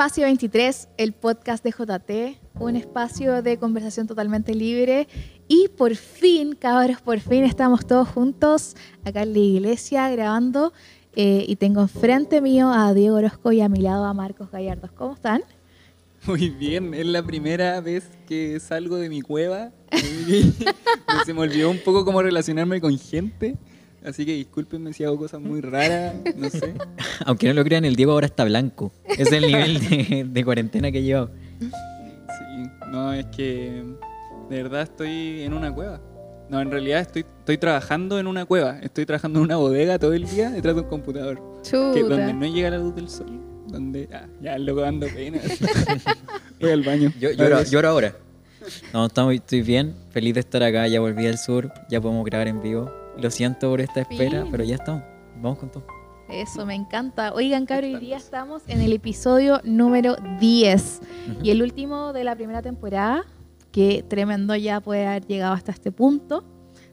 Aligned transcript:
Espacio 0.00 0.24
23, 0.24 0.88
el 0.96 1.12
podcast 1.12 1.62
de 1.62 1.72
JT, 1.72 2.40
un 2.58 2.74
espacio 2.74 3.42
de 3.42 3.58
conversación 3.58 4.06
totalmente 4.06 4.54
libre. 4.54 5.06
Y 5.46 5.68
por 5.68 5.94
fin, 5.94 6.54
cabros, 6.54 7.02
por 7.02 7.20
fin 7.20 7.44
estamos 7.44 7.86
todos 7.86 8.08
juntos 8.08 8.76
acá 9.04 9.24
en 9.24 9.34
la 9.34 9.38
iglesia 9.40 10.08
grabando. 10.08 10.72
Eh, 11.16 11.44
y 11.46 11.56
tengo 11.56 11.82
enfrente 11.82 12.40
mío 12.40 12.72
a 12.72 12.94
Diego 12.94 13.16
Orozco 13.16 13.52
y 13.52 13.60
a 13.60 13.68
mi 13.68 13.80
lado 13.80 14.06
a 14.06 14.14
Marcos 14.14 14.50
Gallardos. 14.50 14.90
¿Cómo 14.92 15.12
están? 15.12 15.42
Muy 16.24 16.48
bien, 16.48 16.94
es 16.94 17.04
la 17.04 17.22
primera 17.22 17.78
vez 17.82 18.08
que 18.26 18.58
salgo 18.58 18.96
de 18.96 19.10
mi 19.10 19.20
cueva. 19.20 19.70
Se 21.26 21.34
me 21.34 21.40
olvidó 21.42 21.68
un 21.68 21.78
poco 21.84 22.06
cómo 22.06 22.22
relacionarme 22.22 22.80
con 22.80 22.98
gente. 22.98 23.58
Así 24.04 24.24
que 24.24 24.32
discúlpenme 24.32 24.92
si 24.92 25.04
hago 25.04 25.18
cosas 25.18 25.40
muy 25.40 25.60
raras, 25.60 26.14
no 26.36 26.48
sé. 26.48 26.74
Aunque 27.26 27.48
no 27.48 27.54
lo 27.54 27.64
crean, 27.64 27.84
el 27.84 27.96
Diego 27.96 28.12
ahora 28.12 28.26
está 28.26 28.44
blanco. 28.44 28.92
Es 29.04 29.30
el 29.30 29.46
nivel 29.46 30.32
de, 30.32 30.44
cuarentena 30.44 30.90
que 30.90 30.98
he 30.98 31.02
llevado. 31.02 31.30
Sí, 31.60 32.70
no, 32.90 33.12
es 33.12 33.26
que 33.26 33.84
de 34.48 34.62
verdad 34.62 34.82
estoy 34.82 35.42
en 35.42 35.52
una 35.52 35.72
cueva. 35.72 36.00
No, 36.48 36.60
en 36.60 36.70
realidad 36.70 37.00
estoy, 37.00 37.24
estoy 37.38 37.58
trabajando 37.58 38.18
en 38.18 38.26
una 38.26 38.46
cueva. 38.46 38.78
Estoy 38.80 39.06
trabajando 39.06 39.38
en 39.38 39.44
una 39.44 39.56
bodega 39.56 39.98
todo 39.98 40.14
el 40.14 40.26
día 40.26 40.50
detrás 40.50 40.74
de 40.74 40.80
un 40.80 40.88
computador. 40.88 41.40
Que 41.62 42.02
donde 42.02 42.32
no 42.32 42.46
llega 42.46 42.70
la 42.70 42.78
luz 42.78 42.94
del 42.94 43.08
sol. 43.08 43.40
Donde, 43.68 44.08
ah, 44.12 44.26
ya, 44.40 44.58
loco 44.58 44.80
dando 44.80 45.06
pena. 45.08 45.38
Voy 46.60 46.70
al 46.70 46.82
baño. 46.82 47.12
Yo, 47.20 47.30
lloro, 47.30 47.88
ahora. 47.88 48.16
No, 48.92 49.06
estamos, 49.06 49.34
estoy 49.34 49.62
bien. 49.62 49.94
Feliz 50.10 50.34
de 50.34 50.40
estar 50.40 50.62
acá. 50.62 50.88
Ya 50.88 50.98
volví 51.00 51.26
al 51.26 51.38
sur. 51.38 51.72
Ya 51.88 52.00
podemos 52.00 52.24
grabar 52.24 52.48
en 52.48 52.60
vivo. 52.60 52.99
Lo 53.18 53.30
siento 53.30 53.70
por 53.70 53.80
esta 53.80 54.00
espera, 54.00 54.46
pero 54.50 54.64
ya 54.64 54.76
estamos. 54.76 55.02
Vamos 55.36 55.58
con 55.58 55.70
todo. 55.70 55.84
Eso, 56.28 56.64
me 56.64 56.74
encanta. 56.74 57.32
Oigan, 57.32 57.66
cabrón, 57.66 57.94
hoy 57.94 58.00
día 58.00 58.16
estamos 58.16 58.62
en 58.68 58.80
el 58.80 58.92
episodio 58.92 59.60
número 59.64 60.16
10 60.38 61.00
y 61.42 61.50
el 61.50 61.62
último 61.62 62.12
de 62.12 62.22
la 62.22 62.36
primera 62.36 62.62
temporada, 62.62 63.24
que 63.72 64.04
tremendo 64.06 64.54
ya 64.54 64.80
puede 64.80 65.06
haber 65.06 65.26
llegado 65.26 65.54
hasta 65.54 65.72
este 65.72 65.90
punto. 65.90 66.44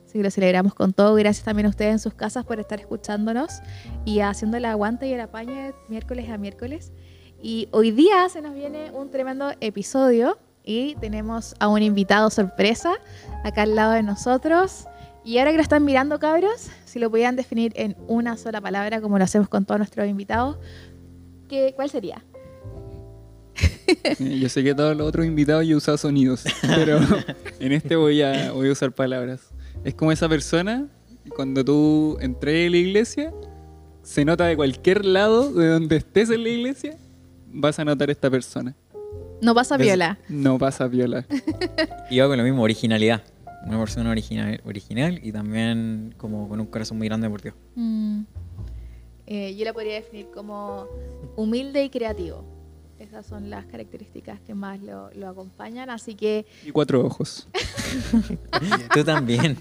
Así 0.06 0.14
que 0.14 0.23
lo 0.23 0.32
celebramos 0.32 0.73
con 0.73 0.94
todo. 0.94 1.14
Gracias 1.16 1.45
también 1.45 1.68
a 1.68 1.70
ustedes 1.70 1.92
en 1.92 2.00
sus 2.00 2.14
casas 2.14 2.45
por 2.45 2.60
estar 2.60 2.80
escuchándonos 2.80 3.62
y 4.06 4.22
haciendo 4.22 4.58
el 4.58 4.66
aguante 4.66 5.08
y 5.08 5.14
el 5.14 5.22
apañe 5.22 5.73
miércoles 5.88 6.30
a 6.30 6.38
miércoles. 6.38 6.92
Y 7.42 7.68
hoy 7.72 7.92
día 7.92 8.28
se 8.30 8.42
nos 8.42 8.56
viene 8.56 8.90
un 8.92 9.12
tremendo 9.12 9.52
episodio 9.60 10.40
y 10.64 10.95
tenemos 10.95 11.56
a 11.60 11.68
un 11.68 11.84
invitado 11.84 12.30
sorpresa 12.30 12.95
acá 13.44 13.64
al 13.64 13.76
lado 13.76 13.92
de 13.92 14.04
nosotros. 14.04 14.88
Y 15.28 15.39
ahora 15.39 15.52
que 15.52 15.58
lo 15.58 15.64
están 15.64 15.83
mirando, 15.83 16.20
cabros, 16.20 16.70
si 16.86 17.00
lo 17.00 17.11
pudieran 17.11 17.36
definir 17.36 17.73
en 17.75 17.97
una 18.08 18.38
sola 18.38 18.61
palabra, 18.61 19.02
como 19.02 19.17
lo 19.17 19.25
hacemos 19.25 19.50
con 19.50 19.66
todos 19.66 19.78
nuestros 19.78 20.08
invitados, 20.08 20.56
¿qué, 21.50 21.73
¿cuál 21.75 21.89
sería? 21.89 22.23
Yo 24.20 24.48
sé 24.48 24.64
que 24.64 24.73
todos 24.73 24.95
los 24.95 25.05
otros 25.05 25.25
invitados 25.25 25.67
yo 25.67 25.75
usado 25.75 25.98
sonidos, 25.98 26.45
pero 26.61 27.02
en 27.59 27.73
este 27.73 27.98
voy 27.98 28.21
a, 28.21 28.54
voy 28.54 28.70
a 28.70 28.71
usar 28.71 28.93
palabras. 28.93 29.42
Es 29.83 29.95
como 29.95 30.14
esa 30.14 30.30
persona, 30.30 30.87
cuando 31.36 31.66
tú 31.66 32.17
entré 32.21 32.67
en 32.67 32.71
la 32.71 32.77
iglesia, 32.77 33.33
se 34.04 34.23
nota 34.23 34.45
de 34.45 34.55
cualquier 34.55 35.04
lado, 35.04 35.52
de 35.52 35.67
donde 35.67 35.98
estés 35.98 36.30
en 36.30 36.42
la 36.43 36.49
iglesia, 36.49 36.95
vas 37.52 37.77
a 37.80 37.83
notar 37.83 38.10
esta 38.10 38.32
persona. 38.32 38.73
No 39.42 39.54
pasa 39.54 39.76
viola. 39.76 40.20
No 40.30 40.58
pasa 40.58 40.87
viola. 40.87 41.26
Y 42.10 42.17
va 42.20 42.27
con 42.27 42.37
la 42.37 42.45
misma 42.45 42.61
originalidad 42.61 43.21
una 43.67 43.80
persona 43.80 44.11
original, 44.11 44.61
original 44.66 45.20
y 45.22 45.32
también 45.32 46.16
como 46.17 46.48
con 46.48 46.60
un 46.60 46.67
corazón 46.67 46.98
muy 46.98 47.08
grande 47.08 47.30
por 47.30 47.42
Dios. 47.42 47.55
Mm. 47.76 48.22
Eh, 49.28 49.55
yo 49.55 49.66
la 49.66 49.73
podría 49.73 49.95
definir 49.95 50.28
como 50.33 50.88
humilde 51.36 51.83
y 51.83 51.89
creativo. 51.89 52.45
Esas 52.98 53.28
son 53.28 53.52
las 53.52 53.66
características 53.67 54.39
que 54.42 54.55
más 54.55 54.82
lo, 54.82 55.11
lo 55.14 55.28
acompañan, 55.28 55.92
así 55.92 56.16
que... 56.16 56.48
Y 56.66 56.72
cuatro 56.72 57.05
ojos. 57.05 57.48
Tú 58.94 59.04
también. 59.04 59.55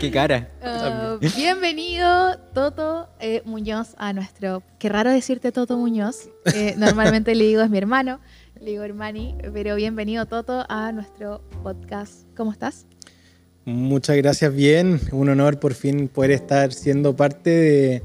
Qué 0.00 0.10
cara. 0.10 0.48
Ah, 0.62 1.18
bienvenido, 1.36 2.38
Toto 2.54 3.10
eh, 3.18 3.42
Muñoz, 3.44 3.94
a 3.98 4.14
nuestro... 4.14 4.62
Qué 4.78 4.88
raro 4.88 5.10
decirte 5.10 5.52
Toto 5.52 5.76
Muñoz. 5.76 6.30
Eh, 6.54 6.74
normalmente 6.78 7.34
le 7.34 7.44
digo 7.44 7.60
es 7.60 7.68
mi 7.68 7.76
hermano, 7.76 8.20
le 8.58 8.70
digo 8.70 8.84
hermani, 8.84 9.36
pero 9.52 9.74
bienvenido, 9.74 10.24
Toto, 10.24 10.64
a 10.68 10.92
nuestro 10.92 11.42
podcast. 11.62 12.24
¿Cómo 12.34 12.52
estás? 12.52 12.86
Muchas 13.70 14.16
gracias, 14.16 14.52
bien. 14.52 15.00
Un 15.12 15.28
honor 15.28 15.60
por 15.60 15.74
fin 15.74 16.08
poder 16.08 16.32
estar 16.32 16.72
siendo 16.72 17.14
parte 17.14 17.50
de, 17.50 18.02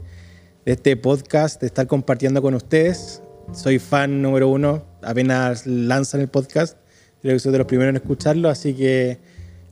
este 0.65 0.95
podcast, 0.95 1.59
de 1.59 1.65
estar 1.65 1.87
compartiendo 1.87 2.39
con 2.39 2.53
ustedes. 2.53 3.23
Soy 3.51 3.79
fan 3.79 4.21
número 4.21 4.47
uno, 4.47 4.85
apenas 5.01 5.65
lanzan 5.65 6.21
el 6.21 6.27
podcast. 6.27 6.77
Creo 7.19 7.33
que 7.33 7.39
soy 7.39 7.51
de 7.51 7.57
los 7.57 7.65
primeros 7.65 7.89
en 7.89 7.95
escucharlo, 7.95 8.49
así 8.49 8.75
que 8.75 9.17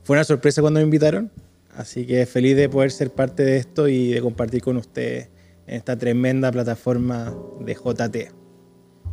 fue 0.04 0.16
una 0.16 0.24
sorpresa 0.24 0.62
cuando 0.62 0.80
me 0.80 0.84
invitaron. 0.84 1.32
Así 1.78 2.08
que 2.08 2.26
feliz 2.26 2.58
de 2.58 2.70
poder 2.70 2.90
ser 2.90 3.12
parte 3.12 3.44
de 3.44 3.58
esto 3.58 3.88
y 3.88 4.14
de 4.14 4.22
compartir 4.22 4.64
con 4.64 4.78
ustedes 4.78 5.30
en 5.68 5.76
esta 5.76 5.96
tremenda 5.96 6.52
plataforma 6.52 7.36
de 7.60 7.76
JT. 7.76 8.32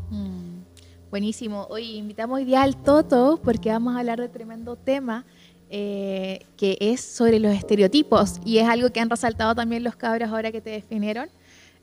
Mm, 0.09 0.63
buenísimo. 1.11 1.67
Hoy 1.69 1.99
invitamos 1.99 2.39
hoy 2.39 2.47
día 2.47 2.63
al 2.63 2.83
Toto 2.83 3.39
porque 3.45 3.69
vamos 3.69 3.97
a 3.97 3.99
hablar 3.99 4.19
de 4.19 4.31
tremendo 4.31 4.77
tema 4.77 5.27
eh, 5.73 6.41
que 6.57 6.77
es 6.81 7.01
sobre 7.01 7.39
los 7.39 7.55
estereotipos 7.55 8.41
y 8.45 8.59
es 8.59 8.69
algo 8.69 8.91
que 8.91 8.99
han 8.99 9.09
resaltado 9.09 9.55
también 9.55 9.85
los 9.85 9.95
cabros 9.95 10.29
ahora 10.31 10.51
que 10.51 10.61
te 10.61 10.71
definieron, 10.71 11.29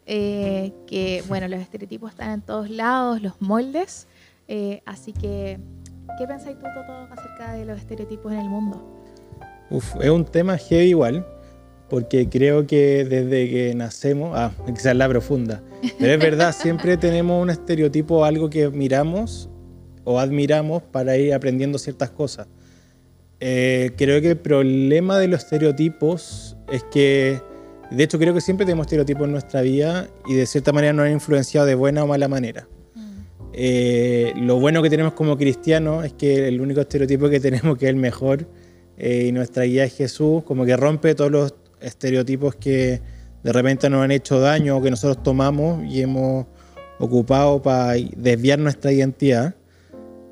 eh, 0.05 0.73
que 0.87 1.23
bueno, 1.29 1.47
los 1.47 1.61
estereotipos 1.61 2.11
están 2.11 2.31
en 2.31 2.41
todos 2.41 2.69
lados, 2.69 3.21
los 3.21 3.41
moldes, 3.41 4.07
eh, 4.49 4.81
así 4.85 5.13
que, 5.13 5.59
¿qué 6.17 6.27
pensáis 6.27 6.57
tú 6.59 6.65
acerca 6.65 7.53
de 7.53 7.63
los 7.63 7.79
estereotipos 7.79 8.33
en 8.33 8.39
el 8.39 8.49
mundo? 8.49 8.85
Uf, 9.69 9.95
es 10.01 10.09
un 10.09 10.25
tema 10.25 10.57
heavy 10.57 10.89
igual, 10.89 11.25
porque 11.89 12.27
creo 12.27 12.67
que 12.67 13.05
desde 13.05 13.49
que 13.49 13.73
nacemos, 13.73 14.33
ah, 14.35 14.51
quizás 14.65 14.97
la 14.97 15.07
profunda, 15.07 15.63
pero 15.97 16.11
es 16.11 16.19
verdad, 16.19 16.51
siempre 16.57 16.97
tenemos 16.97 17.41
un 17.41 17.51
estereotipo, 17.51 18.25
algo 18.25 18.49
que 18.49 18.69
miramos 18.69 19.49
o 20.03 20.19
admiramos 20.19 20.83
para 20.83 21.15
ir 21.15 21.33
aprendiendo 21.33 21.77
ciertas 21.77 22.09
cosas. 22.09 22.47
Eh, 23.39 23.91
creo 23.97 24.21
que 24.21 24.31
el 24.31 24.37
problema 24.37 25.19
de 25.19 25.27
los 25.27 25.43
estereotipos 25.43 26.57
es 26.71 26.83
que, 26.91 27.39
de 27.91 28.03
hecho, 28.03 28.17
creo 28.17 28.33
que 28.33 28.41
siempre 28.41 28.65
tenemos 28.65 28.87
estereotipos 28.87 29.25
en 29.25 29.31
nuestra 29.31 29.61
vida 29.61 30.07
y 30.27 30.33
de 30.33 30.45
cierta 30.45 30.73
manera 30.73 30.93
nos 30.93 31.05
han 31.05 31.11
influenciado 31.11 31.67
de 31.67 31.75
buena 31.75 32.03
o 32.03 32.07
mala 32.07 32.27
manera. 32.27 32.67
Mm. 32.95 33.21
Eh, 33.53 34.33
lo 34.37 34.59
bueno 34.59 34.81
que 34.81 34.89
tenemos 34.89 35.13
como 35.13 35.37
cristianos 35.37 36.05
es 36.05 36.13
que 36.13 36.47
el 36.47 36.59
único 36.61 36.81
estereotipo 36.81 37.29
que 37.29 37.39
tenemos 37.39 37.77
que 37.77 37.85
es 37.85 37.89
el 37.89 37.97
mejor 37.97 38.47
eh, 38.97 39.25
y 39.27 39.31
nuestra 39.31 39.63
guía 39.63 39.83
es 39.83 39.95
Jesús, 39.95 40.43
como 40.43 40.65
que 40.65 40.75
rompe 40.75 41.13
todos 41.13 41.31
los 41.31 41.53
estereotipos 41.79 42.55
que 42.55 43.01
de 43.43 43.53
repente 43.53 43.89
nos 43.89 44.03
han 44.03 44.11
hecho 44.11 44.39
daño 44.39 44.77
o 44.77 44.81
que 44.81 44.89
nosotros 44.89 45.21
tomamos 45.23 45.85
y 45.85 46.01
hemos 46.01 46.47
ocupado 46.99 47.61
para 47.61 47.93
desviar 48.15 48.57
nuestra 48.57 48.91
identidad. 48.91 49.55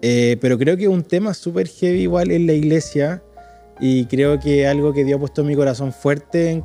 Eh, 0.08 0.38
pero 0.40 0.60
creo 0.60 0.78
que 0.78 0.88
un 0.88 1.02
tema 1.02 1.34
súper 1.34 1.68
heavy 1.68 2.02
igual 2.04 2.30
en 2.30 2.46
la 2.46 2.54
iglesia 2.54 3.24
y 3.80 4.06
creo 4.06 4.40
que 4.40 4.68
algo 4.68 4.94
que 4.94 5.04
Dios 5.04 5.18
ha 5.18 5.20
puesto 5.20 5.42
en 5.42 5.48
mi 5.48 5.56
corazón 5.56 5.92
fuerte 5.92 6.64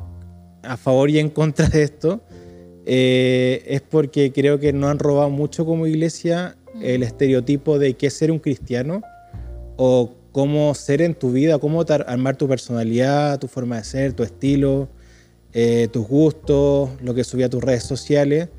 a 0.61 0.77
favor 0.77 1.09
y 1.09 1.17
en 1.17 1.31
contra 1.31 1.67
de 1.67 1.81
esto 1.81 2.21
eh, 2.85 3.63
es 3.65 3.81
porque 3.81 4.31
creo 4.31 4.59
que 4.59 4.71
nos 4.73 4.91
han 4.91 4.99
robado 4.99 5.31
mucho 5.31 5.65
como 5.65 5.87
iglesia 5.87 6.55
el 6.83 7.01
estereotipo 7.01 7.79
de 7.79 7.95
qué 7.95 8.07
es 8.07 8.13
ser 8.13 8.31
un 8.31 8.37
cristiano 8.37 9.01
o 9.75 10.11
cómo 10.31 10.75
ser 10.75 11.01
en 11.01 11.15
tu 11.15 11.31
vida, 11.31 11.57
cómo 11.57 11.81
armar 11.81 12.35
tu 12.35 12.47
personalidad, 12.47 13.39
tu 13.39 13.47
forma 13.47 13.77
de 13.77 13.85
ser, 13.85 14.13
tu 14.13 14.21
estilo, 14.21 14.87
eh, 15.51 15.87
tus 15.91 16.07
gustos, 16.07 16.91
lo 17.01 17.15
que 17.15 17.23
subía 17.23 17.47
a 17.47 17.49
tus 17.49 17.63
redes 17.63 17.85
sociales. 17.85 18.49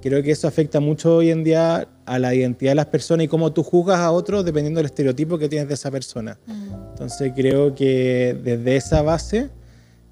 Creo 0.00 0.22
que 0.22 0.30
eso 0.30 0.46
afecta 0.46 0.78
mucho 0.78 1.16
hoy 1.16 1.30
en 1.30 1.42
día 1.42 1.88
a 2.06 2.18
la 2.18 2.34
identidad 2.34 2.70
de 2.72 2.76
las 2.76 2.86
personas 2.86 3.24
y 3.24 3.28
cómo 3.28 3.52
tú 3.52 3.62
juzgas 3.64 3.98
a 3.98 4.12
otros 4.12 4.44
dependiendo 4.44 4.78
del 4.78 4.86
estereotipo 4.86 5.38
que 5.38 5.48
tienes 5.48 5.68
de 5.68 5.74
esa 5.74 5.90
persona. 5.90 6.38
Mm. 6.46 6.72
Entonces 6.90 7.32
creo 7.34 7.74
que 7.74 8.38
desde 8.42 8.76
esa 8.76 9.02
base 9.02 9.50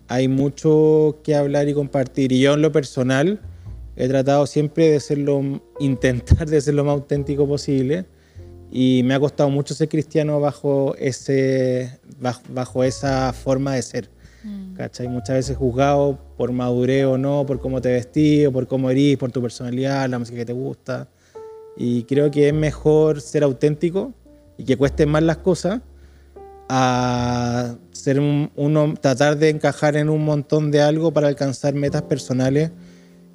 hay 0.08 0.28
mucho 0.28 1.18
que 1.22 1.34
hablar 1.34 1.68
y 1.68 1.74
compartir. 1.74 2.32
Y 2.32 2.40
yo 2.40 2.54
en 2.54 2.62
lo 2.62 2.72
personal 2.72 3.40
he 3.96 4.08
tratado 4.08 4.46
siempre 4.46 4.90
de 4.90 5.00
ser 5.00 5.24
intentar 5.78 6.48
de 6.48 6.60
ser 6.60 6.74
lo 6.74 6.84
más 6.84 6.94
auténtico 6.94 7.46
posible. 7.46 8.06
Y 8.72 9.02
me 9.04 9.14
ha 9.14 9.20
costado 9.20 9.48
mucho 9.48 9.74
ser 9.74 9.88
cristiano 9.88 10.40
bajo, 10.40 10.96
ese, 10.98 11.98
bajo 12.48 12.82
esa 12.82 13.32
forma 13.32 13.74
de 13.74 13.82
ser. 13.82 14.10
Mm. 14.46 14.74
¿cachai? 14.74 15.08
Muchas 15.08 15.36
veces 15.36 15.56
juzgado 15.56 16.18
por 16.36 16.52
madurez 16.52 17.04
o 17.06 17.18
no, 17.18 17.44
por 17.44 17.58
cómo 17.58 17.80
te 17.80 17.92
vestís, 17.92 18.48
por 18.50 18.68
cómo 18.68 18.90
eres, 18.90 19.16
por 19.18 19.32
tu 19.32 19.42
personalidad, 19.42 20.08
la 20.08 20.18
música 20.18 20.38
que 20.38 20.44
te 20.44 20.52
gusta. 20.52 21.08
Y 21.76 22.04
creo 22.04 22.30
que 22.30 22.48
es 22.48 22.54
mejor 22.54 23.20
ser 23.20 23.42
auténtico 23.42 24.14
y 24.56 24.64
que 24.64 24.76
cuesten 24.76 25.10
más 25.10 25.22
las 25.24 25.38
cosas 25.38 25.80
a 26.68 27.74
ser 27.92 28.20
uno, 28.20 28.94
tratar 29.00 29.36
de 29.36 29.50
encajar 29.50 29.96
en 29.96 30.08
un 30.08 30.24
montón 30.24 30.70
de 30.70 30.80
algo 30.80 31.12
para 31.12 31.28
alcanzar 31.28 31.74
metas 31.74 32.02
personales 32.02 32.72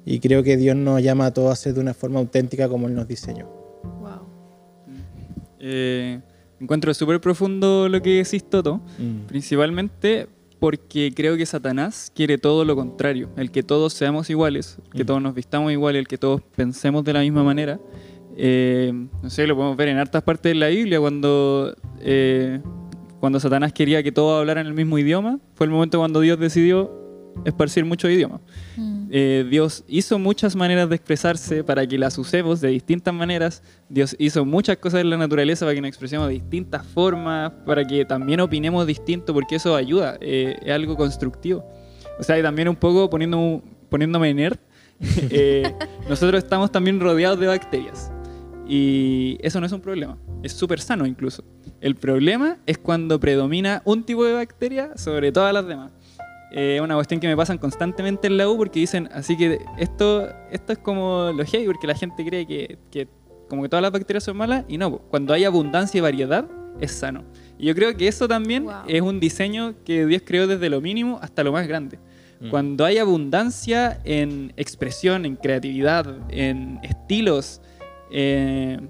Y 0.04 0.20
creo 0.20 0.42
que 0.42 0.56
Dios 0.56 0.76
nos 0.76 1.02
llama 1.02 1.26
a 1.26 1.30
todos 1.32 1.52
a 1.52 1.56
ser 1.56 1.74
de 1.74 1.80
una 1.80 1.94
forma 1.94 2.18
auténtica 2.18 2.68
como 2.68 2.88
Él 2.88 2.94
nos 2.94 3.06
diseñó. 3.06 3.46
Wow. 4.00 4.26
Eh, 5.60 6.20
encuentro 6.60 6.92
súper 6.92 7.20
profundo 7.20 7.88
lo 7.88 8.02
que 8.02 8.16
decís, 8.16 8.42
Toto. 8.48 8.80
Mm. 8.98 9.26
Principalmente 9.28 10.26
porque 10.62 11.10
creo 11.12 11.36
que 11.36 11.44
Satanás 11.44 12.12
quiere 12.14 12.38
todo 12.38 12.64
lo 12.64 12.76
contrario, 12.76 13.30
el 13.36 13.50
que 13.50 13.64
todos 13.64 13.94
seamos 13.94 14.30
iguales, 14.30 14.78
que 14.92 15.02
mm. 15.02 15.06
todos 15.06 15.20
nos 15.20 15.34
vistamos 15.34 15.72
igual, 15.72 15.96
el 15.96 16.06
que 16.06 16.18
todos 16.18 16.40
pensemos 16.54 17.02
de 17.02 17.12
la 17.12 17.18
misma 17.18 17.42
manera. 17.42 17.80
Eh, 18.36 18.92
no 19.20 19.28
sé, 19.28 19.48
lo 19.48 19.56
podemos 19.56 19.76
ver 19.76 19.88
en 19.88 19.98
hartas 19.98 20.22
partes 20.22 20.52
de 20.52 20.54
la 20.54 20.68
Biblia 20.68 21.00
cuando, 21.00 21.74
eh, 21.98 22.60
cuando 23.18 23.40
Satanás 23.40 23.72
quería 23.72 24.04
que 24.04 24.12
todos 24.12 24.38
hablaran 24.38 24.68
el 24.68 24.72
mismo 24.72 24.98
idioma, 24.98 25.40
fue 25.56 25.66
el 25.66 25.72
momento 25.72 25.98
cuando 25.98 26.20
Dios 26.20 26.38
decidió 26.38 27.01
esparcir 27.44 27.84
muchos 27.84 28.10
idiomas. 28.10 28.40
Mm. 28.76 29.08
Eh, 29.10 29.46
Dios 29.50 29.84
hizo 29.88 30.18
muchas 30.18 30.56
maneras 30.56 30.88
de 30.88 30.96
expresarse 30.96 31.62
para 31.62 31.86
que 31.86 31.98
las 31.98 32.16
usemos 32.16 32.60
de 32.60 32.68
distintas 32.68 33.12
maneras. 33.12 33.62
Dios 33.88 34.16
hizo 34.18 34.44
muchas 34.44 34.78
cosas 34.78 35.00
en 35.02 35.10
la 35.10 35.16
naturaleza 35.16 35.66
para 35.66 35.74
que 35.74 35.80
nos 35.80 35.88
expresemos 35.88 36.28
de 36.28 36.34
distintas 36.34 36.86
formas, 36.86 37.52
para 37.66 37.84
que 37.86 38.04
también 38.04 38.40
opinemos 38.40 38.86
distinto, 38.86 39.34
porque 39.34 39.56
eso 39.56 39.76
ayuda, 39.76 40.16
eh, 40.20 40.56
es 40.62 40.72
algo 40.72 40.96
constructivo. 40.96 41.64
O 42.18 42.22
sea, 42.22 42.38
y 42.38 42.42
también 42.42 42.68
un 42.68 42.76
poco 42.76 43.10
poniendo, 43.10 43.62
poniéndome 43.88 44.32
nerd, 44.32 44.58
eh, 45.00 45.74
nosotros 46.08 46.42
estamos 46.42 46.70
también 46.72 47.00
rodeados 47.00 47.38
de 47.38 47.48
bacterias. 47.48 48.10
Y 48.66 49.38
eso 49.42 49.60
no 49.60 49.66
es 49.66 49.72
un 49.72 49.80
problema, 49.80 50.16
es 50.42 50.52
súper 50.52 50.80
sano 50.80 51.04
incluso. 51.04 51.44
El 51.80 51.96
problema 51.96 52.58
es 52.64 52.78
cuando 52.78 53.18
predomina 53.18 53.82
un 53.84 54.04
tipo 54.04 54.24
de 54.24 54.34
bacteria 54.34 54.96
sobre 54.96 55.32
todas 55.32 55.52
las 55.52 55.66
demás. 55.66 55.92
Es 56.52 56.80
una 56.80 56.94
cuestión 56.94 57.18
que 57.18 57.26
me 57.26 57.36
pasan 57.36 57.58
constantemente 57.58 58.26
en 58.26 58.36
la 58.36 58.48
U 58.48 58.56
porque 58.56 58.80
dicen, 58.80 59.08
así 59.12 59.36
que 59.36 59.58
esto, 59.78 60.28
esto 60.50 60.72
es 60.72 60.78
como 60.78 61.32
lo 61.34 61.44
heavy, 61.44 61.66
porque 61.66 61.86
la 61.86 61.94
gente 61.94 62.24
cree 62.24 62.46
que, 62.46 62.78
que 62.90 63.08
como 63.48 63.62
que 63.62 63.68
todas 63.68 63.82
las 63.82 63.92
bacterias 63.92 64.24
son 64.24 64.36
malas 64.36 64.64
y 64.68 64.78
no, 64.78 64.98
cuando 64.98 65.34
hay 65.34 65.44
abundancia 65.44 65.98
y 65.98 66.00
variedad 66.00 66.46
es 66.80 66.92
sano. 66.92 67.24
Y 67.58 67.66
yo 67.66 67.74
creo 67.74 67.96
que 67.96 68.08
eso 68.08 68.28
también 68.28 68.66
es 68.86 69.00
un 69.02 69.20
diseño 69.20 69.74
que 69.84 70.06
Dios 70.06 70.22
creó 70.24 70.46
desde 70.46 70.68
lo 70.68 70.80
mínimo 70.80 71.18
hasta 71.22 71.44
lo 71.44 71.52
más 71.52 71.66
grande. 71.68 71.98
Mm. 72.40 72.50
Cuando 72.50 72.84
hay 72.84 72.98
abundancia 72.98 74.00
en 74.04 74.52
expresión, 74.56 75.24
en 75.24 75.36
creatividad, 75.36 76.06
en 76.30 76.80
estilos, 76.82 77.60
eh, 78.10 78.80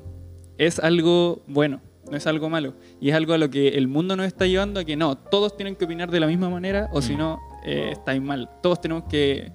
es 0.58 0.79
algo 0.79 1.43
bueno, 1.47 1.81
no 2.11 2.17
es 2.17 2.26
algo 2.26 2.49
malo. 2.49 2.75
Y 3.00 3.11
es 3.11 3.15
algo 3.15 3.35
a 3.35 3.38
lo 3.38 3.50
que 3.50 3.69
el 3.69 3.88
mundo 3.88 4.17
nos 4.17 4.26
está 4.26 4.47
llevando 4.47 4.81
a 4.81 4.85
que 4.85 4.97
no, 4.97 5.17
todos 5.17 5.56
tienen 5.56 5.76
que 5.76 5.85
opinar 5.85 6.11
de 6.11 6.20
la 6.20 6.26
misma 6.26 6.49
manera 6.49 6.88
o 6.93 7.03
si 7.03 7.15
mm. 7.15 7.19
no, 7.19 7.41
eh, 7.64 7.91
estáis 7.93 8.20
mal. 8.20 8.49
Todos 8.62 8.81
tenemos 8.81 9.05
que 9.05 9.53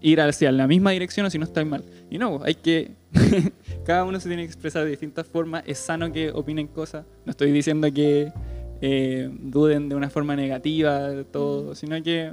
ir 0.00 0.20
hacia 0.20 0.52
la 0.52 0.66
misma 0.66 0.90
dirección 0.90 1.26
o 1.26 1.30
si 1.30 1.38
no 1.38 1.44
estáis 1.44 1.66
mal. 1.66 1.84
Y 2.10 2.18
no, 2.18 2.40
hay 2.44 2.54
que... 2.54 2.92
cada 3.86 4.04
uno 4.04 4.20
se 4.20 4.28
tiene 4.28 4.42
que 4.42 4.48
expresar 4.48 4.84
de 4.84 4.90
distintas 4.90 5.26
formas. 5.26 5.64
Es 5.66 5.78
sano 5.78 6.12
que 6.12 6.30
opinen 6.30 6.66
cosas. 6.66 7.06
No 7.24 7.30
estoy 7.30 7.52
diciendo 7.52 7.90
que 7.92 8.32
eh, 8.80 9.30
duden 9.40 9.88
de 9.88 9.94
una 9.94 10.10
forma 10.10 10.36
negativa, 10.36 11.10
todo, 11.32 11.72
mm. 11.72 11.74
sino 11.74 12.02
que 12.02 12.32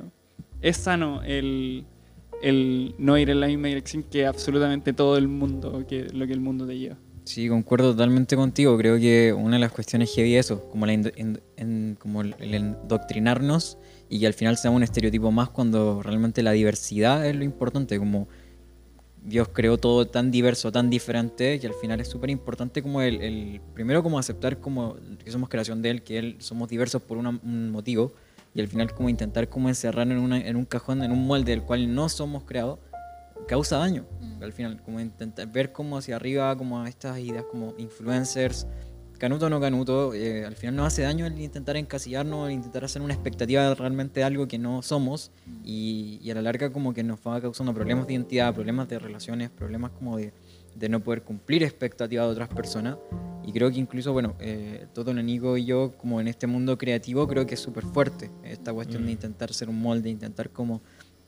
es 0.62 0.77
sano 0.77 1.21
el, 1.24 1.85
el 2.41 2.95
no 2.97 3.17
ir 3.17 3.29
en 3.29 3.39
la 3.39 3.47
misma 3.47 3.67
dirección 3.69 4.03
que 4.03 4.25
absolutamente 4.25 4.94
todo 4.94 5.17
el 5.17 5.27
mundo, 5.27 5.85
que 5.88 6.03
lo 6.13 6.27
que 6.27 6.33
el 6.33 6.41
mundo 6.41 6.67
te 6.67 6.77
lleva. 6.77 6.97
Sí, 7.24 7.47
concuerdo 7.47 7.91
totalmente 7.91 8.35
contigo. 8.35 8.77
Creo 8.77 9.00
que 9.00 9.31
una 9.31 9.56
de 9.56 9.59
las 9.59 9.71
cuestiones 9.71 10.13
heavy 10.13 10.35
es 10.35 10.47
eso, 10.47 10.67
como, 10.69 10.85
la 10.85 10.94
en, 10.94 11.97
como 12.00 12.21
el, 12.21 12.35
el 12.39 12.53
endoctrinarnos 12.53 13.77
y 14.12 14.19
que 14.19 14.28
al 14.28 14.34
final 14.34 14.58
sea 14.58 14.72
un 14.72 14.84
estereotipo 14.84 15.31
más 15.31 15.50
cuando 15.50 16.04
realmente 16.04 16.44
la 16.44 16.52
diversidad 16.52 17.25
es 17.25 17.34
lo 17.34 17.46
importante, 17.46 17.98
como 17.98 18.28
Dios 19.24 19.48
creó 19.54 19.78
todo 19.78 20.06
tan 20.06 20.31
diverso, 20.31 20.69
tan 20.69 20.90
diferente, 20.90 21.58
que 21.62 21.68
al 21.68 21.74
final 21.74 22.02
es 22.02 22.10
súper 22.10 22.30
importante 22.30 22.84
como 22.84 23.02
el, 23.02 23.62
primero 23.74 24.04
como 24.04 24.19
aceptar 24.19 24.60
como 24.60 24.98
que 25.24 25.31
somos 25.31 25.48
creación 25.48 25.81
de 25.81 25.92
Él, 25.92 26.04
que 26.04 26.18
Él 26.18 26.36
somos 26.40 26.68
diversos 26.68 27.02
por 27.02 27.18
un 27.18 27.72
motivo, 27.72 28.12
y 28.54 28.60
al 28.60 28.68
final 28.68 28.94
como 28.94 29.08
intentar 29.08 29.48
como 29.48 29.69
encerrar 29.69 30.12
en, 30.12 30.34
en 30.34 30.56
un 30.58 30.66
cajón, 30.66 31.04
en 31.04 31.12
un 31.13 31.25
molde 31.25 31.52
del 31.52 31.62
cual 31.62 31.96
no 31.96 32.10
somos 32.10 32.44
creados, 32.44 32.80
causa 33.48 33.78
daño. 33.78 34.06
Mm. 34.19 34.44
Al 34.44 34.52
final, 34.52 34.81
como 34.81 35.00
intentar 35.00 35.48
ver 35.48 35.72
como 35.72 35.98
hacia 35.98 36.18
arriba, 36.18 36.58
como 36.58 36.86
estas 36.86 37.18
ideas 37.18 37.46
como 37.50 37.75
influencers, 37.78 38.68
canuto 39.21 39.45
o 39.45 39.50
no 39.51 39.62
canuto, 39.62 40.15
eh, 40.15 40.45
al 40.45 40.56
final 40.56 40.75
nos 40.77 40.88
hace 40.88 41.03
daño 41.03 41.27
el 41.27 41.39
intentar 41.39 41.77
encasillarnos, 41.77 42.47
el 42.47 42.56
intentar 42.56 42.83
hacer 42.83 43.03
una 43.03 43.13
expectativa 43.13 43.71
realmente 43.75 44.21
de 44.21 44.23
algo 44.23 44.47
que 44.47 44.57
no 44.57 44.81
somos 44.81 45.29
y, 45.63 46.27
a 46.31 46.33
la 46.33 46.41
larga 46.41 46.73
como 46.73 46.91
que 46.91 47.03
nos 47.03 47.19
va 47.19 47.39
causando 47.39 47.71
problemas 47.71 48.07
de 48.07 48.13
identidad, 48.13 48.51
problemas 48.51 48.89
de 48.89 48.97
relaciones, 48.97 49.51
problemas 49.51 49.91
como 49.91 50.18
de, 50.18 50.33
de 50.73 50.89
no 50.89 51.01
poder 51.01 51.21
cumplir 51.21 51.62
expectativas 51.62 52.25
de 52.25 52.31
otras 52.31 52.50
personas. 52.50 52.97
Y 53.45 53.51
creo 53.51 53.69
que 53.69 53.77
incluso, 53.77 54.12
bueno, 54.12 54.33
eh, 54.39 54.88
todo 54.91 55.13
Nico 55.13 55.56
y 55.56 55.65
yo, 55.65 55.94
como 56.00 56.19
en 56.19 56.27
este 56.27 56.47
mundo 56.47 56.79
creativo, 56.79 57.27
creo 57.27 57.45
que 57.45 57.53
es 57.53 57.59
súper 57.59 57.83
fuerte 57.83 58.31
esta 58.44 58.74
cuestión 58.74 59.03
de 59.03 59.09
mm. 59.09 59.12
intentar 59.12 59.53
ser 59.53 59.69
un 59.69 59.79
molde, 59.79 60.09
intentar 60.09 60.50
como 60.50 60.81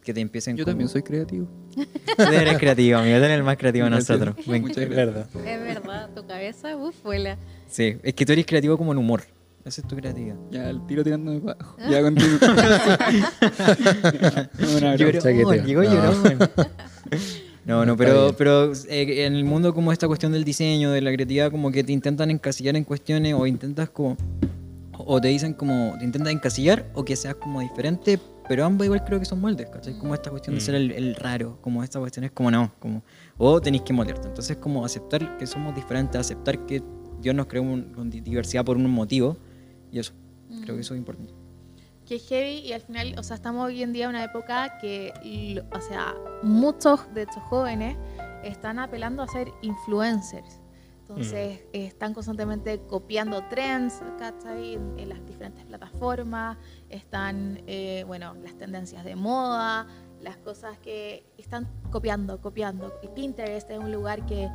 que 0.04 0.14
te 0.14 0.20
empiecen 0.20 0.58
Yo 0.58 0.66
también 0.66 0.90
soy 0.90 1.02
creativo. 1.02 1.48
Tú 1.74 2.24
eres 2.24 2.58
creativo, 2.58 3.00
amigo, 3.00 3.18
tú 3.18 3.24
eres 3.24 3.38
el 3.38 3.44
más 3.44 3.58
creativo 3.58 3.86
de 3.86 3.92
nosotros. 3.92 4.36
Es 4.38 4.90
verdad. 4.90 5.28
Es 5.34 5.44
verdad, 5.44 5.73
tu 6.14 6.26
cabeza, 6.26 6.76
uff, 6.76 7.02
vuela. 7.04 7.38
Sí, 7.68 7.98
es 8.04 8.14
que 8.14 8.26
tú 8.26 8.34
eres 8.34 8.46
creativo 8.46 8.78
como 8.78 8.92
en 8.92 8.98
humor. 8.98 9.24
Esa 9.66 9.82
es 9.82 9.88
tu 9.88 9.96
creatividad. 9.96 10.36
Ya, 10.52 10.70
el 10.70 10.86
tiro 10.86 11.04
tirándome 11.04 11.40
para 11.40 11.54
abajo. 11.54 11.78
Ya 11.90 12.02
contigo. 12.02 12.38
llegó 15.66 15.84
llorón. 15.84 16.40
No, 17.66 17.86
no, 17.86 17.96
pero, 17.96 18.36
pero 18.38 18.74
eh, 18.90 19.26
en 19.26 19.36
el 19.36 19.46
mundo 19.46 19.74
como 19.74 19.94
esta 19.94 20.06
cuestión 20.08 20.34
del 20.34 20.44
diseño, 20.44 20.92
de 20.92 21.00
la 21.00 21.14
creatividad, 21.14 21.50
como 21.50 21.72
que 21.72 21.84
te 21.84 21.94
intentan 21.94 22.30
encasillar 22.30 22.76
en 22.76 22.84
cuestiones 22.84 23.34
o 23.36 23.48
intentas 23.48 23.90
como... 23.90 24.18
O 25.06 25.20
te 25.22 25.30
dicen 25.30 25.54
como, 25.54 25.96
te 25.98 26.06
intentan 26.06 26.34
encasillar 26.34 26.86
o 26.94 27.06
que 27.06 27.16
seas 27.16 27.36
como 27.36 27.62
diferente, 27.62 28.20
pero 28.48 28.66
ambos 28.66 28.86
igual 28.86 29.04
creo 29.06 29.20
que 29.20 29.26
son 29.26 29.40
moldes, 29.40 29.70
¿cachai? 29.70 29.98
Como 29.98 30.14
esta 30.14 30.30
cuestión 30.30 30.56
de 30.56 30.62
ser 30.62 30.76
el, 30.76 30.92
el, 30.92 31.16
raro, 31.16 31.58
como 31.62 31.84
esta 31.84 32.00
cuestión 32.00 32.26
es 32.26 32.32
como 32.32 32.52
no, 32.52 32.72
como... 32.80 33.02
O 33.38 33.60
tenéis 33.62 33.84
que 33.84 33.94
moldearte. 33.94 34.28
Entonces 34.28 34.58
como 34.58 34.86
aceptar 34.86 35.38
que 35.38 35.48
somos 35.48 35.74
diferentes, 35.76 36.20
aceptar 36.20 36.66
que 36.66 36.84
Dios 37.20 37.36
nos 37.36 37.48
creó 37.48 37.64
con 37.64 38.10
diversidad 38.10 38.66
por 38.66 38.78
un 38.78 38.90
motivo 38.90 39.38
y 39.92 40.00
eso, 40.00 40.14
creo 40.64 40.76
que 40.76 40.82
eso 40.82 40.94
es 40.94 41.00
importante. 41.00 41.34
Que 42.06 42.20
heavy 42.20 42.68
y 42.68 42.74
al 42.74 42.82
final, 42.82 43.16
o 43.18 43.24
sea, 43.24 43.36
estamos 43.36 43.66
hoy 43.66 43.82
en 43.82 43.94
día 43.94 44.06
en 44.06 44.10
una 44.10 44.24
época 44.24 44.78
que, 44.80 45.14
o 45.72 45.82
sea, 45.82 46.16
muchos 46.42 47.02
de 47.14 47.22
estos 47.22 47.42
jóvenes 47.44 47.96
están 48.44 48.78
apelando 48.80 49.24
a 49.24 49.28
ser 49.28 49.48
influencers. 49.62 50.60
Entonces, 51.08 51.62
están 51.74 52.14
constantemente 52.14 52.82
copiando 52.88 53.44
trends, 53.50 54.02
¿cachai? 54.18 54.74
En, 54.74 55.10
las 55.10 55.24
diferentes 55.26 55.64
plataformas, 55.66 56.58
están, 56.90 57.62
eh, 57.68 58.04
bueno, 58.08 58.36
las 58.42 58.58
tendencias 58.58 59.06
de 59.06 59.16
moda, 59.16 59.86
las 60.24 60.38
cosas 60.38 60.78
que 60.80 61.26
están 61.38 61.68
copiando, 61.92 62.42
copiando. 62.42 62.94
Y 63.02 63.08
Pinterest 63.10 63.70
es 63.70 63.78
un 63.78 63.92
lugar 63.92 64.26
que 64.26 64.50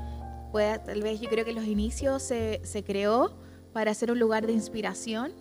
puede, 0.51 0.79
tal 0.79 1.03
vez 1.03 1.21
yo 1.21 1.29
creo 1.29 1.45
que 1.45 1.51
en 1.51 1.57
los 1.57 1.67
inicios 1.67 2.23
se, 2.23 2.61
se 2.65 2.83
creó 2.83 3.33
para 3.73 3.93
ser 3.95 4.11
un 4.11 4.19
lugar 4.19 4.47
de 4.47 4.53
inspiración 4.53 5.33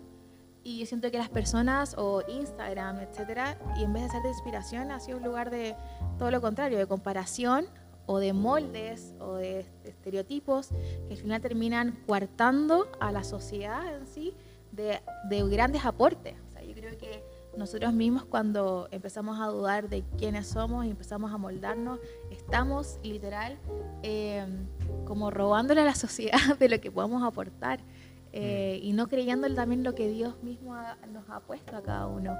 y 0.62 0.80
yo 0.80 0.86
siento 0.86 1.10
que 1.10 1.18
las 1.18 1.30
personas 1.30 1.94
o 1.96 2.22
Instagram, 2.28 3.00
etcétera, 3.00 3.58
y 3.78 3.84
en 3.84 3.92
vez 3.92 4.02
de 4.02 4.10
ser 4.10 4.22
de 4.22 4.28
inspiración 4.28 4.90
ha 4.90 5.00
sido 5.00 5.16
un 5.16 5.24
lugar 5.24 5.50
de 5.50 5.74
todo 6.18 6.30
lo 6.30 6.40
contrario, 6.40 6.76
de 6.78 6.86
comparación 6.86 7.66
o 8.06 8.18
de 8.18 8.32
moldes 8.32 9.14
o 9.20 9.34
de 9.34 9.66
estereotipos 9.84 10.68
que 11.06 11.14
al 11.14 11.16
final 11.16 11.40
terminan 11.40 11.98
coartando 12.06 12.90
a 13.00 13.12
la 13.12 13.24
sociedad 13.24 13.94
en 13.94 14.06
sí 14.06 14.34
de, 14.72 15.00
de 15.28 15.48
grandes 15.48 15.84
aportes. 15.84 16.34
O 16.48 16.52
sea, 16.52 16.62
yo 16.62 16.74
creo 16.74 16.98
que 16.98 17.22
nosotros 17.58 17.92
mismos 17.92 18.24
cuando 18.24 18.88
empezamos 18.92 19.40
a 19.40 19.46
dudar 19.46 19.88
de 19.88 20.02
quiénes 20.16 20.46
somos 20.46 20.86
y 20.86 20.90
empezamos 20.90 21.32
a 21.32 21.36
moldarnos, 21.36 21.98
estamos 22.30 22.98
literal 23.02 23.58
eh, 24.02 24.46
como 25.04 25.30
robándole 25.30 25.82
a 25.82 25.84
la 25.84 25.94
sociedad 25.94 26.38
de 26.58 26.68
lo 26.68 26.80
que 26.80 26.90
podemos 26.90 27.22
aportar 27.22 27.80
eh, 28.32 28.78
y 28.82 28.92
no 28.92 29.08
creyendo 29.08 29.52
también 29.54 29.82
lo 29.82 29.94
que 29.94 30.08
Dios 30.08 30.40
mismo 30.42 30.74
nos 31.12 31.28
ha 31.28 31.40
puesto 31.40 31.76
a 31.76 31.82
cada 31.82 32.06
uno. 32.06 32.36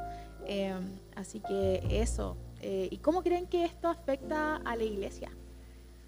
Eh, 0.46 0.75
así 1.16 1.40
que 1.40 1.82
eso. 1.90 2.37
¿Y 2.60 2.98
cómo 2.98 3.22
creen 3.22 3.46
que 3.46 3.64
esto 3.64 3.88
afecta 3.88 4.56
a 4.56 4.76
la 4.76 4.84
iglesia? 4.84 5.30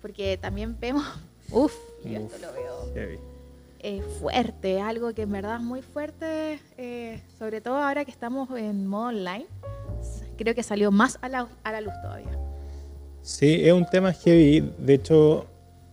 Porque 0.01 0.39
también 0.39 0.79
vemos, 0.79 1.05
uff, 1.51 1.75
yo 2.05 2.21
esto 2.21 2.39
lo 2.39 2.53
veo 2.53 3.30
eh, 3.83 4.03
fuerte, 4.21 4.81
algo 4.81 5.15
que 5.15 5.23
en 5.23 5.33
verdad 5.33 5.57
es 5.57 5.63
muy 5.63 5.83
fuerte, 5.83 6.59
eh, 6.77 7.21
sobre 7.39 7.61
todo 7.61 7.77
ahora 7.77 8.05
que 8.05 8.11
estamos 8.11 8.51
en 8.59 8.87
modo 8.87 9.09
online. 9.09 9.47
Creo 10.37 10.55
que 10.55 10.63
salió 10.63 10.91
más 10.91 11.19
a 11.23 11.29
la, 11.29 11.49
a 11.65 11.73
la 11.73 11.81
luz 11.81 11.95
todavía. 12.03 12.39
Sí, 13.23 13.61
es 13.63 13.73
un 13.73 13.87
tema 13.87 14.13
heavy. 14.13 14.73
De 14.79 14.95
hecho, 14.95 15.47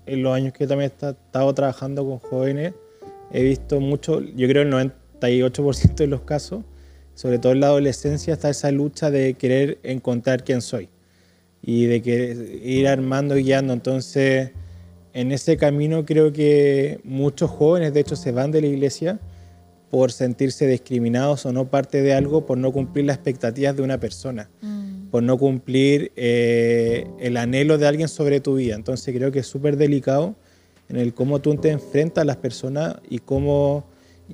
en 0.06 0.24
los 0.24 0.34
años 0.34 0.54
que 0.54 0.68
también 0.68 0.92
he 0.92 1.10
estado 1.10 1.54
trabajando 1.54 2.06
con 2.06 2.20
jóvenes, 2.20 2.74
he 3.32 3.44
visto 3.44 3.80
mucho, 3.80 4.22
yo 4.22 4.48
creo 4.48 4.64
el 4.64 4.94
98% 5.22 5.96
de 5.96 6.08
los 6.08 6.22
casos, 6.22 6.64
sobre 7.14 7.40
todo 7.40 7.52
en 7.54 7.62
la 7.62 7.68
adolescencia, 7.68 8.34
está 8.34 8.50
esa 8.50 8.72
lucha 8.72 9.12
de 9.12 9.34
querer 9.34 9.80
encontrar 9.84 10.44
quién 10.44 10.62
soy. 10.62 10.90
y 11.62 11.86
de 11.86 12.02
que 12.02 12.62
ir 12.64 12.88
armando 12.88 13.38
y 13.38 13.44
guiando. 13.44 13.74
Entonces, 13.74 14.52
en 15.18 15.32
ese 15.32 15.58
camino 15.58 16.06
creo 16.06 16.32
que 16.32 17.00
muchos 17.04 17.50
jóvenes, 17.50 17.92
de 17.92 18.02
hecho, 18.02 18.16
se 18.16 18.32
van 18.32 18.52
de 18.52 18.62
la 18.62 18.68
iglesia 18.68 19.20
por 19.90 20.12
sentirse 20.12 20.68
discriminados 20.68 21.44
o 21.48 21.52
no 21.52 21.66
parte 21.66 22.04
de 22.04 22.14
algo, 22.14 22.46
por 22.46 22.60
no 22.60 22.72
cumplir 22.72 23.06
las 23.06 23.16
expectativas 23.16 23.76
de 23.76 23.82
una 23.82 24.00
persona, 24.00 24.48
mm. 24.62 25.08
por 25.08 25.24
no 25.24 25.40
cumplir 25.40 26.12
eh, 26.16 27.08
el 27.20 27.38
anhelo 27.38 27.80
de 27.80 27.88
alguien 27.88 28.10
sobre 28.10 28.42
tu 28.42 28.58
vida. 28.58 28.76
Entonces 28.76 29.16
creo 29.16 29.32
que 29.32 29.40
es 29.40 29.48
súper 29.48 29.76
delicado 29.76 30.36
en 30.88 30.98
el 30.98 31.16
cómo 31.16 31.40
tú 31.40 31.56
te 31.56 31.72
enfrentas 31.72 32.22
a 32.22 32.26
las 32.26 32.38
personas 32.38 32.98
y 33.10 33.18
cómo... 33.18 33.86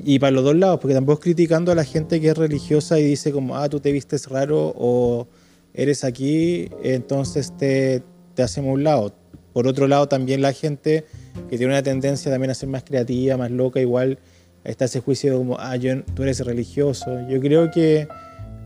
Y 0.04 0.20
para 0.20 0.32
los 0.32 0.44
dos 0.44 0.58
lados, 0.58 0.80
porque 0.82 0.96
tampoco 0.96 1.22
criticando 1.22 1.72
a 1.72 1.76
la 1.76 1.86
gente 1.86 2.20
que 2.20 2.28
es 2.28 2.38
religiosa 2.38 3.00
y 3.00 3.06
dice 3.06 3.32
como, 3.32 3.56
ah, 3.56 3.70
tú 3.70 3.80
te 3.80 3.94
vistes 3.94 4.28
raro 4.28 4.74
o 4.76 5.28
eres 5.74 6.04
aquí, 6.04 6.68
entonces 6.84 7.56
te, 7.56 8.04
te 8.34 8.44
hacemos 8.44 8.74
un 8.74 8.84
lado. 8.84 9.23
Por 9.54 9.68
otro 9.68 9.88
lado, 9.88 10.08
también 10.08 10.42
la 10.42 10.52
gente 10.52 11.06
que 11.50 11.58
tiene 11.58 11.74
una 11.74 11.84
tendencia 11.84 12.32
también 12.32 12.52
a 12.52 12.56
ser 12.56 12.70
más 12.70 12.84
creativa, 12.84 13.38
más 13.38 13.52
loca, 13.52 13.80
igual 13.80 14.18
está 14.64 14.86
ese 14.86 15.00
juicio 15.00 15.32
de 15.32 15.38
como, 15.38 15.58
ah, 15.60 15.76
yo, 15.76 16.04
tú 16.16 16.24
eres 16.24 16.40
religioso. 16.40 17.28
Yo 17.30 17.40
creo 17.40 17.70
que 17.70 18.08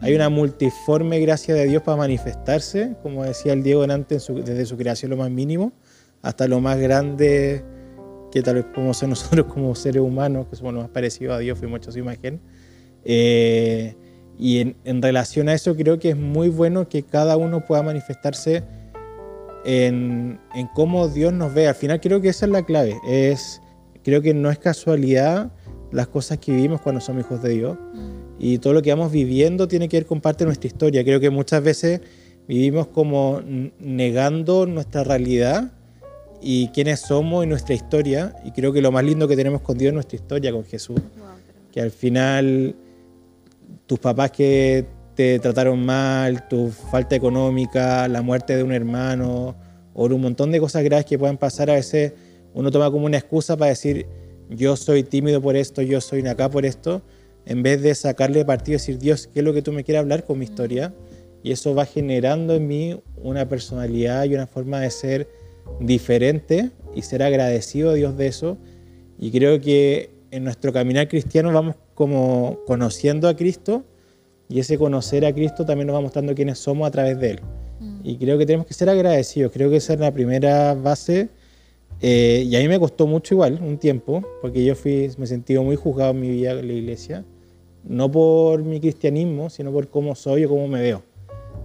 hay 0.01 0.15
una 0.15 0.29
multiforme 0.29 1.19
gracia 1.19 1.53
de 1.55 1.65
Dios 1.65 1.83
para 1.83 1.97
manifestarse, 1.97 2.95
como 3.03 3.23
decía 3.23 3.53
el 3.53 3.63
Diego 3.63 3.83
antes, 3.83 4.27
desde 4.27 4.65
su 4.65 4.77
creación 4.77 5.11
lo 5.11 5.17
más 5.17 5.29
mínimo 5.29 5.73
hasta 6.21 6.47
lo 6.47 6.59
más 6.59 6.77
grande 6.77 7.63
que 8.31 8.41
tal 8.41 8.55
vez 8.55 8.65
podemos 8.65 8.97
ser 8.97 9.09
nosotros 9.09 9.45
como 9.47 9.73
seres 9.75 10.01
humanos, 10.01 10.47
que 10.49 10.55
somos 10.55 10.73
lo 10.73 10.81
más 10.81 10.89
parecidos 10.89 11.35
a 11.35 11.39
Dios, 11.39 11.57
fuimos 11.57 11.79
hechos 11.79 11.93
su 11.93 11.99
imagen. 11.99 12.39
Eh, 13.03 13.95
y 14.37 14.59
en, 14.59 14.75
en, 14.83 15.01
relación 15.01 15.49
a 15.49 15.53
eso 15.53 15.75
creo 15.75 15.97
que 15.97 16.09
es 16.09 16.17
muy 16.17 16.49
bueno 16.49 16.89
que 16.89 17.03
cada 17.03 17.37
uno 17.37 17.65
pueda 17.65 17.81
manifestarse 17.81 18.63
en, 19.67 20.39
en, 20.55 20.67
cómo 20.67 21.09
Dios 21.09 21.33
nos 21.33 21.53
ve. 21.53 21.67
Al 21.67 21.75
final 21.75 21.99
creo 21.99 22.21
que 22.21 22.29
esa 22.29 22.45
es 22.45 22.51
la 22.51 22.65
clave. 22.65 22.97
Es, 23.05 23.61
creo 24.01 24.21
que 24.21 24.33
no 24.33 24.49
es 24.49 24.57
casualidad 24.57 25.51
las 25.91 26.07
cosas 26.07 26.37
que 26.37 26.53
vivimos 26.53 26.79
cuando 26.79 27.01
somos 27.01 27.25
hijos 27.25 27.43
de 27.43 27.49
Dios. 27.49 27.77
Mm. 27.93 28.17
Y 28.39 28.57
todo 28.59 28.71
lo 28.71 28.81
que 28.81 28.91
vamos 28.91 29.11
viviendo 29.11 29.67
tiene 29.67 29.89
que 29.89 29.97
ver 29.97 30.05
con 30.05 30.21
parte 30.21 30.45
de 30.45 30.47
nuestra 30.47 30.67
historia. 30.67 31.03
Creo 31.03 31.19
que 31.19 31.29
muchas 31.29 31.61
veces 31.61 31.99
vivimos 32.47 32.87
como 32.87 33.41
negando 33.79 34.65
nuestra 34.65 35.03
realidad 35.03 35.73
y 36.41 36.69
quiénes 36.69 37.01
somos 37.01 37.43
y 37.43 37.47
nuestra 37.47 37.75
historia. 37.75 38.35
Y 38.45 38.51
creo 38.51 38.71
que 38.71 38.81
lo 38.81 38.93
más 38.93 39.03
lindo 39.03 39.27
que 39.27 39.35
tenemos 39.35 39.61
con 39.61 39.77
Dios 39.77 39.89
es 39.89 39.93
nuestra 39.95 40.15
historia 40.15 40.53
con 40.53 40.63
Jesús. 40.63 41.01
Que 41.73 41.81
al 41.81 41.91
final 41.91 42.73
tus 43.85 43.99
papás 43.99 44.31
que 44.31 44.85
te 45.17 45.39
trataron 45.39 45.83
mal, 45.83 46.47
tu 46.47 46.69
falta 46.69 47.15
económica, 47.15 48.07
la 48.07 48.21
muerte 48.21 48.55
de 48.55 48.61
un 48.61 48.71
hermano, 48.71 49.55
o 49.95 50.05
un 50.05 50.21
montón 50.21 50.51
de 50.51 50.59
cosas 50.59 50.83
graves 50.83 51.07
que 51.07 51.17
pueden 51.17 51.37
pasar, 51.37 51.71
a 51.71 51.73
veces 51.73 52.13
uno 52.53 52.69
toma 52.69 52.91
como 52.91 53.07
una 53.07 53.17
excusa 53.17 53.57
para 53.57 53.69
decir, 53.69 54.05
yo 54.47 54.75
soy 54.75 55.01
tímido 55.01 55.41
por 55.41 55.55
esto, 55.55 55.81
yo 55.81 56.01
soy 56.01 56.25
acá 56.27 56.51
por 56.51 56.67
esto, 56.67 57.01
en 57.47 57.63
vez 57.63 57.81
de 57.81 57.95
sacarle 57.95 58.45
partido 58.45 58.75
y 58.75 58.77
decir, 58.77 58.99
Dios, 58.99 59.25
¿qué 59.25 59.39
es 59.39 59.45
lo 59.45 59.55
que 59.55 59.63
tú 59.63 59.71
me 59.71 59.83
quieres 59.83 60.01
hablar 60.01 60.23
con 60.23 60.37
mi 60.37 60.45
historia? 60.45 60.93
Y 61.41 61.51
eso 61.51 61.73
va 61.73 61.87
generando 61.87 62.53
en 62.53 62.67
mí 62.67 63.01
una 63.15 63.49
personalidad 63.49 64.25
y 64.25 64.35
una 64.35 64.45
forma 64.45 64.81
de 64.81 64.91
ser 64.91 65.27
diferente 65.79 66.69
y 66.93 67.01
ser 67.01 67.23
agradecido 67.23 67.89
a 67.89 67.93
Dios 67.95 68.15
de 68.17 68.27
eso. 68.27 68.59
Y 69.17 69.31
creo 69.31 69.59
que 69.61 70.11
en 70.29 70.43
nuestro 70.43 70.71
caminar 70.71 71.07
cristiano 71.07 71.51
vamos 71.51 71.75
como 71.95 72.59
conociendo 72.67 73.27
a 73.27 73.35
Cristo 73.35 73.83
y 74.49 74.59
ese 74.59 74.77
conocer 74.77 75.25
a 75.25 75.33
Cristo 75.33 75.65
también 75.65 75.87
nos 75.87 75.95
va 75.95 76.01
mostrando 76.01 76.33
quiénes 76.33 76.59
somos 76.59 76.87
a 76.87 76.91
través 76.91 77.19
de 77.19 77.31
Él. 77.31 77.39
Mm. 77.79 77.99
Y 78.03 78.17
creo 78.17 78.37
que 78.37 78.45
tenemos 78.45 78.65
que 78.65 78.73
ser 78.73 78.89
agradecidos. 78.89 79.51
Creo 79.51 79.69
que 79.69 79.77
esa 79.77 79.93
es 79.93 79.99
la 79.99 80.11
primera 80.11 80.73
base 80.73 81.29
eh, 82.01 82.45
y 82.47 82.55
a 82.55 82.59
mí 82.59 82.67
me 82.67 82.79
costó 82.79 83.07
mucho 83.07 83.33
igual, 83.33 83.59
un 83.61 83.77
tiempo, 83.77 84.23
porque 84.41 84.63
yo 84.63 84.75
fui, 84.75 85.09
me 85.17 85.25
sentí 85.25 85.57
muy 85.57 85.75
juzgado 85.75 86.11
en 86.11 86.19
mi 86.19 86.29
vida 86.29 86.51
en 86.51 86.67
la 86.67 86.73
iglesia, 86.73 87.25
no 87.83 88.11
por 88.11 88.63
mi 88.63 88.79
cristianismo, 88.79 89.49
sino 89.49 89.71
por 89.71 89.87
cómo 89.89 90.13
soy 90.13 90.45
o 90.45 90.49
cómo 90.49 90.67
me 90.67 90.81
veo. 90.81 91.01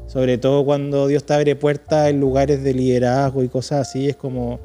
Sobre 0.07 0.39
todo 0.39 0.65
cuando 0.65 1.07
Dios 1.07 1.25
te 1.25 1.35
abre 1.35 1.55
puertas 1.55 2.09
en 2.09 2.21
lugares 2.21 2.62
de 2.62 2.75
liderazgo 2.75 3.43
y 3.43 3.49
cosas 3.49 3.89
así, 3.89 4.09
es 4.09 4.17
como, 4.17 4.59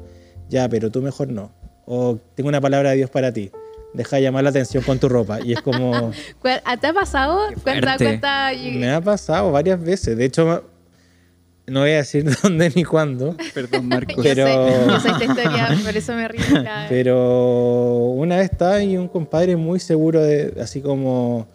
ya, 0.48 0.68
pero 0.68 0.90
tú 0.90 1.02
mejor 1.02 1.28
no. 1.28 1.52
O 1.84 2.18
tengo 2.34 2.48
una 2.48 2.60
palabra 2.60 2.90
de 2.90 2.96
Dios 2.96 3.10
para 3.10 3.32
ti. 3.32 3.50
Deja 3.94 4.16
de 4.16 4.22
llamar 4.22 4.44
la 4.44 4.50
atención 4.50 4.82
con 4.84 4.98
tu 4.98 5.08
ropa. 5.08 5.40
Y 5.40 5.52
es 5.52 5.62
como... 5.62 6.12
¿Te 6.42 6.86
ha 6.86 6.92
pasado? 6.92 7.40
Cuenta, 7.62 7.96
cuenta. 7.96 8.50
Me 8.54 8.90
ha 8.90 9.00
pasado 9.00 9.50
varias 9.50 9.82
veces. 9.82 10.16
De 10.16 10.24
hecho, 10.24 10.64
no 11.68 11.80
voy 11.80 11.90
a 11.90 11.96
decir 11.96 12.24
dónde 12.42 12.70
ni 12.74 12.84
cuándo. 12.84 13.36
Perdón, 13.54 13.88
Marcos. 13.88 14.16
Pero... 14.22 14.46
Yo 14.86 15.00
sé, 15.00 15.10
historia, 15.24 15.76
por 15.84 15.96
eso 15.96 16.14
me 16.14 16.28
río. 16.28 16.42
Pero 16.88 18.08
una 18.14 18.36
vez 18.36 18.50
estaba 18.50 18.74
ahí 18.74 18.96
un 18.96 19.08
compadre 19.08 19.56
muy 19.56 19.80
seguro 19.80 20.22
de, 20.22 20.54
así 20.60 20.80
como, 20.80 21.48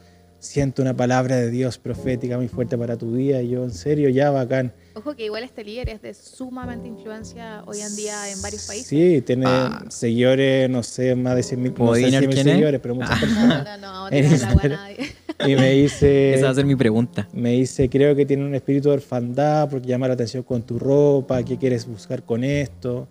siento 0.44 0.82
una 0.82 0.94
palabra 0.94 1.38
de 1.38 1.50
Dios 1.50 1.78
profética 1.78 2.38
muy 2.38 2.50
fuerte 2.50 2.78
para 2.78 2.98
tu 2.98 3.14
vida. 3.14 3.42
Y 3.42 3.50
yo, 3.50 3.64
en 3.64 3.72
serio, 3.72 4.10
ya 4.10 4.30
bacán. 4.30 4.74
Ojo 4.94 5.16
que 5.16 5.26
igual 5.26 5.44
este 5.44 5.64
líder 5.64 5.90
es 5.90 6.02
de 6.02 6.14
sumamente 6.14 6.88
influencia 6.88 7.64
hoy 7.66 7.80
en 7.80 7.96
día 7.96 8.30
en 8.30 8.42
varios 8.42 8.68
países. 8.68 8.88
Sí, 8.88 9.22
tiene 9.22 9.46
ah. 9.48 9.86
seguidores, 9.88 10.70
no 10.70 10.84
sé, 10.84 11.16
más 11.16 11.36
de 11.36 11.44
100 11.44 11.62
mil 11.62 11.74
no 11.78 11.96
seguidores, 11.96 12.80
pero 12.82 12.94
muchas 12.94 13.12
ah. 13.12 13.20
personas. 13.20 13.80
No, 13.80 14.10
no, 14.10 14.10
no, 14.10 14.10
no 14.10 14.70
nadie. 14.70 14.98
Y 15.48 15.56
me 15.56 15.72
dice... 15.72 16.36
Esa 16.36 16.46
va 16.46 16.52
a 16.52 16.56
ser 16.56 16.66
mi 16.66 16.76
pregunta. 16.76 17.28
Me 17.34 17.52
dice, 17.52 17.90
creo 17.90 18.16
que 18.16 18.26
tiene 18.26 18.46
un 18.46 18.54
espíritu 18.54 18.90
de 18.90 18.96
orfandad 18.96 19.70
porque 19.70 19.88
llama 19.88 20.08
la 20.08 20.14
atención 20.14 20.44
con 20.44 20.62
tu 20.62 20.78
ropa, 20.78 21.42
¿qué 21.44 21.58
quieres 21.58 21.88
buscar 21.88 22.24
con 22.24 22.44
esto? 22.44 23.08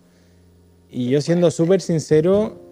Y 0.89 1.09
yo 1.09 1.21
siendo 1.21 1.51
súper 1.51 1.81
sincero, 1.81 2.62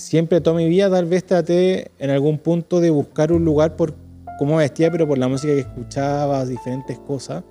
siempre 0.00 0.40
toda 0.40 0.56
mi 0.56 0.68
vida 0.68 0.90
tal 0.90 1.06
vez 1.06 1.24
traté 1.24 1.90
en 1.98 2.10
algún 2.10 2.38
punto 2.38 2.80
de 2.80 2.90
buscar 2.90 3.32
un 3.32 3.44
lugar 3.44 3.76
por 3.76 3.94
cómo 4.38 4.56
vestía, 4.56 4.90
pero 4.90 5.06
por 5.06 5.18
la 5.18 5.28
música 5.28 5.52
que 5.52 5.60
escuchaba, 5.60 6.44
diferentes 6.44 6.98
cosas. 6.98 7.44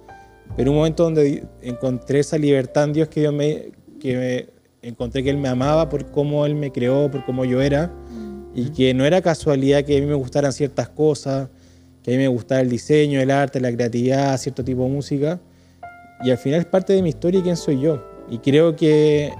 Pero 0.57 0.71
un 0.71 0.77
momento 0.77 1.03
donde 1.03 1.45
encontré 1.61 2.19
esa 2.19 2.37
libertad 2.37 2.85
en 2.85 2.93
Dios 2.93 3.07
que 3.07 3.21
Dios 3.21 3.33
me, 3.33 3.71
que 3.99 4.49
encontré 4.81 5.23
que 5.23 5.29
Él 5.29 5.37
me 5.37 5.49
amaba 5.49 5.87
por 5.87 6.09
cómo 6.11 6.45
Él 6.45 6.55
me 6.55 6.71
creó, 6.71 7.09
por 7.11 7.23
cómo 7.25 7.45
yo 7.45 7.61
era 7.61 7.93
y 8.53 8.69
que 8.71 8.93
no 8.93 9.05
era 9.05 9.21
casualidad 9.21 9.83
que 9.83 9.97
a 9.97 10.01
mí 10.01 10.05
me 10.05 10.15
gustaran 10.15 10.51
ciertas 10.51 10.89
cosas, 10.89 11.49
que 12.03 12.11
a 12.11 12.13
mí 12.13 12.17
me 12.17 12.27
gustara 12.27 12.61
el 12.61 12.69
diseño, 12.69 13.21
el 13.21 13.31
arte, 13.31 13.59
la 13.59 13.71
creatividad, 13.71 14.37
cierto 14.37 14.63
tipo 14.63 14.83
de 14.83 14.89
música. 14.89 15.39
Y 16.23 16.31
al 16.31 16.37
final 16.37 16.61
es 16.61 16.65
parte 16.65 16.93
de 16.93 17.01
mi 17.01 17.09
historia 17.09 17.39
y 17.39 17.43
quién 17.43 17.57
soy 17.57 17.79
yo. 17.79 18.03
Y 18.29 18.39
creo 18.39 18.75
que 18.75 19.31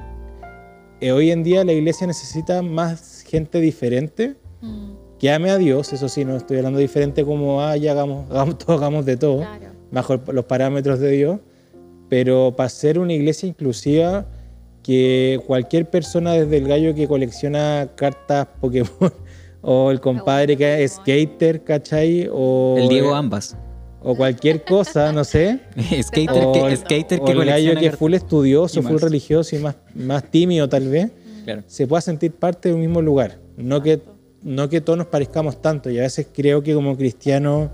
eh, 1.01 1.11
hoy 1.11 1.31
en 1.31 1.43
día 1.43 1.63
la 1.63 1.73
iglesia 1.73 2.07
necesita 2.07 2.61
más 2.61 3.23
gente 3.27 3.59
diferente 3.59 4.35
mm. 4.61 4.91
que 5.19 5.31
ame 5.31 5.49
a 5.49 5.57
Dios. 5.57 5.93
Eso 5.93 6.09
sí, 6.09 6.25
no 6.25 6.35
estoy 6.35 6.57
hablando 6.57 6.79
diferente 6.79 7.23
como, 7.23 7.61
ah, 7.61 7.77
ya 7.77 7.91
hagamos, 7.91 8.29
hagamos 8.31 8.57
todo, 8.57 8.77
hagamos 8.77 9.05
de 9.05 9.17
todo, 9.17 9.45
bajo 9.91 10.17
los 10.31 10.45
parámetros 10.45 10.99
de 10.99 11.11
Dios. 11.11 11.39
Pero 12.09 12.55
para 12.55 12.69
ser 12.69 12.97
una 12.97 13.13
iglesia 13.13 13.47
inclusiva, 13.47 14.25
que 14.83 15.39
cualquier 15.45 15.89
persona 15.89 16.33
desde 16.33 16.57
el 16.57 16.67
gallo 16.67 16.95
que 16.95 17.07
colecciona 17.07 17.89
cartas 17.95 18.47
Pokémon 18.59 19.13
o 19.61 19.91
el 19.91 19.99
compadre 19.99 20.57
que 20.57 20.83
es 20.83 20.93
skater, 20.93 21.63
¿cachai? 21.63 22.29
O 22.31 22.75
el 22.77 22.89
Diego 22.89 23.13
ambas. 23.13 23.55
O 24.01 24.15
cualquier 24.15 24.63
cosa, 24.63 25.11
no 25.11 25.23
sé. 25.23 25.59
skater 26.03 26.43
o, 26.45 26.53
que, 26.53 26.77
skater 26.77 27.21
el 27.27 27.45
gallo 27.45 27.75
que 27.75 27.87
es 27.87 27.95
full 27.95 28.13
estudioso, 28.13 28.81
full 28.81 28.99
religioso 28.99 29.55
y 29.55 29.59
más, 29.59 29.75
más 29.93 30.29
tímido 30.29 30.69
tal 30.69 30.87
vez, 30.87 31.11
se 31.67 31.87
pueda 31.87 32.01
sentir 32.01 32.31
parte 32.33 32.69
de 32.69 32.75
un 32.75 32.81
mismo 32.81 33.01
lugar. 33.01 33.39
No 33.57 33.81
que, 33.81 34.01
no 34.43 34.69
que 34.69 34.81
todos 34.81 34.97
nos 34.97 35.07
parezcamos 35.07 35.61
tanto. 35.61 35.89
Y 35.89 35.99
a 35.99 36.03
veces 36.03 36.27
creo 36.31 36.63
que 36.63 36.73
como 36.73 36.95
cristianos 36.95 37.69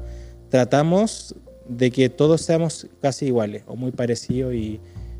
tratamos 0.49 1.35
de 1.67 1.91
que 1.91 2.09
todos 2.09 2.41
seamos 2.41 2.87
casi 3.01 3.25
iguales 3.27 3.63
o 3.67 3.75
muy 3.75 3.91
parecidos 3.91 4.53
y 4.53 4.79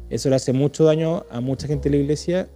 eso 0.10 0.30
le 0.30 0.36
hace 0.36 0.54
mucho 0.54 0.86
daño 0.86 1.26
a 1.30 1.42
mucha 1.42 1.68
gente 1.68 1.90
de 1.90 1.98
la 1.98 2.02
iglesia 2.04 2.48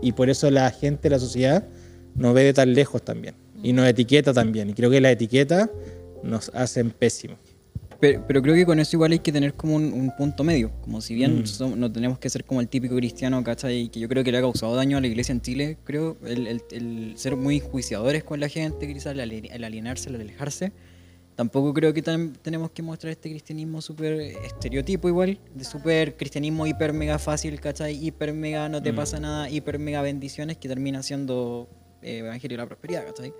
y 0.00 0.12
por 0.12 0.30
eso 0.30 0.50
la 0.50 0.70
gente, 0.70 1.10
la 1.10 1.18
sociedad, 1.18 1.66
nos 2.14 2.34
ve 2.34 2.44
de 2.44 2.52
tan 2.52 2.74
lejos 2.74 3.02
también. 3.02 3.34
Y 3.62 3.72
nos 3.72 3.86
etiqueta 3.86 4.32
también. 4.32 4.70
Y 4.70 4.74
creo 4.74 4.90
que 4.90 5.00
la 5.00 5.10
etiqueta 5.10 5.70
nos 6.22 6.50
hacen 6.54 6.90
pésimo. 6.90 7.36
Pero, 8.00 8.42
creo 8.42 8.54
que 8.54 8.66
con 8.66 8.78
eso 8.80 8.96
igual 8.96 9.12
hay 9.12 9.18
que 9.18 9.32
tener 9.32 9.54
como 9.54 9.76
un, 9.76 10.12
punto 10.16 10.44
medio. 10.44 10.70
Como 10.82 11.00
si 11.00 11.14
bien 11.14 11.42
mm. 11.42 11.78
no 11.78 11.90
tenemos 11.90 12.18
que 12.18 12.28
ser 12.30 12.44
como 12.44 12.60
el 12.60 12.68
típico 12.68 12.96
cristiano, 12.96 13.42
¿cachai? 13.42 13.88
Que 13.88 14.00
yo 14.00 14.08
creo 14.08 14.24
que 14.24 14.32
le 14.32 14.38
ha 14.38 14.40
causado 14.40 14.74
daño 14.74 14.98
a 14.98 15.00
la 15.00 15.06
iglesia 15.06 15.32
en 15.32 15.40
Chile, 15.40 15.78
creo. 15.84 16.16
El, 16.24 17.14
ser 17.16 17.36
muy 17.36 17.60
juiciadores 17.60 18.24
con 18.24 18.40
la 18.40 18.48
gente, 18.48 18.86
quizás 18.86 19.16
el, 19.16 19.20
alienarse, 19.64 20.10
el 20.10 20.16
alejarse 20.16 20.72
Tampoco 21.34 21.74
creo 21.74 21.92
que 21.92 22.02
tenemos 22.02 22.70
que 22.70 22.82
mostrar 22.82 23.10
este 23.10 23.28
cristianismo 23.28 23.82
súper 23.82 24.20
estereotipo 24.20 25.08
igual, 25.08 25.40
de 25.52 25.64
súper 25.64 26.16
cristianismo 26.16 26.64
hiper 26.64 26.92
mega 26.92 27.18
fácil, 27.18 27.60
¿cachai? 27.60 28.06
Hiper 28.06 28.32
mega 28.32 28.68
no 28.68 28.80
te 28.80 28.92
mm. 28.92 28.96
pasa 28.96 29.18
nada, 29.18 29.50
hiper 29.50 29.80
mega 29.80 30.00
bendiciones, 30.00 30.58
que 30.58 30.68
termina 30.68 31.02
siendo 31.02 31.68
eh, 32.02 32.18
Evangelio 32.18 32.56
de 32.56 32.62
la 32.62 32.68
Prosperidad, 32.68 33.04
¿cachai? 33.04 33.34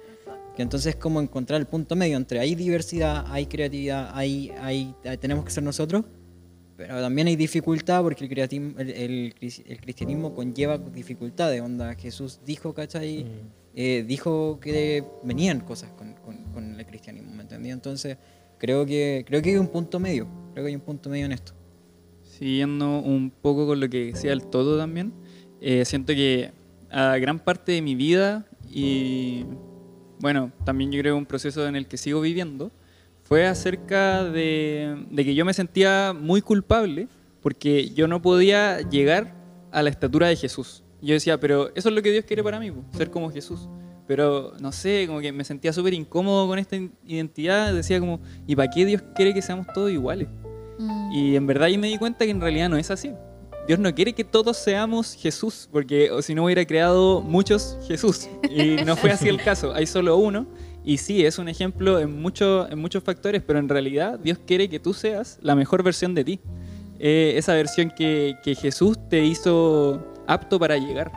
Que 0.57 0.63
entonces 0.63 0.95
es 0.95 0.97
como 0.97 1.21
encontrar 1.21 1.61
el 1.61 1.67
punto 1.67 1.97
medio 1.97 2.17
entre 2.17 2.39
hay 2.39 2.55
diversidad, 2.55 3.25
hay 3.29 3.47
creatividad, 3.47 4.11
hay, 4.15 4.53
hay, 4.61 4.95
tenemos 5.21 5.45
que 5.45 5.51
ser 5.51 5.65
nosotros, 5.65 6.05
pero 6.77 7.01
también 7.01 7.29
hay 7.29 7.37
dificultad 7.37 8.03
porque 8.03 8.25
el, 8.25 8.91
el, 8.91 9.35
el, 9.41 9.81
cristianismo 9.81 10.35
conlleva 10.35 10.79
dificultades. 10.79 11.61
Onda, 11.61 11.95
Jesús 11.95 12.41
dijo, 12.45 12.75
¿cachai? 12.75 13.25
Mm. 13.25 13.29
Eh, 13.77 14.05
dijo 14.07 14.59
que 14.61 15.05
venían 15.25 15.61
cosas 15.61 15.91
con, 15.93 16.15
con, 16.53 16.79
el 16.79 16.87
cristianismo, 16.87 17.35
¿me 17.35 17.43
entendí? 17.43 17.71
Entonces, 17.71 18.17
creo 18.59 18.87
que, 18.87 19.25
creo 19.27 19.43
que 19.43 19.51
hay 19.51 19.57
un 19.57 19.69
punto 19.69 19.99
medio. 19.99 20.27
Creo 20.53 20.65
que 20.65 20.69
hay 20.69 20.77
un 20.77 20.81
punto 20.81 21.11
medio 21.11 21.27
en 21.27 21.33
esto. 21.33 21.53
Siguiendo 22.23 23.01
un 23.01 23.31
poco 23.31 23.67
con 23.67 23.81
lo 23.81 23.89
que 23.89 24.07
decía 24.07 24.33
el 24.33 24.45
todo 24.45 24.79
también, 24.79 25.13
eh, 25.61 25.85
siento 25.85 26.13
que 26.15 26.53
a 26.91 27.17
gran 27.19 27.39
parte 27.39 27.73
de 27.73 27.83
mi 27.83 27.95
vida 27.95 28.47
y, 28.71 29.45
bueno, 30.25 30.53
también 30.65 30.91
yo 30.91 30.99
creo 31.03 31.19
un 31.19 31.27
proceso 31.27 31.69
en 31.69 31.77
el 31.77 31.87
que 31.87 31.99
sigo 31.99 32.23
viviendo, 32.23 32.73
fue 33.25 33.47
acerca 33.47 34.25
de, 34.25 35.05
que 35.15 35.35
yo 35.35 35.45
me 35.45 35.53
sentía 35.53 36.15
muy 36.19 36.41
culpable 36.41 37.09
porque 37.43 37.91
yo 37.91 38.09
no 38.09 38.23
podía 38.23 38.81
llegar 38.89 39.35
a 39.71 39.83
la 39.83 39.91
estatura 39.91 40.29
de 40.29 40.37
Jesús. 40.37 40.83
Yo 41.03 41.13
decía, 41.13 41.39
pero 41.39 41.69
eso 41.75 41.91
es 41.91 41.95
lo 41.95 42.01
que 42.01 42.11
Dios 42.11 42.25
quiere 42.25 42.43
para 42.43 42.59
mí, 42.59 42.73
ser 42.97 43.11
como 43.11 43.31
Jesús. 43.31 43.69
Pero 44.07 44.55
no 44.61 44.73
sé, 44.73 45.05
como 45.07 45.21
que 45.21 45.31
me 45.31 45.45
sentía 45.45 45.75
súper 45.75 45.93
incómodo 45.93 46.49
con 46.49 46.59
esta 46.59 46.77
identidad. 47.05 47.75
Decía 47.75 48.01
como, 48.01 48.19
¿y 48.47 48.57
para 48.57 48.71
qué 48.71 48.87
Dios 48.87 49.03
quiere 49.15 49.35
que 49.35 49.43
seamos 49.43 49.67
todos 49.75 49.91
iguales? 49.91 50.29
Mm. 50.79 51.13
Y 51.13 51.37
en 51.37 51.47
verdad 51.47 51.65
ahí 51.65 51.77
me 51.77 51.89
di 51.89 51.99
cuenta 51.99 52.25
que 52.25 52.31
en 52.31 52.41
realidad 52.41 52.71
no 52.71 52.79
es 52.79 52.91
así. 52.91 53.13
Dios 53.67 53.79
no 53.79 53.95
quiere 53.95 54.13
que 54.13 54.25
todos 54.25 54.59
seamos 54.59 55.15
Jesús, 55.15 55.69
porque 55.73 56.11
si 56.21 56.35
no 56.35 56.45
hubiera 56.45 56.65
creado 56.67 57.23
muchos 57.23 57.79
Jesús. 57.87 58.29
Y 58.51 58.85
no 58.85 58.95
fue 58.97 59.11
así 59.11 59.29
el 59.29 59.43
caso, 59.43 59.73
hay 59.75 59.87
solo 59.87 60.17
uno. 60.17 60.47
Y 60.85 60.99
sí, 60.99 61.25
es 61.25 61.39
un 61.39 61.49
ejemplo 61.49 61.99
en, 61.99 62.21
mucho, 62.21 62.69
en 62.71 62.79
muchos 62.79 63.03
factores, 63.03 63.43
pero 63.43 63.59
en 63.59 63.71
realidad 63.71 64.19
Dios 64.19 64.39
quiere 64.47 64.69
que 64.69 64.79
tú 64.79 64.93
seas 64.93 65.39
la 65.41 65.55
mejor 65.55 65.83
versión 65.83 66.15
de 66.15 66.25
ti. 66.25 66.41
Eh, 66.99 67.35
esa 67.37 67.55
versión 67.55 67.91
que, 67.91 68.37
que, 68.45 68.55
Jesús 68.55 68.99
te 69.09 69.25
hizo 69.25 70.07
apto 70.27 70.59
para 70.59 70.77
llegar. 70.77 71.11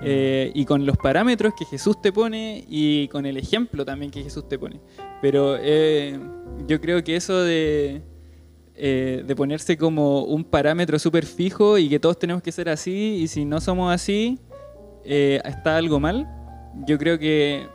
Eh, 0.00 0.52
y 0.54 0.64
con 0.64 0.86
los 0.86 0.96
parámetros 0.96 1.54
que 1.58 1.64
Jesús 1.64 2.00
te 2.00 2.12
pone 2.12 2.64
y 2.68 3.08
con 3.08 3.26
el 3.26 3.36
ejemplo 3.36 3.84
también 3.84 4.10
que 4.10 4.22
Jesús 4.22 4.48
te 4.48 4.58
pone. 4.58 4.80
Pero 5.20 5.56
eh, 5.60 6.18
yo 6.66 6.80
creo 6.80 7.02
que 7.02 7.16
eso 7.16 7.42
de, 7.42 8.02
de 8.78 9.34
ponerse 9.36 9.76
como 9.76 10.24
un 10.24 10.44
parámetro 10.44 10.98
súper 10.98 11.26
fijo 11.26 11.78
y 11.78 11.88
que 11.88 11.98
todos 11.98 12.18
tenemos 12.18 12.42
que 12.42 12.52
ser 12.52 12.68
así 12.68 13.18
y 13.22 13.28
si 13.28 13.44
no 13.44 13.60
somos 13.60 13.92
así, 13.92 14.38
está 15.04 15.76
algo 15.76 15.98
mal. 15.98 16.28
Yo 16.86 16.96
creo 16.96 17.18
que 17.18 17.66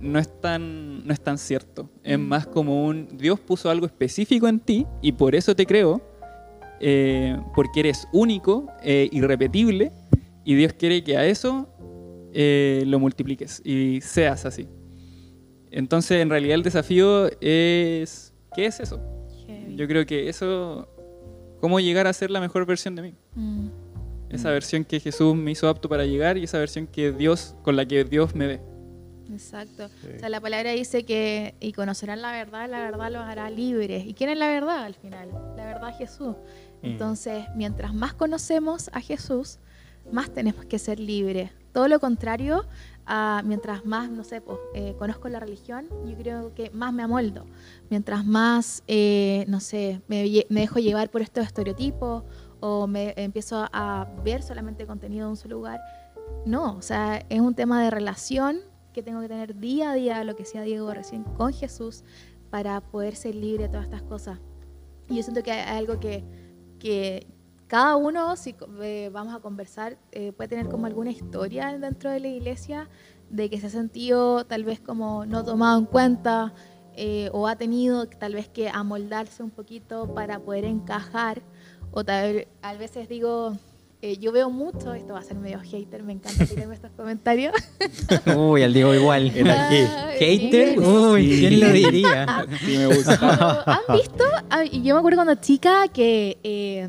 no 0.00 0.18
es 0.18 0.40
tan, 0.40 1.06
no 1.06 1.12
es 1.12 1.20
tan 1.20 1.38
cierto. 1.38 1.90
Es 2.02 2.18
mm. 2.18 2.22
más 2.22 2.46
como 2.46 2.84
un 2.86 3.16
Dios 3.16 3.40
puso 3.40 3.70
algo 3.70 3.86
específico 3.86 4.48
en 4.48 4.60
ti 4.60 4.86
y 5.02 5.12
por 5.12 5.34
eso 5.34 5.54
te 5.54 5.66
creo, 5.66 6.02
eh, 6.80 7.38
porque 7.54 7.80
eres 7.80 8.06
único, 8.12 8.66
e 8.82 9.08
irrepetible, 9.12 9.92
y 10.44 10.54
Dios 10.54 10.72
quiere 10.74 11.02
que 11.02 11.16
a 11.16 11.26
eso 11.26 11.68
eh, 12.32 12.82
lo 12.86 12.98
multipliques 12.98 13.62
y 13.64 14.00
seas 14.00 14.44
así. 14.46 14.68
Entonces, 15.70 16.22
en 16.22 16.30
realidad 16.30 16.54
el 16.54 16.62
desafío 16.62 17.28
es, 17.40 18.32
¿qué 18.54 18.66
es 18.66 18.80
eso? 18.80 19.00
Yo 19.74 19.86
creo 19.88 20.06
que 20.06 20.28
eso, 20.28 20.88
cómo 21.60 21.80
llegar 21.80 22.06
a 22.06 22.12
ser 22.12 22.30
la 22.30 22.40
mejor 22.40 22.66
versión 22.66 22.94
de 22.94 23.02
mí. 23.02 23.14
Mm. 23.34 23.68
Esa 24.30 24.50
versión 24.50 24.84
que 24.84 25.00
Jesús 25.00 25.34
me 25.36 25.52
hizo 25.52 25.68
apto 25.68 25.88
para 25.88 26.04
llegar 26.04 26.36
y 26.36 26.44
esa 26.44 26.58
versión 26.58 26.86
que 26.86 27.12
Dios, 27.12 27.54
con 27.62 27.76
la 27.76 27.86
que 27.86 28.04
Dios 28.04 28.34
me 28.34 28.46
ve. 28.46 28.60
Exacto. 29.32 29.86
O 29.86 30.18
sea, 30.18 30.28
la 30.28 30.40
palabra 30.40 30.70
dice 30.72 31.04
que 31.04 31.54
y 31.60 31.72
conocerán 31.72 32.22
la 32.22 32.32
verdad, 32.32 32.68
la 32.68 32.78
verdad 32.80 33.10
los 33.10 33.22
hará 33.22 33.50
libres. 33.50 34.06
¿Y 34.06 34.14
quién 34.14 34.30
es 34.30 34.38
la 34.38 34.48
verdad 34.48 34.84
al 34.84 34.94
final? 34.94 35.30
La 35.56 35.64
verdad 35.64 35.90
es 35.90 35.98
Jesús. 35.98 36.36
Mm. 36.82 36.86
Entonces, 36.86 37.44
mientras 37.54 37.94
más 37.94 38.14
conocemos 38.14 38.90
a 38.92 39.00
Jesús, 39.00 39.58
más 40.12 40.30
tenemos 40.30 40.64
que 40.64 40.78
ser 40.78 41.00
libres. 41.00 41.50
Todo 41.72 41.88
lo 41.88 42.00
contrario, 42.00 42.64
mientras 43.44 43.84
más, 43.84 44.10
no 44.10 44.24
sé, 44.24 44.40
pues, 44.40 44.58
eh, 44.74 44.94
conozco 44.98 45.28
la 45.28 45.40
religión, 45.40 45.86
yo 46.06 46.16
creo 46.16 46.54
que 46.54 46.70
más 46.70 46.92
me 46.92 47.02
amoldo. 47.02 47.46
Mientras 47.90 48.24
más, 48.24 48.82
eh, 48.86 49.44
no 49.48 49.60
sé, 49.60 50.02
me, 50.08 50.24
me, 50.48 50.60
dejo 50.60 50.78
llevar 50.78 51.10
por 51.10 51.22
estos 51.22 51.44
estereotipos 51.44 52.24
o 52.60 52.86
me 52.86 53.14
empiezo 53.16 53.66
a 53.72 54.08
ver 54.24 54.42
solamente 54.42 54.86
contenido 54.86 55.26
de 55.26 55.30
un 55.30 55.36
solo 55.36 55.56
lugar. 55.56 55.80
No, 56.44 56.76
o 56.76 56.82
sea, 56.82 57.24
es 57.28 57.40
un 57.40 57.54
tema 57.54 57.82
de 57.82 57.90
relación 57.90 58.58
que 58.92 59.02
tengo 59.02 59.20
que 59.20 59.28
tener 59.28 59.56
día 59.56 59.90
a 59.90 59.94
día, 59.94 60.24
lo 60.24 60.34
que 60.34 60.42
decía 60.42 60.62
Diego 60.62 60.92
recién, 60.92 61.22
con 61.22 61.52
Jesús 61.52 62.02
para 62.50 62.80
poder 62.80 63.14
ser 63.14 63.34
libre 63.34 63.64
de 63.64 63.68
todas 63.68 63.84
estas 63.84 64.02
cosas. 64.02 64.38
Y 65.08 65.16
yo 65.16 65.22
siento 65.22 65.42
que 65.42 65.52
hay 65.52 65.76
algo 65.76 66.00
que, 66.00 66.24
que 66.78 67.26
cada 67.66 67.96
uno, 67.96 68.36
si 68.36 68.54
eh, 68.82 69.10
vamos 69.12 69.34
a 69.34 69.40
conversar, 69.40 69.98
eh, 70.12 70.32
puede 70.32 70.48
tener 70.48 70.68
como 70.68 70.86
alguna 70.86 71.10
historia 71.10 71.76
dentro 71.78 72.10
de 72.10 72.20
la 72.20 72.28
iglesia 72.28 72.88
de 73.30 73.50
que 73.50 73.60
se 73.60 73.66
ha 73.66 73.70
sentido 73.70 74.44
tal 74.44 74.64
vez 74.64 74.80
como 74.80 75.26
no 75.26 75.44
tomado 75.44 75.78
en 75.78 75.86
cuenta 75.86 76.54
eh, 76.94 77.28
o 77.32 77.46
ha 77.46 77.56
tenido 77.56 78.06
tal 78.06 78.34
vez 78.34 78.48
que 78.48 78.68
amoldarse 78.68 79.42
un 79.42 79.50
poquito 79.50 80.14
para 80.14 80.38
poder 80.38 80.64
encajar. 80.64 81.42
O 81.90 82.04
tal 82.04 82.34
vez, 82.34 82.48
a 82.62 82.74
veces 82.74 83.08
digo, 83.08 83.56
eh, 84.02 84.18
yo 84.18 84.30
veo 84.30 84.50
mucho, 84.50 84.94
esto 84.94 85.14
va 85.14 85.20
a 85.20 85.22
ser 85.22 85.36
medio 85.36 85.58
hater, 85.60 86.02
me 86.02 86.12
encanta 86.12 86.46
tirarme 86.46 86.74
estos 86.74 86.90
comentarios. 86.92 87.54
Uy, 88.36 88.62
al 88.62 88.72
Diego 88.72 88.94
igual. 88.94 89.30
¿Hater? 90.18 90.78
Uy, 90.78 91.38
¿quién 91.38 91.60
lo 91.60 91.72
diría? 91.72 92.46
Sí, 92.60 92.78
me 92.78 92.86
gusta. 92.86 93.62
¿Han 93.66 93.96
visto? 93.96 94.24
Yo 94.72 94.94
me 94.94 94.98
acuerdo 94.98 95.16
cuando 95.16 95.34
chica 95.36 95.88
que, 95.88 96.38
eh, 96.44 96.88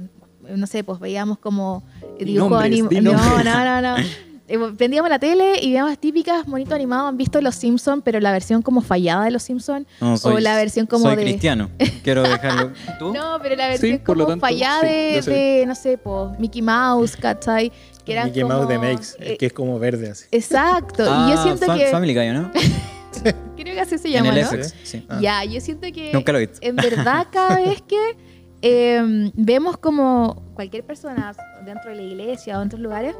no 0.55 0.67
sé, 0.67 0.83
pues 0.83 0.99
veíamos 0.99 1.37
como 1.39 1.83
dibujos 2.19 2.63
animados. 2.63 3.03
No, 3.03 3.43
no, 3.43 3.65
no, 3.65 3.81
no. 3.81 4.03
Eh, 4.49 4.57
prendíamos 4.77 5.09
la 5.09 5.19
tele 5.19 5.59
y 5.61 5.71
veíamos 5.71 5.97
típicas 5.99 6.47
monitos 6.47 6.73
animados. 6.73 7.09
Han 7.09 7.17
visto 7.17 7.41
Los 7.41 7.55
Simpsons, 7.55 8.01
pero 8.05 8.19
la 8.21 8.31
versión 8.31 8.61
como 8.61 8.81
fallada 8.81 9.25
de 9.25 9.31
Los 9.31 9.43
Simpsons. 9.43 9.85
o 9.99 10.39
la 10.39 10.55
versión 10.55 10.85
como 10.85 11.03
soy 11.03 11.17
de. 11.17 11.23
cristiano. 11.23 11.69
Quiero 12.03 12.23
dejarlo. 12.23 12.71
¿Tú? 12.99 13.13
No, 13.13 13.39
pero 13.41 13.55
la 13.57 13.67
versión 13.67 13.97
como 13.99 14.37
fallada 14.37 14.83
de, 14.83 15.65
no 15.67 15.75
sé, 15.75 15.99
Mickey 16.39 16.61
Mouse, 16.61 17.17
¿cachai? 17.17 17.71
Que 18.05 18.23
Mickey 18.23 18.43
Mouse 18.45 18.69
de 18.69 18.77
Makes, 18.77 19.07
eh, 19.19 19.37
que 19.37 19.47
es 19.47 19.53
como 19.53 19.77
verde 19.79 20.11
así. 20.11 20.25
Exacto. 20.31 21.03
y 21.03 21.05
yo 21.05 21.39
ah, 21.39 21.43
siento 21.43 21.75
que. 21.75 21.87
Family 21.87 22.15
Guy, 22.15 22.29
¿no? 22.29 22.51
Creo 23.57 23.73
que 23.73 23.81
así 23.81 23.97
se 23.97 24.09
llama, 24.11 24.29
en 24.29 24.37
el 24.37 24.45
FX, 24.45 24.75
sí. 24.83 25.05
Ya, 25.19 25.43
yo 25.43 25.59
siento 25.59 25.87
que. 25.93 26.11
Nunca 26.13 26.31
lo 26.31 26.37
he 26.37 26.47
visto. 26.47 26.59
En 26.61 26.77
verdad, 26.77 27.27
cada 27.31 27.57
vez 27.57 27.81
que. 27.81 28.15
Em, 28.61 29.31
vemos 29.35 29.77
como 29.77 30.43
cualquier 30.55 30.83
persona 30.83 31.35
dentro 31.63 31.91
de 31.91 31.97
la 31.97 32.01
iglesia 32.01 32.57
o 32.57 32.61
en 32.61 32.67
otros 32.67 32.81
lugares 32.81 33.15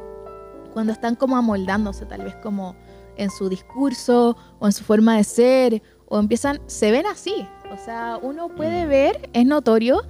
cuando 0.72 0.92
están 0.92 1.14
como 1.14 1.36
amoldándose 1.36 2.06
tal 2.06 2.22
vez 2.22 2.34
como 2.36 2.74
en 3.16 3.30
su 3.30 3.48
discurso 3.48 4.36
o 4.58 4.66
en 4.66 4.72
su 4.72 4.84
forma 4.84 5.16
de 5.16 5.24
ser 5.24 5.82
o 6.06 6.18
empiezan, 6.18 6.60
se 6.66 6.90
ven 6.90 7.06
así. 7.06 7.46
O 7.70 7.76
sea, 7.76 8.18
uno 8.22 8.48
puede 8.48 8.86
mm. 8.86 8.88
ver, 8.88 9.30
es 9.32 9.44
notorio, 9.44 10.02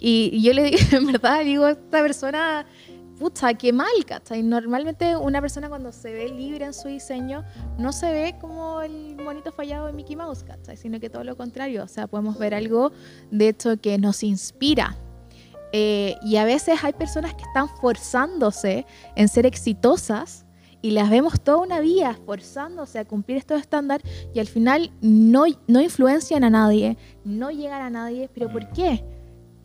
y, 0.00 0.42
yo 0.42 0.52
le 0.52 0.64
digo, 0.64 0.78
en 0.92 1.06
verdad, 1.06 1.44
digo, 1.44 1.66
esta 1.68 2.02
persona, 2.02 2.66
puta, 3.18 3.54
qué 3.54 3.72
mal, 3.72 4.04
¿cachai? 4.06 4.42
Normalmente 4.42 5.16
una 5.16 5.40
persona 5.40 5.68
cuando 5.68 5.92
se 5.92 6.12
ve 6.12 6.28
libre 6.28 6.66
en 6.66 6.74
su 6.74 6.88
diseño, 6.88 7.44
no 7.78 7.92
se 7.92 8.12
ve 8.12 8.36
como 8.40 8.82
el 8.82 9.16
monito 9.16 9.52
fallado 9.52 9.86
de 9.86 9.92
Mickey 9.92 10.16
Mouse, 10.16 10.42
¿cachai? 10.44 10.76
Sino 10.76 11.00
que 11.00 11.10
todo 11.10 11.24
lo 11.24 11.36
contrario, 11.36 11.84
o 11.84 11.88
sea, 11.88 12.06
podemos 12.06 12.38
ver 12.38 12.54
algo, 12.54 12.92
de 13.30 13.48
hecho, 13.48 13.80
que 13.80 13.98
nos 13.98 14.22
inspira, 14.22 14.96
eh, 15.72 16.16
y 16.22 16.36
a 16.36 16.44
veces 16.44 16.82
hay 16.84 16.92
personas 16.92 17.34
que 17.34 17.42
están 17.42 17.68
forzándose 17.68 18.86
en 19.14 19.28
ser 19.28 19.46
exitosas 19.46 20.46
y 20.80 20.92
las 20.92 21.10
vemos 21.10 21.40
toda 21.40 21.58
una 21.58 21.80
vida 21.80 22.12
esforzándose 22.12 22.98
a 22.98 23.04
cumplir 23.04 23.38
estos 23.38 23.60
estándares 23.60 24.06
y 24.32 24.38
al 24.38 24.46
final 24.46 24.92
no, 25.00 25.44
no 25.66 25.80
influencian 25.80 26.44
a 26.44 26.50
nadie, 26.50 26.96
no 27.24 27.50
llegan 27.50 27.82
a 27.82 27.90
nadie. 27.90 28.30
¿Pero 28.32 28.50
por 28.50 28.70
qué? 28.70 29.04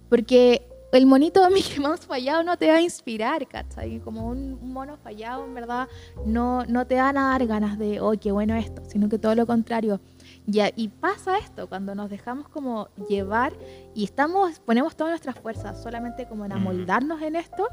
Porque 0.10 0.68
el 0.92 1.06
monito 1.06 1.44
de 1.44 1.50
Mickey 1.54 1.80
Mouse 1.80 2.06
fallado 2.06 2.44
no 2.44 2.58
te 2.58 2.68
va 2.68 2.76
a 2.76 2.82
inspirar, 2.82 3.48
¿cachai? 3.48 4.00
Como 4.00 4.28
un, 4.28 4.60
mono 4.74 4.98
fallado, 4.98 5.46
en 5.46 5.54
verdad, 5.54 5.88
no, 6.26 6.66
no 6.66 6.86
te 6.88 6.96
van 6.96 7.18
a 7.18 7.30
dar 7.32 7.46
ganas 7.48 7.78
de, 7.78 8.00
oh, 8.02 8.14
qué 8.20 8.32
bueno 8.32 8.56
esto, 8.56 8.82
sino 8.88 9.10
que 9.10 9.18
todo 9.18 9.36
lo 9.36 9.46
contrario 9.46 10.00
y, 10.48 10.88
pasa 10.88 11.38
esto, 11.38 11.68
cuando 11.70 11.96
nos 11.96 12.10
dejamos 12.10 12.50
como 12.50 12.90
llevar 13.08 13.54
y 13.94 14.04
estamos, 14.04 14.60
ponemos 14.60 14.96
todas 14.96 15.12
nuestras 15.12 15.38
fuerzas 15.40 15.82
solamente 15.82 16.28
como 16.28 16.46
en 16.46 16.52
amoldarnos 16.52 17.22
en 17.22 17.36
esto, 17.36 17.68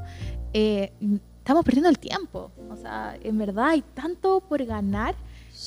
eh, 0.53 0.93
estamos 1.39 1.65
perdiendo 1.65 1.89
el 1.89 1.99
tiempo. 1.99 2.51
O 2.69 2.75
sea, 2.75 3.17
en 3.21 3.37
verdad 3.37 3.69
hay 3.69 3.81
tanto 3.93 4.39
por 4.41 4.63
ganar 4.65 5.15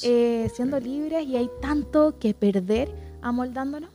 eh, 0.02 0.48
siendo 0.54 0.78
libres 0.78 1.26
y 1.26 1.36
hay 1.36 1.50
tanto 1.60 2.18
que 2.18 2.34
perder 2.34 2.94
amoldándonos. 3.20 3.90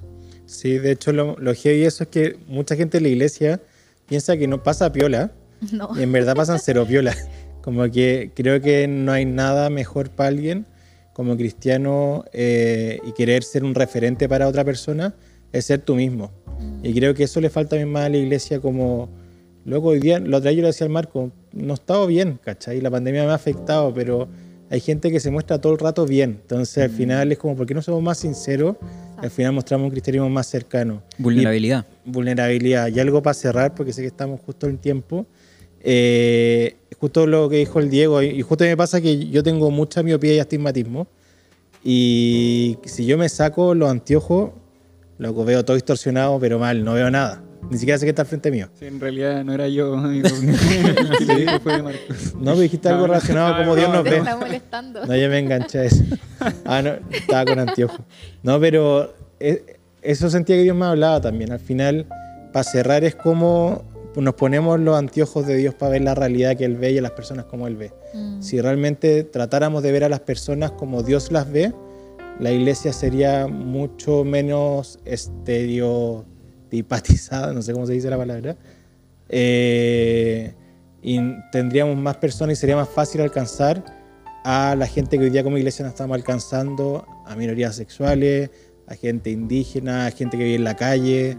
Sí, 0.48 0.80
de 0.80 0.92
hecho 0.92 1.12
lo, 1.12 1.36
lo 1.38 1.54
heavy 1.54 1.84
eso 1.84 2.06
es 2.06 2.10
que 2.10 2.38
mucha 2.48 2.76
gente 2.76 2.98
en 2.98 3.04
la 3.04 3.10
iglesia 3.10 3.62
piensa 4.08 4.38
que 4.38 4.48
no 4.48 4.64
pasa 4.64 4.92
piola 4.92 5.32
y 5.96 6.02
en 6.02 6.12
verdad 6.12 6.36
pasan 6.36 6.58
cero 6.60 6.86
piola. 6.88 7.16
Como 7.62 7.92
que 7.92 8.32
creo 8.34 8.62
que 8.62 8.88
no 8.88 9.12
hay 9.12 9.26
nada 9.26 9.70
mejor 9.70 10.10
para 10.10 10.30
alguien 10.30 10.66
como 11.18 11.36
cristiano 11.36 12.26
eh, 12.32 13.00
y 13.04 13.12
querer 13.12 13.44
ser 13.44 13.64
un 13.64 13.74
referente 13.74 14.30
para 14.30 14.48
otra 14.48 14.64
persona, 14.64 15.16
es 15.52 15.66
ser 15.66 15.82
tú 15.82 15.96
mismo. 15.96 16.32
Y 16.84 16.94
creo 16.94 17.16
que 17.16 17.24
eso 17.24 17.42
le 17.42 17.50
falta 17.50 17.72
también 17.72 17.92
más 17.92 18.06
a 18.06 18.10
la 18.10 18.18
iglesia 18.18 18.60
como... 18.60 19.10
Luego 19.66 19.90
hoy 19.90 20.00
día, 20.00 20.20
lo 20.20 20.38
otra 20.38 20.52
yo 20.52 20.62
le 20.62 20.68
decía 20.68 20.86
al 20.86 20.94
Marco, 20.94 21.32
no 21.54 21.74
he 21.74 21.74
estado 21.74 22.06
bien, 22.06 22.40
¿cachai? 22.44 22.82
La 22.82 22.92
pandemia 22.92 23.24
me 23.24 23.32
ha 23.32 23.34
afectado, 23.34 23.92
pero 23.96 24.30
hay 24.70 24.80
gente 24.80 25.12
que 25.12 25.20
se 25.20 25.32
muestra 25.32 25.60
todo 25.60 25.74
el 25.74 25.80
rato 25.80 26.06
bien. 26.06 26.40
Entonces 26.42 26.84
al 26.84 26.90
final 26.90 27.32
es 27.32 27.38
como, 27.38 27.56
¿por 27.56 27.66
qué 27.66 27.74
no 27.74 27.82
somos 27.82 28.02
más 28.02 28.20
sinceros? 28.20 28.76
Al 29.18 29.32
final 29.32 29.54
mostramos 29.54 29.86
un 29.86 29.92
cristianismo 29.92 30.30
más 30.30 30.48
cercano. 30.48 31.02
Vulnerabilidad. 31.18 31.86
vulnerabilidad. 32.06 32.88
Y 32.90 33.00
algo 33.00 33.22
para 33.22 33.34
cerrar, 33.34 33.74
porque 33.74 33.94
sé 33.94 34.02
que 34.02 34.08
estamos 34.08 34.40
justo 34.42 34.68
en 34.68 34.78
tiempo. 34.78 35.26
Eh, 35.82 36.76
justo 37.00 37.26
lo 37.28 37.50
que 37.50 37.58
dijo 37.58 37.80
el 37.80 37.90
Diego, 37.90 38.22
y 38.22 38.42
justo 38.42 38.66
me 38.66 38.76
pasa 38.76 39.00
que 39.00 39.30
yo 39.30 39.44
tengo 39.44 39.72
mucha 39.72 40.04
miopía 40.04 40.34
y 40.34 40.40
astigmatismo. 40.40 41.08
Y 41.84 42.78
si 42.86 43.06
yo 43.06 43.18
me 43.18 43.30
saco 43.30 43.74
los 43.74 43.90
anteojos, 43.90 44.52
Loco, 45.20 45.46
veo 45.46 45.66
todo 45.66 45.76
distorsionado, 45.76 46.40
pero 46.40 46.60
mal, 46.60 46.84
no 46.84 46.94
veo 46.94 47.10
nada. 47.10 47.42
Ni 47.70 47.78
siquiera 47.78 47.98
sé 47.98 48.06
que 48.06 48.12
está 48.12 48.22
al 48.22 48.28
frente 48.28 48.52
mío. 48.52 48.70
Sí, 48.80 48.86
en 48.86 49.00
realidad 49.00 49.44
no 49.44 49.54
era 49.54 49.68
yo, 49.68 49.94
amigo. 49.96 50.30
fue 51.64 51.84
Marcos. 51.84 52.36
No, 52.40 52.56
me 52.56 52.62
dijiste 52.62 52.90
algo 52.90 53.08
relacionado 53.08 53.58
como 53.58 53.76
Dios 53.76 53.90
nos 53.90 54.04
ve. 54.04 54.18
Está 54.18 54.38
molestando. 54.38 55.06
No, 55.06 55.16
ya 55.16 55.28
me 55.30 55.40
enganché 55.40 55.80
a 55.80 55.84
eso. 55.86 56.04
Ah, 56.66 56.82
no, 56.84 56.92
estaba 57.12 57.46
con 57.46 57.60
anteojos. 57.60 58.00
No, 58.44 58.60
pero 58.60 59.14
eh, 59.40 59.78
eso 60.04 60.30
sentía 60.30 60.56
que 60.56 60.64
Dios 60.64 60.76
me 60.76 60.86
hablaba 60.86 61.20
también. 61.20 61.52
Al 61.52 61.60
final, 61.60 62.06
para 62.54 62.64
cerrar, 62.64 63.04
es 63.04 63.16
como 63.16 63.84
nos 64.22 64.34
ponemos 64.36 64.80
los 64.80 64.98
anteojos 64.98 65.46
de 65.46 65.56
Dios 65.56 65.74
para 65.76 65.92
ver 65.92 66.02
la 66.02 66.16
realidad 66.16 66.56
que 66.56 66.66
Él 66.66 66.76
ve 66.76 66.92
y 66.92 66.98
a 66.98 67.02
las 67.02 67.12
personas 67.12 67.46
como 67.46 67.68
Él 67.68 67.76
ve. 67.76 67.92
Mm. 68.14 68.42
Si 68.42 68.60
realmente 68.60 69.24
tratáramos 69.24 69.84
de 69.84 69.92
ver 69.92 70.04
a 70.04 70.10
las 70.10 70.22
personas 70.22 70.72
como 70.72 71.04
Dios 71.04 71.32
las 71.32 71.52
ve, 71.52 71.74
la 72.40 72.52
iglesia 72.52 72.94
sería 72.94 73.48
mucho 73.48 74.24
menos 74.24 75.00
estereotipatizada, 76.68 77.54
no 77.54 77.62
sé 77.62 77.74
cómo 77.74 77.86
se 77.86 77.94
dice 77.94 78.10
la 78.10 78.18
palabra, 78.18 78.58
eh, 79.30 80.54
y 81.02 81.20
tendríamos 81.52 81.98
más 81.98 82.18
personas 82.18 82.58
y 82.58 82.60
sería 82.60 82.76
más 82.76 82.90
fácil 82.90 83.22
alcanzar 83.22 83.84
a 84.44 84.76
la 84.78 84.88
gente 84.88 85.18
que 85.18 85.24
hoy 85.26 85.30
día 85.30 85.44
como 85.44 85.58
iglesia 85.58 85.84
no 85.84 85.90
estamos 85.90 86.16
alcanzando, 86.16 87.06
a 87.26 87.36
minorías 87.36 87.76
sexuales, 87.76 88.50
a 88.88 88.96
gente 88.96 89.30
indígena, 89.30 90.06
a 90.06 90.12
gente 90.12 90.38
que 90.38 90.44
vive 90.44 90.56
en 90.56 90.64
la 90.64 90.76
calle, 90.76 91.38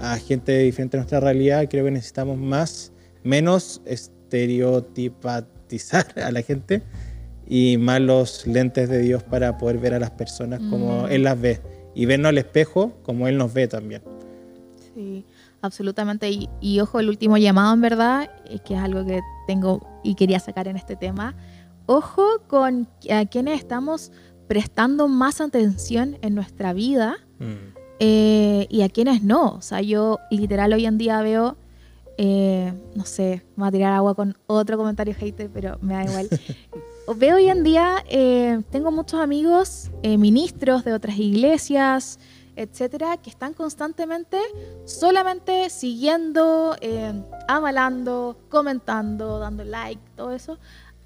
a 0.00 0.18
gente 0.18 0.58
diferente 0.58 0.96
a 0.96 1.00
nuestra 1.00 1.20
realidad. 1.20 1.66
Creo 1.70 1.84
que 1.84 1.92
necesitamos 1.92 2.36
más, 2.36 2.92
menos 3.22 3.80
estereotipatizar 3.84 6.06
a 6.20 6.32
la 6.32 6.42
gente 6.42 6.82
y 7.46 7.76
más 7.78 8.00
los 8.00 8.44
lentes 8.46 8.88
de 8.88 8.98
Dios 8.98 9.22
para 9.22 9.58
poder 9.58 9.78
ver 9.78 9.94
a 9.94 10.00
las 10.00 10.10
personas 10.10 10.60
como 10.70 11.04
mm. 11.04 11.12
Él 11.12 11.22
las 11.22 11.40
ve 11.40 11.60
y 11.94 12.06
vernos 12.06 12.30
al 12.30 12.38
espejo 12.38 12.94
como 13.04 13.28
Él 13.28 13.38
nos 13.38 13.54
ve 13.54 13.68
también. 13.68 14.02
Sí, 14.98 15.24
absolutamente. 15.62 16.28
Y, 16.60 16.80
ojo, 16.80 16.98
el 16.98 17.08
último 17.08 17.36
llamado 17.36 17.72
en 17.72 17.80
verdad, 17.80 18.30
es 18.50 18.60
que 18.62 18.74
es 18.74 18.80
algo 18.80 19.06
que 19.06 19.20
tengo 19.46 20.00
y 20.02 20.16
quería 20.16 20.40
sacar 20.40 20.66
en 20.66 20.76
este 20.76 20.96
tema. 20.96 21.36
Ojo 21.86 22.42
con 22.48 22.88
a 23.08 23.24
quienes 23.26 23.60
estamos 23.60 24.10
prestando 24.48 25.06
más 25.06 25.40
atención 25.40 26.18
en 26.20 26.34
nuestra 26.34 26.72
vida 26.72 27.16
mm. 27.38 27.76
eh, 28.00 28.66
y 28.68 28.82
a 28.82 28.88
quienes 28.88 29.22
no. 29.22 29.52
O 29.52 29.62
sea, 29.62 29.82
yo 29.82 30.18
literal 30.32 30.72
hoy 30.72 30.84
en 30.84 30.98
día 30.98 31.22
veo... 31.22 31.56
Eh, 32.20 32.72
no 32.96 33.04
sé, 33.04 33.44
me 33.54 33.60
voy 33.60 33.68
a 33.68 33.70
tirar 33.70 33.92
agua 33.92 34.16
con 34.16 34.36
otro 34.48 34.76
comentario 34.76 35.14
hater, 35.14 35.48
pero 35.54 35.78
me 35.80 35.94
da 35.94 36.02
igual. 36.02 36.28
veo 37.16 37.36
hoy 37.36 37.48
en 37.48 37.62
día, 37.62 38.04
eh, 38.08 38.62
tengo 38.70 38.90
muchos 38.90 39.20
amigos, 39.20 39.92
eh, 40.02 40.18
ministros 40.18 40.84
de 40.84 40.92
otras 40.92 41.16
iglesias, 41.16 42.18
etcétera, 42.62 43.16
que 43.16 43.30
están 43.30 43.54
constantemente 43.54 44.38
solamente 44.84 45.70
siguiendo, 45.70 46.76
eh, 46.80 47.12
avalando, 47.46 48.38
comentando, 48.48 49.38
dando 49.38 49.64
like, 49.64 50.02
todo 50.16 50.32
eso, 50.32 50.58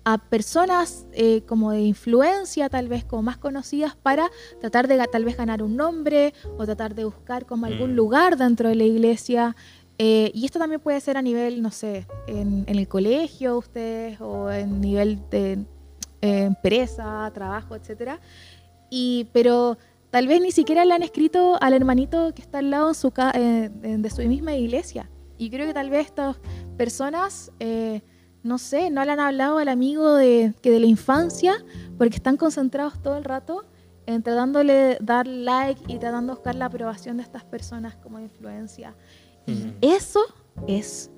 a 0.05 0.19
personas 0.19 1.07
como 1.47 1.71
de 1.71 1.83
influencia, 1.83 2.69
tal 2.69 2.89
vez 2.89 3.05
como 3.05 3.23
más 3.23 3.39
conocidas, 3.39 3.95
para 3.95 4.29
tratar 4.61 4.89
de 4.89 4.99
tal 5.13 5.25
vez 5.25 5.37
ganar 5.37 5.63
un 5.63 5.77
nombre 5.77 6.35
o 6.59 6.65
tratar 6.65 6.97
de 6.97 7.05
buscar 7.05 7.47
como 7.47 7.67
algún 7.67 7.93
mm. 7.93 7.97
lugar 7.97 8.37
dentro 8.37 8.69
de 8.69 8.75
la 8.75 8.85
iglesia. 8.85 9.55
y 9.99 10.45
esto 10.45 10.59
también 10.59 10.81
puede 10.81 11.01
ser 11.01 11.17
a 11.17 11.23
nivel, 11.23 11.63
no 11.63 11.71
sé, 11.71 12.09
en, 12.27 12.65
en 12.67 12.79
el 12.79 12.89
colegio, 12.89 13.59
ustedes, 13.59 14.21
o 14.21 14.51
en 14.51 14.81
nivel 14.81 15.21
de 15.31 15.65
eh, 16.23 16.45
empresa, 16.45 17.29
trabajo, 17.35 17.75
etcétera. 17.75 18.21
Y, 18.89 19.29
pero 19.33 19.77
tal 20.13 20.27
vez 20.27 20.43
ni 20.43 20.53
siquiera 20.53 20.85
le 20.85 20.93
han 20.93 21.03
escrito 21.03 21.57
al 21.63 21.73
hermanito 21.73 22.35
que 22.35 22.43
está 22.43 22.59
al 22.59 22.71
lado 22.71 22.93
su 22.93 23.11
eh, 23.35 23.71
de 23.73 24.11
su 24.11 24.21
misma 24.23 24.55
iglesia. 24.55 25.11
Y 25.39 25.49
creo 25.49 25.67
que 25.67 25.73
tal 25.73 25.89
vez 25.89 26.05
estas 26.07 26.37
personas, 26.77 27.51
eh, 27.59 28.03
no 28.43 28.59
sé, 28.59 28.91
no 28.91 29.03
le 29.07 29.13
han 29.13 29.21
hablado 29.21 29.57
al 29.57 29.69
amigo 29.69 30.15
de, 30.15 30.53
que 30.61 30.71
de 30.71 30.81
la 30.81 30.87
infancia 30.87 31.55
porque 31.97 32.17
están 32.17 32.37
concentrados 32.37 33.03
todo 33.03 33.17
el 33.17 33.25
rato 33.25 33.65
en 34.05 34.23
tratándole 34.23 34.75
de 34.75 34.99
dar 35.01 35.27
like 35.27 35.81
y 35.89 35.97
tratando 35.97 36.35
de 36.35 36.37
buscar 36.37 36.57
la 36.57 36.67
aprobación 36.67 37.17
de 37.17 37.23
estas 37.23 37.45
personas 37.45 37.97
como 37.97 38.21
influencia. 38.21 38.95
Y 39.47 39.53
mm. 39.53 39.77
eso 39.81 40.21
es 40.69 41.11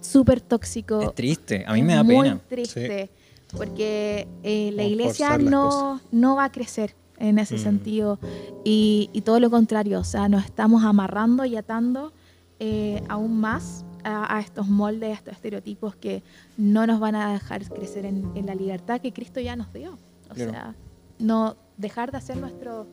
súper 0.00 0.40
tóxico. 0.40 1.02
Es 1.02 1.14
triste, 1.16 1.64
a 1.66 1.72
mí 1.72 1.82
me 1.82 1.96
da 1.96 2.04
pena. 2.04 2.34
Muy 2.34 2.40
triste 2.48 3.10
porque 3.56 4.28
eh, 4.44 4.70
la 4.74 4.84
iglesia 4.84 5.38
no, 5.38 6.00
no 6.12 6.36
va 6.36 6.44
a 6.44 6.52
crecer 6.52 6.94
en 7.18 7.38
ese 7.38 7.56
mm. 7.56 7.58
sentido 7.58 8.18
y, 8.64 9.22
todo 9.24 9.40
lo 9.40 9.50
contrario, 9.50 10.00
o 10.00 10.04
sea, 10.04 10.28
nos 10.28 10.44
estamos 10.44 10.84
amarrando 10.84 11.44
y 11.44 11.56
atando 11.56 12.12
eh, 12.60 13.02
aún 13.08 13.38
más 13.40 13.84
a, 14.04 14.40
estos 14.40 14.68
moldes, 14.68 15.10
a 15.10 15.14
estos 15.14 15.34
estereotipos 15.34 15.96
que 15.96 16.22
no 16.56 16.86
nos 16.86 17.00
van 17.00 17.14
a 17.14 17.32
dejar 17.32 17.64
crecer 17.68 18.06
en, 18.06 18.46
la 18.46 18.54
libertad 18.54 19.00
que 19.00 19.12
Cristo 19.12 19.40
ya 19.40 19.56
nos 19.56 19.72
dio. 19.72 19.98
O 20.30 20.34
sea, 20.34 20.74
no 21.18 21.56
dejar 21.76 22.10
de 22.10 22.18
hacer 22.18 22.36
nuestro, 22.36 22.86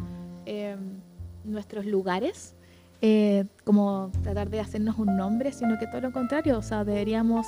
em, 0.45 0.99
nuestros 1.43 1.85
lugares 1.85 2.54
eh, 3.07 3.45
como 3.63 4.09
tratar 4.23 4.49
de 4.49 4.59
hacernos 4.59 4.97
un 4.97 5.15
nombre, 5.15 5.51
sino 5.51 5.77
que 5.77 5.85
todo 5.85 6.01
lo 6.01 6.11
contrario, 6.11 6.57
o 6.57 6.63
sea, 6.63 6.83
deberíamos 6.83 7.45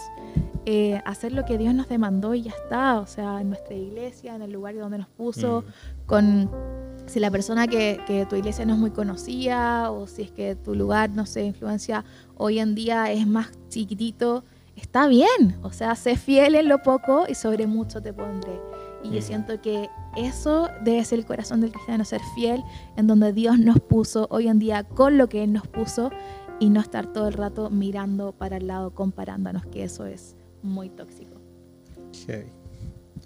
eh, 0.67 1.02
hacer 1.04 1.32
lo 1.32 1.46
que 1.46 1.58
Dios 1.58 1.74
nos 1.74 1.89
demandó 1.89 2.36
y 2.36 2.43
ya 2.43 2.52
está, 2.52 3.00
o 3.00 3.08
sea, 3.08 3.41
en 3.41 3.50
nuestra 3.50 3.74
iglesia, 3.74 4.36
en 4.36 4.43
el 4.43 4.52
lugar 4.52 4.76
donde 4.78 5.00
nos 5.00 5.08
puso, 5.08 5.62
mm. 5.63 6.06
con 6.06 6.52
si 7.08 7.20
la 7.20 7.32
persona 7.32 7.67
que, 7.67 8.00
que, 8.06 8.28
tu 8.28 8.36
iglesia 8.36 8.67
no 8.67 8.74
es 8.74 8.80
muy 8.80 8.91
conocida 8.91 9.89
o 9.89 10.06
si 10.06 10.22
es 10.22 10.32
que 10.32 10.56
tu 10.56 10.76
lugar, 10.76 11.10
no 11.10 11.26
sé, 11.26 11.46
influencia 11.46 12.06
hoy 12.36 12.60
en 12.60 12.76
día 12.76 13.12
es 13.12 13.26
más 13.26 13.50
chiquitito, 13.70 14.43
está 14.76 15.08
bien, 15.08 15.58
o 15.63 15.72
sea, 15.72 15.96
sé 15.96 16.17
fiel 16.17 16.54
en 16.54 16.67
lo 16.67 16.84
poco 16.84 17.26
y 17.28 17.34
sobre 17.34 17.65
mucho 17.65 18.00
te 18.00 18.13
pondré. 18.13 18.62
Y 19.03 19.12
yo 19.12 19.21
siento 19.21 19.62
que 19.62 19.89
eso 20.15 20.69
debe 20.83 21.03
ser 21.05 21.19
el 21.19 21.25
corazón 21.25 21.62
del 21.62 21.71
cristiano, 21.71 22.03
ser 22.03 22.21
fiel 22.36 22.63
en 22.95 23.07
donde 23.07 23.33
Dios 23.33 23.60
nos 23.60 23.79
puso 23.79 24.27
hoy 24.31 24.47
en 24.47 24.60
día 24.60 24.83
con 24.83 25.17
lo 25.17 25.29
que 25.29 25.43
Él 25.43 25.53
nos 25.53 25.67
puso 25.67 26.12
y 26.60 26.69
no 26.69 26.81
estar 26.81 27.13
todo 27.13 27.27
el 27.27 27.33
rato 27.33 27.69
mirando 27.69 28.31
para 28.31 28.57
el 28.57 28.67
lado, 28.67 28.93
comparándonos, 28.93 29.65
que 29.67 29.83
eso 29.83 30.05
es 30.05 30.36
muy 30.63 30.89
tóxico. 30.89 31.39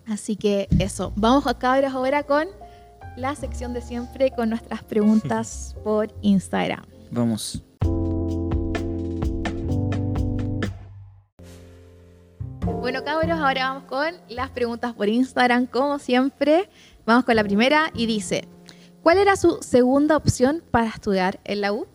Así 0.06 0.36
que 0.36 0.68
eso, 0.80 1.14
vamos 1.16 1.48
a 1.48 1.58
cabros 1.58 1.94
ahora 1.94 2.24
con 2.24 2.48
la 3.16 3.36
sección 3.36 3.74
de 3.74 3.82
siempre 3.82 4.32
con 4.32 4.50
nuestras 4.50 4.84
preguntas 4.84 5.76
por 5.84 6.14
Instagram. 6.22 6.84
Vamos. 7.12 7.64
Bueno, 12.92 13.06
cabros, 13.06 13.40
ahora 13.40 13.70
vamos 13.70 13.84
con 13.86 14.16
las 14.28 14.50
preguntas 14.50 14.94
por 14.94 15.08
Instagram, 15.08 15.66
como 15.66 15.98
siempre. 15.98 16.68
Vamos 17.06 17.24
con 17.24 17.38
la 17.38 17.44
primera 17.46 17.90
y 17.96 18.06
dice, 18.06 18.50
¿cuál 19.02 19.18
era 19.18 19.38
su 19.38 19.60
segunda 19.62 20.18
opción 20.18 20.62
para 20.72 20.90
estudiar 20.90 21.40
en 21.46 21.62
la 21.62 21.72
U? 21.72 21.88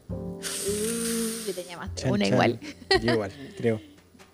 yo 1.46 1.54
tenía 1.54 1.76
más 1.76 1.90
una 2.09 2.26
igual. 2.26 2.59
Yo 3.02 3.12
igual, 3.12 3.30
creo. 3.59 3.78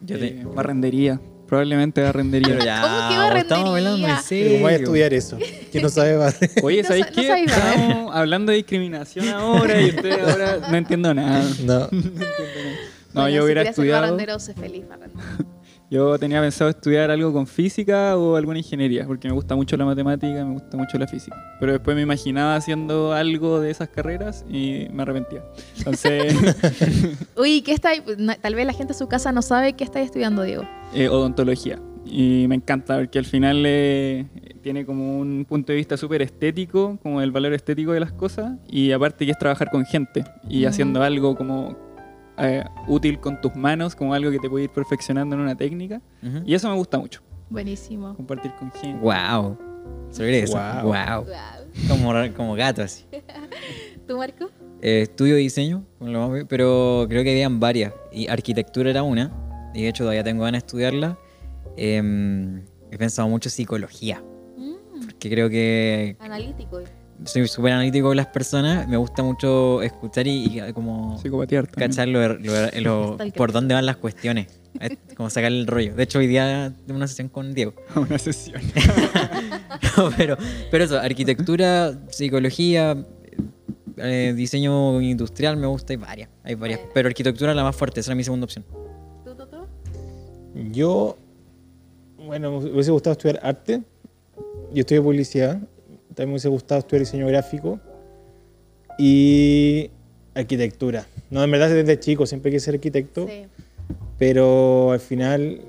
Yo 0.02 0.20
te... 0.20 0.44
barrendería. 0.54 1.20
Probablemente 1.48 2.00
barrendería. 2.00 2.56
ya, 2.64 2.80
¿Cómo 2.80 3.08
que 3.08 3.16
barrendería? 3.16 3.40
Estamos 3.40 3.68
hablando 3.70 4.08
en 4.08 4.22
serio. 4.22 4.52
¿Cómo 4.52 4.62
voy 4.62 4.72
a 4.72 4.76
estudiar 4.76 5.14
eso? 5.14 5.38
Que 5.72 5.82
no 5.82 5.88
sabe 5.88 6.16
barrer. 6.16 6.50
Oye, 6.62 6.84
¿sabéis 6.84 7.06
qué? 7.06 7.42
Estamos 7.44 8.14
hablando 8.14 8.52
de 8.52 8.58
discriminación 8.58 9.28
ahora 9.30 9.82
y 9.82 9.88
usted 9.88 10.20
ahora 10.28 10.58
no 10.70 10.76
entiendo 10.76 11.12
nada. 11.12 11.42
No. 11.64 11.80
no, 11.80 11.84
entiendo 11.86 12.20
nada. 12.22 12.76
No, 13.14 13.28
yo 13.28 13.44
hubiera 13.44 13.62
estudiado. 13.62 14.02
barrendero, 14.02 14.38
sé 14.38 14.54
feliz 14.54 14.86
barrendero. 14.88 15.52
Yo 15.92 16.18
tenía 16.18 16.40
pensado 16.40 16.70
estudiar 16.70 17.10
algo 17.10 17.34
con 17.34 17.46
física 17.46 18.16
o 18.16 18.36
alguna 18.36 18.56
ingeniería, 18.56 19.06
porque 19.06 19.28
me 19.28 19.34
gusta 19.34 19.54
mucho 19.54 19.76
la 19.76 19.84
matemática, 19.84 20.42
me 20.42 20.54
gusta 20.54 20.78
mucho 20.78 20.96
la 20.96 21.06
física. 21.06 21.36
Pero 21.60 21.72
después 21.72 21.94
me 21.94 22.00
imaginaba 22.00 22.56
haciendo 22.56 23.12
algo 23.12 23.60
de 23.60 23.70
esas 23.70 23.90
carreras 23.90 24.42
y 24.48 24.86
me 24.90 25.02
arrepentía. 25.02 25.44
Entonces... 25.76 26.34
Uy, 27.36 27.60
¿qué 27.60 27.72
está 27.72 27.90
Tal 28.40 28.54
vez 28.54 28.64
la 28.64 28.72
gente 28.72 28.94
en 28.94 28.98
su 28.98 29.06
casa 29.06 29.32
no 29.32 29.42
sabe 29.42 29.74
qué 29.74 29.84
está 29.84 30.00
estudiando, 30.00 30.44
Diego. 30.44 30.66
Eh, 30.94 31.10
odontología. 31.10 31.78
Y 32.06 32.46
me 32.48 32.54
encanta, 32.54 32.96
porque 32.96 33.18
al 33.18 33.26
final, 33.26 33.62
eh, 33.66 34.24
tiene 34.62 34.86
como 34.86 35.18
un 35.18 35.44
punto 35.46 35.72
de 35.72 35.76
vista 35.76 35.98
súper 35.98 36.22
estético, 36.22 36.98
como 37.02 37.20
el 37.20 37.32
valor 37.32 37.52
estético 37.52 37.92
de 37.92 38.00
las 38.00 38.12
cosas, 38.12 38.52
y 38.66 38.92
aparte 38.92 39.26
que 39.26 39.32
es 39.32 39.38
trabajar 39.38 39.70
con 39.70 39.84
gente 39.84 40.24
y 40.48 40.64
haciendo 40.64 41.02
algo 41.02 41.36
como 41.36 41.91
eh, 42.42 42.64
útil 42.88 43.20
con 43.20 43.40
tus 43.40 43.54
manos, 43.54 43.94
como 43.94 44.14
algo 44.14 44.30
que 44.30 44.38
te 44.38 44.50
puede 44.50 44.64
ir 44.64 44.70
perfeccionando 44.70 45.36
en 45.36 45.42
una 45.42 45.56
técnica. 45.56 46.00
Y 46.44 46.54
eso 46.54 46.68
me 46.68 46.74
gusta 46.74 46.98
mucho. 46.98 47.22
Buenísimo. 47.48 48.14
Compartir 48.16 48.52
con 48.58 48.70
gente. 48.72 48.98
Wow. 49.00 49.58
Sobre 50.10 50.40
eso. 50.40 50.58
Wow. 50.82 51.26
Como, 51.88 52.12
como 52.36 52.54
gato 52.54 52.82
así. 52.82 53.04
¿Tú, 54.06 54.16
Marco? 54.16 54.50
Eh, 54.80 55.02
estudio 55.02 55.36
diseño, 55.36 55.84
pero 56.48 57.06
creo 57.08 57.22
que 57.22 57.30
habían 57.30 57.60
varias. 57.60 57.94
Y 58.10 58.28
arquitectura 58.28 58.90
era 58.90 59.04
una. 59.04 59.30
Y 59.74 59.82
de 59.82 59.88
hecho 59.88 60.02
todavía 60.02 60.24
tengo 60.24 60.42
ganas 60.42 60.62
de 60.62 60.66
estudiarla. 60.66 61.18
Em, 61.76 62.62
he 62.90 62.98
pensado 62.98 63.28
mucho 63.28 63.48
en 63.48 63.52
psicología. 63.52 64.22
Mm. 64.56 65.06
Porque 65.06 65.30
creo 65.30 65.48
que... 65.48 66.16
Analítico. 66.18 66.80
Soy 67.24 67.46
súper 67.48 67.72
analítico 67.72 68.08
con 68.08 68.16
las 68.16 68.26
personas. 68.26 68.88
Me 68.88 68.96
gusta 68.96 69.22
mucho 69.22 69.82
escuchar 69.82 70.26
y, 70.26 70.60
como... 70.74 71.20
Cachar 71.72 72.08
por 73.36 73.52
dónde 73.52 73.74
van 73.74 73.86
las 73.86 73.96
cuestiones. 73.96 74.48
como 75.16 75.30
sacar 75.30 75.52
el 75.52 75.66
rollo. 75.66 75.94
De 75.94 76.02
hecho, 76.02 76.18
hoy 76.18 76.26
día 76.26 76.72
tengo 76.86 76.96
una 76.96 77.06
sesión 77.06 77.28
con 77.28 77.54
Diego. 77.54 77.74
una 77.96 78.18
sesión. 78.18 78.60
pero, 80.16 80.36
pero 80.70 80.84
eso, 80.84 80.98
arquitectura, 80.98 81.92
psicología, 82.10 82.96
eh, 83.96 84.32
diseño 84.34 85.00
industrial 85.00 85.56
me 85.56 85.66
gusta, 85.66 85.92
hay 85.92 85.98
varias, 85.98 86.28
hay 86.42 86.54
varias. 86.54 86.80
Pero 86.94 87.08
arquitectura 87.08 87.54
la 87.54 87.62
más 87.62 87.76
fuerte, 87.76 88.00
esa 88.00 88.10
era 88.10 88.16
mi 88.16 88.24
segunda 88.24 88.44
opción. 88.44 88.64
¿Tú, 89.24 89.34
tú, 89.34 89.46
tú? 89.46 89.66
Yo, 90.72 91.16
bueno, 92.16 92.60
me 92.60 92.70
hubiese 92.70 92.90
gustado 92.90 93.12
estudiar 93.12 93.40
arte. 93.42 93.82
Yo 94.72 94.80
estudio 94.80 95.02
publicidad. 95.02 95.60
También 96.14 96.28
me 96.28 96.32
hubiese 96.34 96.48
gustado 96.48 96.80
estudiar 96.80 97.00
diseño 97.00 97.26
gráfico. 97.26 97.80
Y 98.98 99.90
arquitectura. 100.34 101.06
No, 101.30 101.42
en 101.42 101.50
verdad 101.50 101.70
desde 101.70 101.98
chico 101.98 102.26
siempre 102.26 102.50
quise 102.50 102.66
ser 102.66 102.74
arquitecto. 102.74 103.26
Sí. 103.26 103.46
Pero 104.18 104.92
al 104.92 105.00
final, 105.00 105.60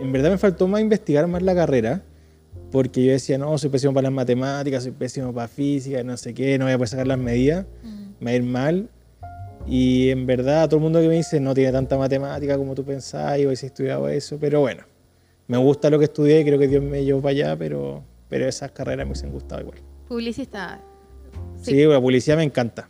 en 0.00 0.12
verdad 0.12 0.30
me 0.30 0.38
faltó 0.38 0.68
más 0.68 0.80
investigar 0.80 1.26
más 1.26 1.42
la 1.42 1.54
carrera. 1.54 2.02
Porque 2.70 3.04
yo 3.04 3.12
decía, 3.12 3.38
no, 3.38 3.56
soy 3.56 3.70
pésimo 3.70 3.94
para 3.94 4.04
las 4.04 4.12
matemáticas, 4.12 4.82
soy 4.82 4.92
pésimo 4.92 5.32
para 5.32 5.46
física, 5.46 6.02
no 6.02 6.16
sé 6.16 6.34
qué, 6.34 6.58
no 6.58 6.64
voy 6.64 6.74
a 6.74 6.76
poder 6.76 6.88
sacar 6.88 7.06
las 7.06 7.18
medidas, 7.18 7.66
mm. 7.84 8.04
me 8.18 8.24
va 8.24 8.30
a 8.30 8.34
ir 8.34 8.42
mal. 8.42 8.88
Y 9.66 10.10
en 10.10 10.26
verdad, 10.26 10.68
todo 10.68 10.78
el 10.78 10.82
mundo 10.82 11.00
que 11.00 11.08
me 11.08 11.14
dice, 11.14 11.38
no 11.38 11.54
tiene 11.54 11.70
tanta 11.70 11.96
matemática 11.96 12.56
como 12.56 12.74
tú 12.74 12.84
pensás, 12.84 13.38
y 13.38 13.46
hubiese 13.46 13.66
estudiado 13.66 14.08
eso, 14.08 14.38
pero 14.40 14.60
bueno, 14.60 14.82
me 15.46 15.56
gusta 15.56 15.88
lo 15.88 15.98
que 15.98 16.06
estudié 16.06 16.40
y 16.40 16.44
creo 16.44 16.58
que 16.58 16.68
Dios 16.68 16.82
me 16.82 17.04
llevó 17.04 17.22
para 17.22 17.30
allá, 17.30 17.56
pero, 17.56 18.02
pero 18.34 18.48
esas 18.48 18.72
carreras 18.72 19.06
me 19.06 19.12
hubiesen 19.12 19.30
gustado 19.30 19.60
igual. 19.60 19.78
Publicista. 20.08 20.80
Sí, 21.62 21.70
sí 21.70 21.84
la 21.84 22.00
publicidad 22.00 22.36
me 22.36 22.42
encanta, 22.42 22.88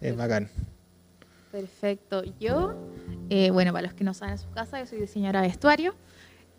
es 0.00 0.16
bacán. 0.16 0.48
Perfecto. 1.50 2.22
Yo, 2.38 2.76
eh, 3.28 3.50
bueno, 3.50 3.72
para 3.72 3.88
los 3.88 3.94
que 3.94 4.04
no 4.04 4.14
saben 4.14 4.34
en 4.34 4.38
su 4.38 4.48
casa, 4.50 4.78
yo 4.78 4.86
soy 4.86 5.00
diseñadora 5.00 5.42
de 5.42 5.48
vestuario. 5.48 5.96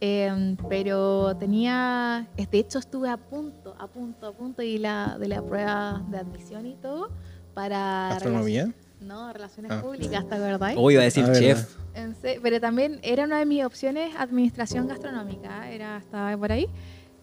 Em, 0.02 0.58
pero 0.68 1.34
tenía, 1.38 2.28
de 2.36 2.60
hecho 2.60 2.80
estuve 2.80 3.10
a 3.10 3.16
punto, 3.16 3.74
a 3.80 3.88
punto, 3.88 4.28
a 4.28 4.34
punto 4.34 4.62
de 4.64 4.80
la, 4.80 5.16
de 5.18 5.30
la 5.30 5.42
prueba 5.42 6.06
de 6.12 6.18
admisión 6.18 6.66
y 6.66 6.76
todo 6.76 7.12
para... 7.54 8.18
¿Astronomía? 8.18 8.70
No, 9.00 9.32
relaciones 9.32 9.72
ah. 9.72 9.82
públicas, 9.82 10.28
¿te 10.28 10.38
verdad? 10.38 10.74
Hoy 10.76 10.96
iba 10.96 11.04
a 11.04 11.06
decir 11.06 11.24
ah, 11.26 11.32
chef. 11.32 11.78
pero 12.44 12.60
también 12.60 13.00
era 13.02 13.24
una 13.24 13.40
de 13.40 13.46
mis 13.46 13.64
opciones 13.64 14.14
administración 14.18 14.90
gastronómica, 14.90 15.72
era, 15.72 16.00
estaba 16.00 16.36
por 16.36 16.52
ahí. 16.52 16.68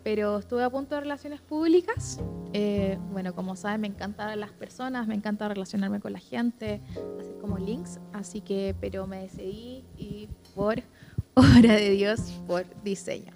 Pero 0.07 0.38
estuve 0.38 0.62
a 0.62 0.71
punto 0.71 0.95
de 0.95 1.01
relaciones 1.01 1.40
públicas. 1.40 2.21
Eh, 2.53 2.97
bueno, 3.11 3.35
como 3.35 3.57
saben, 3.57 3.81
me 3.81 3.88
encantan 3.88 4.38
las 4.38 4.53
personas, 4.53 5.09
me 5.09 5.16
encanta 5.16 5.49
relacionarme 5.49 5.99
con 5.99 6.12
la 6.12 6.21
gente, 6.21 6.81
hacer 7.19 7.35
como 7.40 7.59
links. 7.59 7.99
Así 8.12 8.40
que, 8.40 8.77
pero 8.81 9.09
me 9.09 9.23
decidí 9.23 9.83
y 9.99 10.29
por 10.55 10.81
obra 11.35 11.75
de 11.75 11.90
Dios 11.90 12.21
por 12.47 12.64
diseño. 12.85 13.33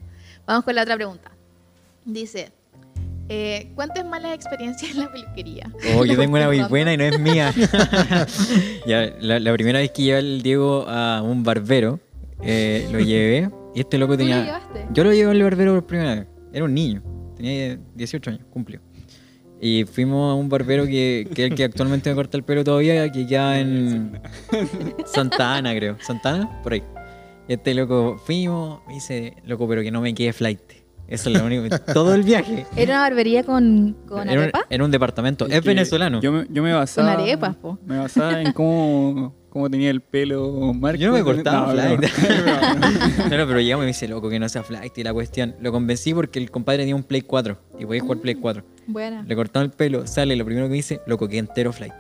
Vamos 0.46 0.64
con 0.64 0.76
la 0.76 0.83
otra 0.83 0.94
pregunta. 0.94 1.33
Dice, 2.04 2.52
eh, 3.28 3.72
¿cuántas 3.74 4.06
malas 4.06 4.33
experiencias 4.37 4.92
en 4.92 5.00
la 5.00 5.11
peluquería? 5.11 5.72
Oh, 5.96 6.04
yo 6.04 6.16
tengo 6.16 6.37
una 6.37 6.46
muy 6.46 6.62
buena 6.62 6.94
y 6.94 6.96
no 6.96 7.02
es 7.02 7.18
mía. 7.18 7.52
la, 8.87 9.52
primera 9.54 9.80
vez 9.80 9.90
que 9.90 10.04
llevé 10.04 10.18
al 10.18 10.42
Diego 10.42 10.88
a 10.88 11.20
un 11.20 11.42
barbero, 11.42 11.98
eh, 12.44 12.88
lo 12.92 13.00
llevé 13.00 13.50
y 13.74 13.80
este 13.80 13.98
loco 13.98 14.16
tenía... 14.16 14.37
¿Tú 14.37 14.40
lo 14.40 14.46
llevaste? 14.46 14.87
Yo 14.92 15.02
lo 15.02 15.12
llevé 15.12 15.33
al 15.33 15.42
barbero 15.42 15.74
por 15.74 15.85
primera 15.85 16.14
vez. 16.14 16.39
Era 16.52 16.64
un 16.64 16.74
niño, 16.74 17.02
tenía 17.36 17.78
18 17.94 18.30
años, 18.30 18.46
cumplió. 18.50 18.80
Y 19.60 19.84
fuimos 19.84 20.32
a 20.32 20.34
un 20.34 20.48
barbero 20.48 20.86
que, 20.86 21.28
que 21.34 21.44
es 21.44 21.50
el 21.50 21.56
que 21.56 21.64
actualmente 21.64 22.08
me 22.08 22.16
corta 22.16 22.36
el 22.38 22.44
pelo 22.44 22.64
todavía, 22.64 23.10
que 23.12 23.26
ya 23.26 23.60
en 23.60 24.18
Santa 25.04 25.56
Ana, 25.56 25.74
creo. 25.74 25.98
¿Santa 26.00 26.34
Ana? 26.34 26.62
Por 26.62 26.72
ahí. 26.72 26.82
Este 27.46 27.74
loco 27.74 28.16
fuimos, 28.24 28.80
me 28.86 28.94
dice, 28.94 29.36
loco, 29.44 29.68
pero 29.68 29.82
que 29.82 29.90
no 29.90 30.00
me 30.00 30.14
quede 30.14 30.32
flight. 30.32 30.60
Eso 31.08 31.28
es 31.28 31.38
lo 31.38 31.44
único. 31.44 31.76
Todo 31.92 32.14
el 32.14 32.22
viaje. 32.22 32.64
¿Era 32.76 32.94
una 32.94 33.00
barbería 33.02 33.42
con, 33.42 33.96
con 34.06 34.30
era, 34.30 34.42
arepa? 34.42 34.66
Era 34.70 34.84
un 34.84 34.90
departamento. 34.92 35.46
Es, 35.46 35.62
venezolano. 35.62 36.20
Yo 36.20 36.30
me, 36.32 36.46
yo 36.48 36.62
me 36.62 36.72
basaba. 36.72 37.14
Con 37.14 37.22
arepas, 37.24 37.56
po. 37.56 37.78
Me 37.84 37.98
basaba 37.98 38.40
en 38.40 38.52
cómo, 38.52 39.34
cómo 39.50 39.68
tenía 39.68 39.90
el 39.90 40.00
pelo 40.00 40.72
Marco. 40.72 40.98
Yo 40.98 41.08
no 41.08 41.14
me 41.14 41.24
cortaba 41.24 41.72
flight. 41.72 42.00
No, 43.30 43.36
no, 43.36 43.46
pero 43.46 43.60
llegamos 43.60 43.84
y 43.84 43.86
me 43.86 43.88
dice, 43.88 44.08
loco, 44.08 44.28
que 44.30 44.38
no 44.38 44.48
sea 44.48 44.62
flight. 44.62 44.96
Y 44.96 45.02
la 45.02 45.12
cuestión, 45.12 45.54
lo 45.60 45.72
convencí 45.72 46.14
porque 46.14 46.38
el 46.38 46.50
compadre 46.50 46.78
tenía 46.78 46.96
un 46.96 47.02
Play 47.02 47.20
4 47.20 47.58
y 47.78 47.86
podía 47.86 48.00
jugar 48.00 48.18
Play 48.18 48.34
4. 48.36 48.64
Buena. 48.86 49.22
Le 49.22 49.36
cortaba 49.36 49.64
el 49.64 49.70
pelo, 49.70 50.06
sale, 50.06 50.34
lo 50.36 50.44
primero 50.44 50.66
que 50.66 50.70
me 50.70 50.76
dice, 50.76 51.00
loco, 51.06 51.28
que 51.28 51.38
entero 51.38 51.72
flight. 51.72 51.92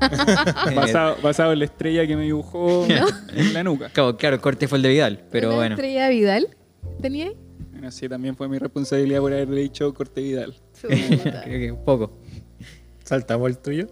basado, 1.22 1.52
en 1.52 1.58
la 1.58 1.64
estrella 1.64 2.06
que 2.06 2.16
me 2.16 2.24
dibujó 2.24 2.86
en 3.34 3.54
la 3.54 3.64
nuca. 3.64 3.88
Claro, 3.90 4.16
claro, 4.16 4.36
el 4.36 4.42
corte 4.42 4.68
fue 4.68 4.78
el 4.78 4.82
de 4.82 4.88
Vidal, 4.90 5.24
pero 5.30 5.54
bueno. 5.54 5.74
estrella 5.74 6.08
Vidal 6.08 6.48
tenía 7.00 7.26
ahí? 7.26 7.36
Bueno, 7.72 7.90
sí, 7.90 8.08
también 8.08 8.36
fue 8.36 8.48
mi 8.48 8.58
responsabilidad 8.58 9.20
por 9.20 9.32
haberle 9.32 9.62
dicho 9.62 9.92
corte 9.94 10.20
Vidal. 10.20 10.54
Creo 10.80 11.44
que 11.44 11.72
un 11.72 11.84
poco. 11.84 12.18
¿Saltamos 13.04 13.48
el 13.48 13.58
tuyo? 13.58 13.86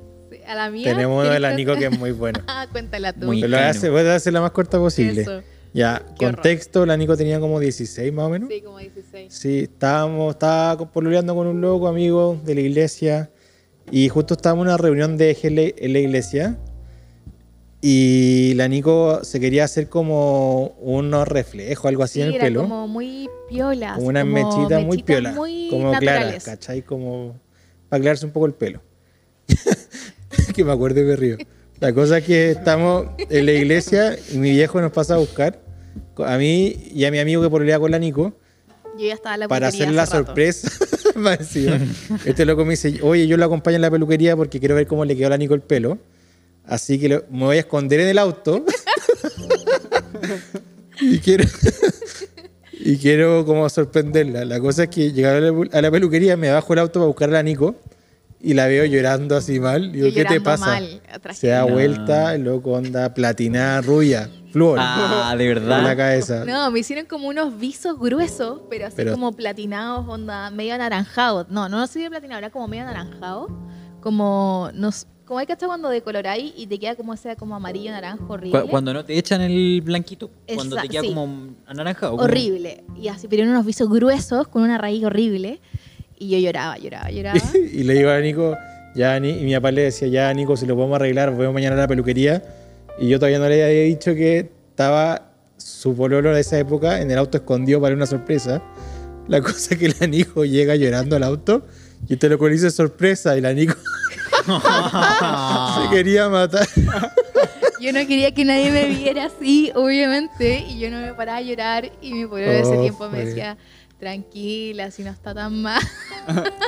Sí, 0.49 0.53
a 0.53 0.55
la 0.55 0.71
mía. 0.71 0.95
Tenemos 0.95 1.25
uno 1.25 1.33
de 1.33 1.41
la 1.41 1.53
Nico 1.55 1.75
que 1.77 1.87
es 1.87 1.99
muy 1.99 2.13
bueno. 2.13 2.41
ah, 2.49 2.67
cuéntala 2.71 3.13
tú. 3.13 3.27
Muy 3.27 3.41
Pero 3.41 3.59
hace, 3.59 3.91
voy 3.91 4.03
a 4.03 4.15
hacer 4.15 4.33
la 4.33 4.41
más 4.41 4.53
corta 4.53 4.79
posible. 4.79 5.27
Ya, 5.75 6.03
contexto, 6.19 6.87
la 6.87 6.97
Nico 6.97 7.17
tenía 7.17 7.39
como 7.41 7.61
16 7.61 8.13
más 8.13 8.27
o 8.27 8.31
menos. 8.31 8.49
Sí, 8.49 8.63
como 8.63 8.79
16. 8.79 9.33
Sí, 9.33 9.59
estábamos, 9.61 10.35
estaba 10.35 10.91
poluleando 10.91 11.35
con 11.35 11.47
un 11.47 11.61
loco 11.61 11.89
amigo 11.89 12.41
de 12.45 12.55
la 12.55 12.61
iglesia 12.63 13.31
y 13.91 14.09
justo 14.09 14.35
estábamos 14.35 14.65
en 14.65 14.69
una 14.69 14.77
reunión 14.79 15.17
de 15.17 15.75
en 15.77 15.93
la 15.93 15.99
iglesia 15.99 16.59
y 17.81 18.55
la 18.55 18.67
Nico 18.67 19.23
se 19.23 19.39
quería 19.39 19.65
hacer 19.65 19.89
como 19.89 20.75
unos 20.81 21.29
reflejos, 21.29 21.87
algo 21.87 22.03
así 22.03 22.21
en 22.21 22.29
el 22.29 22.41
pelo. 22.41 22.63
Como 22.63 22.89
muy 22.89 23.29
piola. 23.49 23.95
Como 23.95 24.09
una 24.09 24.25
mechita 24.25 24.81
muy 24.81 25.03
piola. 25.03 25.35
como 25.35 25.93
clara, 25.99 26.39
¿cachai? 26.45 26.83
Como 26.83 27.37
para 27.89 27.99
aclararse 27.99 28.27
un 28.27 28.33
poco 28.33 28.47
el 28.47 28.55
pelo. 28.55 28.81
Que 30.59 30.65
me 30.65 30.73
acuerdo 30.73 31.05
de 31.05 31.15
río. 31.15 31.37
La 31.79 31.93
cosa 31.93 32.19
es 32.19 32.25
que 32.25 32.51
estamos 32.51 33.07
en 33.31 33.47
la 33.47 33.53
iglesia 33.53 34.19
y 34.33 34.39
mi 34.39 34.51
viejo 34.51 34.81
nos 34.81 34.91
pasa 34.91 35.15
a 35.15 35.19
buscar 35.19 35.61
a 36.17 36.37
mí 36.37 36.77
y 36.93 37.05
a 37.05 37.13
mi 37.13 37.21
amigo 37.21 37.41
que 37.41 37.49
pololea 37.49 37.79
con 37.79 37.93
la 37.93 37.99
Nico. 38.01 38.35
Yo 38.99 39.07
ya 39.07 39.15
estaba 39.15 39.37
en 39.37 39.41
la 39.41 39.49
Para 39.49 39.69
hacer 39.69 39.93
la 39.93 40.05
sorpresa. 40.05 40.69
este 42.25 42.45
loco 42.45 42.65
me 42.65 42.73
dice, 42.73 42.99
oye, 43.03 43.29
yo 43.29 43.37
lo 43.37 43.45
acompaño 43.45 43.77
en 43.77 43.83
la 43.83 43.91
peluquería 43.91 44.37
porque 44.37 44.59
quiero 44.59 44.75
ver 44.75 44.89
cómo 44.89 45.05
le 45.05 45.17
quedó 45.17 45.29
a 45.29 45.31
la 45.31 45.37
Nico 45.37 45.55
el 45.55 45.61
pelo. 45.61 45.99
Así 46.67 46.99
que 46.99 47.09
me 47.31 47.45
voy 47.45 47.57
a 47.57 47.61
esconder 47.61 48.01
en 48.01 48.09
el 48.09 48.19
auto. 48.19 48.65
y 51.01 51.21
quiero... 51.21 51.45
y 52.73 52.97
quiero 52.97 53.47
como 53.47 53.69
sorprenderla. 53.69 54.45
La 54.45 54.59
cosa 54.59 54.85
es 54.85 54.89
que 54.89 55.13
llegar 55.13 55.41
a 55.73 55.83
la 55.83 55.91
peluquería, 55.93 56.37
me 56.37 56.51
bajo 56.51 56.73
el 56.73 56.81
auto 56.81 56.95
para 56.95 57.07
buscar 57.07 57.29
a 57.29 57.35
la 57.35 57.43
Nico 57.45 57.77
y 58.41 58.55
la 58.55 58.67
veo 58.67 58.85
llorando 58.85 59.37
así 59.37 59.59
mal. 59.59 59.93
Digo, 59.93 60.09
¿qué 60.15 60.25
te 60.25 60.41
pasa? 60.41 60.81
Se 61.33 61.49
da 61.49 61.65
vuelta, 61.65 62.35
el 62.35 62.45
loco 62.45 62.73
onda 62.73 63.13
platinada, 63.15 63.81
rubia. 63.81 64.31
Flor. 64.53 64.79
Ah, 64.81 65.35
de 65.37 65.47
verdad. 65.47 65.83
la 65.83 65.97
cabeza. 65.97 66.45
No, 66.45 66.71
me 66.71 66.79
hicieron 66.79 67.05
como 67.07 67.29
unos 67.29 67.59
visos 67.59 67.99
gruesos, 67.99 68.63
pero 68.71 68.87
así 68.87 69.05
como 69.05 69.33
platinados, 69.33 70.07
onda 70.09 70.51
medio 70.51 70.75
anaranjado. 70.75 71.47
No, 71.51 71.69
no 71.69 71.81
así 71.81 72.01
de 72.01 72.09
platinado, 72.09 72.39
era 72.39 72.51
como 72.51 72.67
medio 72.69 72.85
anaranjado. 72.85 73.49
Como, 74.01 74.71
nos, 74.73 75.07
como 75.27 75.41
hay 75.41 75.47
que 75.47 75.53
estar 75.53 75.67
cuando 75.67 75.91
decoloráis 75.91 76.55
y 76.57 76.67
te 76.67 76.79
queda 76.79 76.95
como 76.95 77.13
ese 77.13 77.37
como 77.37 77.57
amarillo, 77.57 77.91
naranjo, 77.91 78.33
horrible. 78.33 78.63
Cuando 78.71 78.95
no 78.95 79.05
te 79.05 79.19
echan 79.19 79.41
el 79.43 79.83
blanquito, 79.83 80.31
cuando 80.55 80.77
te 80.77 80.89
queda 80.89 81.03
como 81.03 81.57
anaranjado. 81.67 82.15
Horrible. 82.15 82.85
Y 82.97 83.09
así, 83.09 83.29
pero 83.29 83.43
en 83.43 83.51
unos 83.51 83.67
visos 83.67 83.91
gruesos, 83.91 84.49
con 84.49 84.63
una 84.63 84.79
raíz 84.79 85.05
horrible. 85.05 85.61
Y 86.19 86.31
yo 86.31 86.39
lloraba, 86.39 86.77
lloraba, 86.79 87.11
lloraba. 87.11 87.41
y 87.55 87.85
le 87.85 87.95
digo 87.95 88.11
a 88.11 88.21
Nico, 88.21 88.57
ya, 88.95 89.17
y 89.19 89.45
mi 89.45 89.55
papá 89.55 89.71
le 89.71 89.83
decía, 89.83 90.09
ya, 90.09 90.33
Nico, 90.35 90.57
si 90.57 90.67
lo 90.67 90.75
podemos 90.75 90.97
arreglar, 90.97 91.33
voy 91.33 91.51
mañana 91.53 91.77
a 91.77 91.79
la 91.79 91.89
peluquería 91.89 92.43
y 92.99 93.09
yo 93.09 93.19
todavía 93.19 93.39
no 93.39 93.49
le 93.49 93.65
había 93.65 93.85
dicho 93.85 94.15
que 94.15 94.51
estaba 94.71 95.31
su 95.57 95.95
pololo 95.95 96.35
de 96.35 96.41
esa 96.41 96.59
época 96.59 97.01
en 97.01 97.11
el 97.11 97.19
auto 97.19 97.39
escondido 97.39 97.81
para 97.81 97.95
una 97.95 98.07
sorpresa. 98.07 98.63
La 99.29 99.41
cosa 99.43 99.75
es 99.75 99.81
que 99.81 99.95
la 100.01 100.07
Nico 100.07 100.45
llega 100.45 100.75
llorando 100.75 101.17
al 101.17 101.23
auto 101.23 101.65
y 102.09 102.17
te 102.17 102.29
lo 102.29 102.37
dice 102.49 102.71
sorpresa 102.71 103.37
y 103.37 103.41
la 103.41 103.53
Nico 103.53 103.75
se 104.47 105.91
quería 105.91 106.29
matar. 106.29 106.67
Yo 107.81 107.93
no 107.93 108.01
quería 108.01 108.35
que 108.35 108.45
nadie 108.45 108.73
me 108.73 108.87
viera 108.87 109.27
así, 109.27 109.71
obviamente, 109.77 110.65
y 110.69 110.81
yo 110.81 110.91
no 110.91 111.01
me 111.01 111.15
paraba 111.15 111.39
a 111.39 111.43
llorar 111.43 111.93
y 112.03 112.13
mi 112.13 112.27
pueblo 112.27 112.51
de 112.51 112.61
ese 112.61 112.77
oh, 112.77 112.81
tiempo 112.81 113.09
me 113.09 113.25
decía, 113.25 113.57
tranquila, 113.99 114.91
si 114.91 115.03
no 115.03 115.11
está 115.11 115.35
tan 115.35 115.63
mal. 115.63 115.83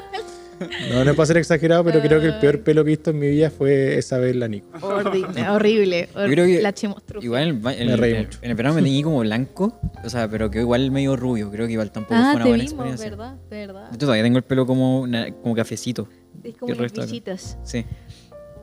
No, 0.90 1.04
no 1.04 1.10
es 1.10 1.16
para 1.16 1.26
ser 1.26 1.38
exagerado, 1.38 1.84
pero 1.84 2.00
creo 2.02 2.20
que 2.20 2.26
el 2.26 2.38
peor 2.38 2.60
pelo 2.60 2.84
que 2.84 2.90
he 2.90 2.96
visto 2.96 3.10
en 3.10 3.18
mi 3.18 3.28
vida 3.28 3.50
fue 3.50 3.96
esa 3.96 4.18
vez 4.18 4.36
la 4.36 4.46
Nico. 4.46 4.68
Horrible, 4.82 5.48
horrible. 5.48 6.08
que 6.56 6.62
la 6.62 6.74
Igual 7.22 7.60
en, 7.64 7.88
el, 7.88 8.04
en 8.04 8.50
el 8.50 8.54
verano 8.54 8.74
me 8.74 8.82
teñí 8.82 9.02
como 9.02 9.20
blanco, 9.20 9.80
o 10.04 10.10
sea, 10.10 10.28
pero 10.28 10.50
que 10.50 10.60
igual 10.60 10.90
medio 10.90 11.16
rubio. 11.16 11.50
Creo 11.50 11.66
que 11.66 11.72
igual 11.72 11.90
tampoco 11.90 12.16
ah, 12.16 12.32
fue 12.32 12.36
una 12.36 12.44
buena 12.44 12.62
mismo, 12.62 12.84
experiencia. 12.84 13.10
verdad, 13.10 13.36
verdad. 13.48 13.88
Yo 13.92 13.98
todavía 13.98 14.22
tengo 14.22 14.36
el 14.36 14.44
pelo 14.44 14.66
como, 14.66 15.06
como 15.42 15.54
cafecito. 15.54 16.08
Es 16.44 16.56
como 16.58 16.74
bichitos. 16.74 17.56
Sí. 17.64 17.86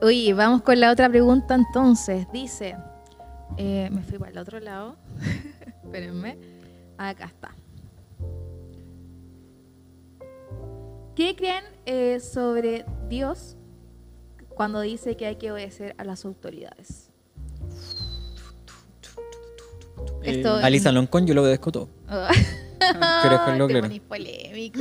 Oye, 0.00 0.32
vamos 0.34 0.62
con 0.62 0.78
la 0.78 0.92
otra 0.92 1.08
pregunta 1.08 1.56
entonces. 1.56 2.26
Dice, 2.32 2.76
eh, 3.56 3.88
me 3.90 4.02
fui 4.02 4.18
para 4.18 4.30
el 4.30 4.38
otro 4.38 4.60
lado. 4.60 4.96
Espérenme. 5.84 6.36
Acá 6.96 7.24
está. 7.24 7.50
¿Qué 11.18 11.34
creen 11.34 11.64
eh, 11.84 12.20
sobre 12.20 12.84
Dios 13.08 13.56
cuando 14.50 14.82
dice 14.82 15.16
que 15.16 15.26
hay 15.26 15.34
que 15.34 15.50
obedecer 15.50 15.96
a 15.98 16.04
las 16.04 16.24
autoridades? 16.24 17.10
Eh, 20.22 20.36
Esto, 20.36 20.54
Alisa 20.54 20.92
Loncón, 20.92 21.26
yo 21.26 21.34
lo 21.34 21.42
obedezco 21.42 21.72
todo. 21.72 21.88
Pero 22.08 23.34
es 23.48 23.58
lo 23.58 23.66
polémico. 24.06 24.80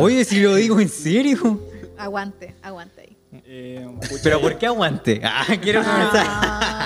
Oye, 0.00 0.24
si 0.24 0.40
lo 0.40 0.56
digo 0.56 0.80
en 0.80 0.88
serio. 0.88 1.60
Aguante, 1.96 2.56
aguante 2.60 3.02
ahí. 3.02 3.16
Eh, 3.44 3.88
pero 4.24 4.40
¿por 4.40 4.58
qué 4.58 4.66
aguante? 4.66 5.20
Ah, 5.22 5.46
quiero 5.62 5.82
ah, 5.84 6.77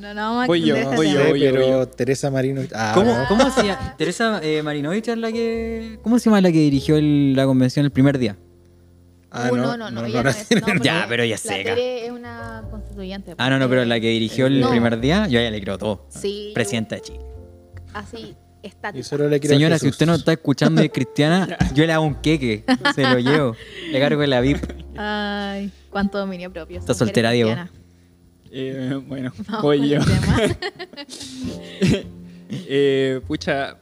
No, 0.00 0.12
no, 0.12 0.14
no, 0.14 0.46
voy 0.46 0.60
yo, 0.62 0.74
voy 0.94 1.10
yo, 1.10 1.28
voy 1.28 1.40
yo, 1.40 1.52
pero 1.52 1.88
Teresa 1.88 2.30
Marinovich. 2.30 2.70
Ah, 2.74 2.92
¿Cómo, 2.94 3.14
¿Cómo 3.28 3.50
se 3.54 3.64
llama? 3.64 3.94
Teresa 3.96 4.40
eh, 4.42 4.62
Marinovich 4.62 5.08
es 5.08 5.16
la 5.16 5.32
que. 5.32 5.98
¿Cómo 6.02 6.18
se 6.18 6.26
llama 6.26 6.42
la 6.42 6.52
que 6.52 6.58
dirigió 6.58 7.00
la 7.00 7.46
convención 7.46 7.86
el 7.86 7.90
primer 7.90 8.18
día? 8.18 8.36
Ah, 9.30 9.48
uh, 9.50 9.56
no, 9.56 9.76
no, 9.76 9.90
no, 9.90 10.02
no, 10.02 10.08
Ya, 10.82 11.06
pero 11.08 11.24
ya 11.24 11.38
seca. 11.38 11.74
es 11.74 12.10
una 12.10 12.64
constituyente. 12.70 13.34
Ah, 13.38 13.48
no, 13.48 13.58
no, 13.58 13.68
pero 13.70 13.84
la 13.86 13.98
que 13.98 14.08
dirigió 14.10 14.46
el 14.46 14.66
primer 14.68 15.00
día, 15.00 15.26
yo 15.28 15.40
ya 15.40 15.50
le 15.50 15.60
creo 15.62 15.78
todo. 15.78 16.06
Sí. 16.10 16.50
Presidenta 16.54 16.96
de 16.96 17.00
Chile. 17.00 17.20
Así, 17.94 18.36
Señora, 19.42 19.78
si 19.78 19.88
usted 19.88 20.06
no 20.06 20.14
está 20.14 20.32
escuchando 20.32 20.82
de 20.82 20.90
cristiana, 20.90 21.56
yo 21.74 21.86
le 21.86 21.92
hago 21.92 22.04
un 22.04 22.16
queque. 22.16 22.64
Se 22.94 23.02
lo 23.02 23.18
llevo. 23.18 23.56
Le 23.90 24.00
cargo 24.00 24.24
la 24.26 24.40
VIP. 24.40 24.58
Ay, 24.96 25.70
cuánto 25.90 26.18
dominio 26.18 26.52
propio. 26.52 26.78
Está 26.78 26.92
soltera, 26.92 27.30
Diego. 27.30 27.54
Eh, 28.58 28.98
bueno, 29.06 29.32
voy 29.60 29.90
yo. 29.90 29.98
eh, 32.50 33.20
pucha, 33.26 33.76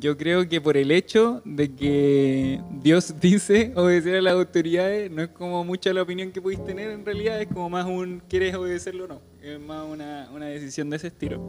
yo 0.00 0.16
creo 0.16 0.48
que 0.48 0.62
por 0.62 0.78
el 0.78 0.90
hecho 0.90 1.42
de 1.44 1.74
que 1.74 2.60
Dios 2.82 3.14
dice 3.20 3.72
obedecer 3.76 4.16
a 4.16 4.22
las 4.22 4.32
autoridades, 4.32 5.10
no 5.10 5.22
es 5.22 5.28
como 5.28 5.62
mucha 5.62 5.92
la 5.92 6.00
opinión 6.00 6.32
que 6.32 6.40
podéis 6.40 6.64
tener 6.64 6.90
en 6.90 7.04
realidad, 7.04 7.40
es 7.40 7.48
como 7.48 7.68
más 7.68 7.84
un 7.84 8.22
quieres 8.26 8.54
obedecerlo 8.54 9.04
o 9.04 9.08
no. 9.08 9.20
Es 9.42 9.60
más 9.60 9.86
una, 9.86 10.30
una 10.34 10.46
decisión 10.46 10.88
de 10.88 10.96
ese 10.96 11.08
estilo. 11.08 11.46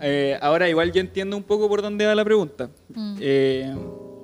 Eh, 0.00 0.38
ahora 0.40 0.68
igual 0.68 0.92
yo 0.92 1.00
entiendo 1.00 1.36
un 1.36 1.42
poco 1.42 1.68
por 1.68 1.82
dónde 1.82 2.06
va 2.06 2.14
la 2.14 2.24
pregunta. 2.24 2.70
Mm. 2.94 3.16
Eh, 3.20 3.74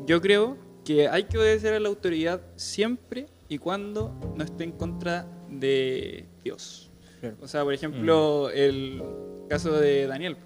yo 0.07 0.21
creo 0.21 0.57
que 0.85 1.09
hay 1.09 1.25
que 1.25 1.37
obedecer 1.37 1.75
a 1.75 1.81
la 1.81 1.89
autoridad 1.89 2.41
siempre 2.55 3.27
y 3.49 3.59
cuando 3.59 4.15
no 4.37 4.45
esté 4.45 4.63
en 4.63 4.73
contra 4.73 5.27
de 5.51 6.27
Dios. 6.45 6.92
O 7.41 7.49
sea, 7.49 7.63
por 7.63 7.75
ejemplo, 7.75 8.49
mm. 8.49 8.57
el 8.57 9.03
caso 9.49 9.73
de 9.73 10.07
Daniel. 10.07 10.37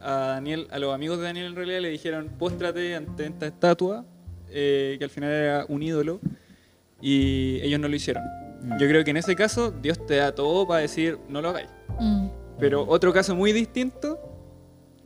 A 0.00 0.12
Daniel, 0.34 0.68
a 0.70 0.78
los 0.78 0.94
amigos 0.94 1.18
de 1.18 1.24
Daniel 1.24 1.46
en 1.46 1.56
realidad 1.56 1.80
le 1.80 1.90
dijeron, 1.90 2.30
póstrate 2.38 2.94
ante 2.94 3.26
esta 3.26 3.46
estatua, 3.46 4.04
eh, 4.48 4.96
que 4.98 5.04
al 5.04 5.10
final 5.10 5.30
era 5.30 5.66
un 5.68 5.82
ídolo, 5.82 6.20
y 7.00 7.60
ellos 7.62 7.80
no 7.80 7.88
lo 7.88 7.96
hicieron. 7.96 8.22
Mm. 8.62 8.78
Yo 8.78 8.88
creo 8.88 9.04
que 9.04 9.10
en 9.10 9.16
ese 9.16 9.34
caso 9.34 9.70
Dios 9.70 10.04
te 10.06 10.16
da 10.16 10.34
todo 10.34 10.66
para 10.66 10.80
decir, 10.80 11.18
no 11.28 11.42
lo 11.42 11.50
hagáis. 11.50 11.68
Pero 12.58 12.84
otro 12.88 13.12
caso 13.12 13.34
muy 13.34 13.52
distinto 13.52 14.18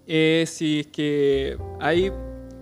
es 0.07 0.51
si 0.51 0.81
es 0.81 0.87
que 0.89 1.57
hay 1.81 2.13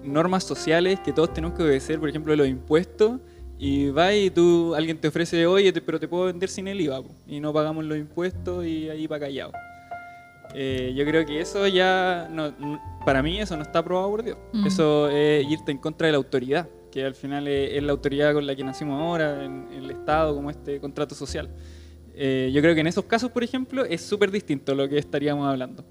normas 0.03 0.45
sociales 0.45 1.01
que 1.01 1.13
todos 1.13 1.33
tenemos 1.33 1.57
que 1.57 1.65
obedecer, 1.65 1.99
por 1.99 2.09
ejemplo, 2.09 2.35
los 2.35 2.49
impuestos, 2.49 3.21
y 3.63 3.91
va 3.91 4.15
y 4.15 4.31
tú, 4.31 4.75
alguien 4.75 4.97
te 4.97 5.09
ofrece, 5.09 5.47
oye, 5.47 5.71
pero 5.83 6.01
te 6.01 6.09
puedo 6.09 6.25
vender 6.25 6.49
sin 6.49 6.67
el 6.67 6.81
IVA, 6.81 7.03
y 7.29 7.41
no 7.41 7.53
pagamos 7.53 7.85
los 7.85 7.99
impuestos 7.99 8.65
y 8.65 8.89
ahí 8.89 9.07
va 9.07 9.21
callado. 9.21 9.53
Eh, 10.55 10.95
yo 10.97 11.05
creo 11.05 11.27
que 11.27 11.41
eso 11.41 11.67
ya, 11.67 12.27
no, 12.33 12.55
para 13.05 13.23
mí 13.23 13.39
eso 13.39 13.59
no 13.59 13.63
está 13.63 13.81
aprobado 13.81 14.09
por 14.09 14.23
Dios. 14.25 14.39
Mm. 14.55 14.67
Eso 14.67 15.11
es 15.11 15.47
irte 15.47 15.73
en 15.73 15.77
contra 15.79 16.07
de 16.07 16.13
la 16.13 16.17
autoridad, 16.17 16.71
que 16.91 17.05
al 17.05 17.15
final 17.15 17.47
es, 17.49 17.83
la 17.83 17.93
autoridad 17.93 18.33
con 18.33 18.47
la 18.47 18.57
que 18.57 18.65
nacimos 18.65 18.99
ahora, 18.99 19.45
en, 19.45 19.69
el 19.75 19.91
Estado, 19.91 20.35
como 20.35 20.49
este 20.49 20.81
contrato 20.81 21.15
social. 21.15 21.51
Eh, 22.15 22.51
yo 22.55 22.63
creo 22.63 22.75
que 22.75 22.81
en 22.81 22.87
esos 22.87 23.05
casos, 23.05 23.31
por 23.31 23.45
ejemplo, 23.45 23.85
es 23.85 24.01
súper 24.01 24.31
distinto 24.31 24.75
lo 24.75 24.89
que 24.89 24.97
estaríamos 24.97 25.47
hablando. 25.47 25.85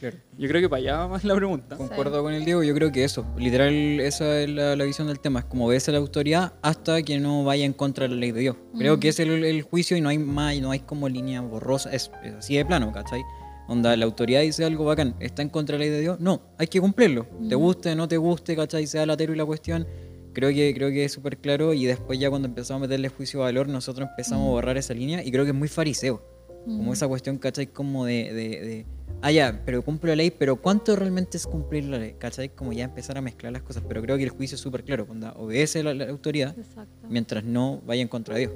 Yo 0.00 0.48
creo 0.48 0.60
que 0.60 0.68
para 0.68 0.80
allá 0.80 0.96
va 0.98 1.08
más 1.08 1.24
la 1.24 1.34
pregunta. 1.34 1.76
Concuerdo 1.76 2.22
con 2.22 2.34
el 2.34 2.44
Diego, 2.44 2.62
yo 2.62 2.74
creo 2.74 2.92
que 2.92 3.04
eso, 3.04 3.26
literal, 3.38 3.72
esa 4.00 4.40
es 4.42 4.50
la, 4.50 4.74
visión 4.84 5.08
del 5.08 5.20
tema, 5.20 5.40
es 5.40 5.44
como 5.46 5.66
ves 5.68 5.88
a 5.88 5.92
la 5.92 5.98
autoridad 5.98 6.54
hasta 6.62 7.02
que 7.02 7.18
no 7.18 7.44
vaya 7.44 7.64
en 7.64 7.72
contra 7.72 8.06
de 8.06 8.14
la 8.14 8.20
ley 8.20 8.32
de 8.32 8.40
Dios. 8.40 8.56
Creo 8.76 9.00
que 9.00 9.08
es 9.08 9.18
el, 9.20 9.62
juicio 9.62 9.96
y 9.96 10.00
no 10.00 10.08
hay 10.08 10.18
más, 10.18 10.58
no 10.60 10.70
hay 10.70 10.80
como 10.80 11.08
línea 11.08 11.40
borrosa, 11.40 11.90
es, 11.92 12.10
así 12.38 12.56
de 12.56 12.64
plano, 12.64 12.92
¿cachai? 12.92 13.22
Onda, 13.68 13.96
la 13.96 14.04
autoridad 14.04 14.42
dice 14.42 14.64
algo 14.64 14.84
bacán, 14.84 15.16
está 15.18 15.42
en 15.42 15.48
contra 15.48 15.76
de 15.76 15.78
la 15.78 15.84
ley 15.86 15.94
de 15.94 16.00
Dios, 16.00 16.20
no, 16.20 16.42
hay 16.58 16.66
que 16.66 16.80
cumplirlo. 16.80 17.26
Te 17.48 17.54
guste, 17.54 17.94
no 17.96 18.06
te 18.06 18.16
guste, 18.16 18.54
¿cachai? 18.54 18.86
Sea 18.86 19.06
latero 19.06 19.32
y 19.32 19.36
la 19.36 19.44
cuestión. 19.44 19.86
Creo 20.34 20.50
que, 20.50 20.74
creo 20.74 20.90
que 20.90 21.04
es 21.04 21.12
súper 21.12 21.38
claro 21.38 21.72
y 21.72 21.86
después 21.86 22.18
ya 22.18 22.28
cuando 22.28 22.46
empezamos 22.46 22.82
a 22.82 22.86
meterle 22.86 23.08
juicio 23.08 23.40
de 23.40 23.46
valor, 23.46 23.68
nosotros 23.68 24.08
empezamos 24.10 24.46
a 24.46 24.50
borrar 24.50 24.76
esa 24.76 24.92
línea 24.92 25.24
y 25.24 25.32
creo 25.32 25.44
que 25.44 25.50
es 25.50 25.56
muy 25.56 25.68
fariseo. 25.68 26.22
Como 26.66 26.92
esa 26.92 27.06
cuestión, 27.06 27.38
¿cachai? 27.38 27.68
Como 27.68 28.04
de 28.04 28.84
ah, 29.22 29.30
ya, 29.30 29.62
pero 29.64 29.82
cumple 29.82 30.10
la 30.10 30.16
ley, 30.16 30.30
pero 30.30 30.56
¿cuánto 30.56 30.96
realmente 30.96 31.36
es 31.36 31.46
cumplir 31.46 31.84
la 31.84 31.98
ley? 31.98 32.14
¿Cachai? 32.18 32.48
Como 32.50 32.72
ya 32.72 32.84
empezar 32.84 33.18
a 33.18 33.20
mezclar 33.20 33.52
las 33.52 33.62
cosas, 33.62 33.82
pero 33.86 34.02
creo 34.02 34.16
que 34.16 34.24
el 34.24 34.30
juicio 34.30 34.54
es 34.56 34.60
súper 34.60 34.84
claro, 34.84 35.06
cuando 35.06 35.32
obedece 35.34 35.82
la, 35.82 35.94
la 35.94 36.08
autoridad, 36.08 36.54
mientras 37.08 37.44
no 37.44 37.82
vaya 37.86 38.02
en 38.02 38.08
contra 38.08 38.34
de 38.34 38.40
Dios. 38.40 38.52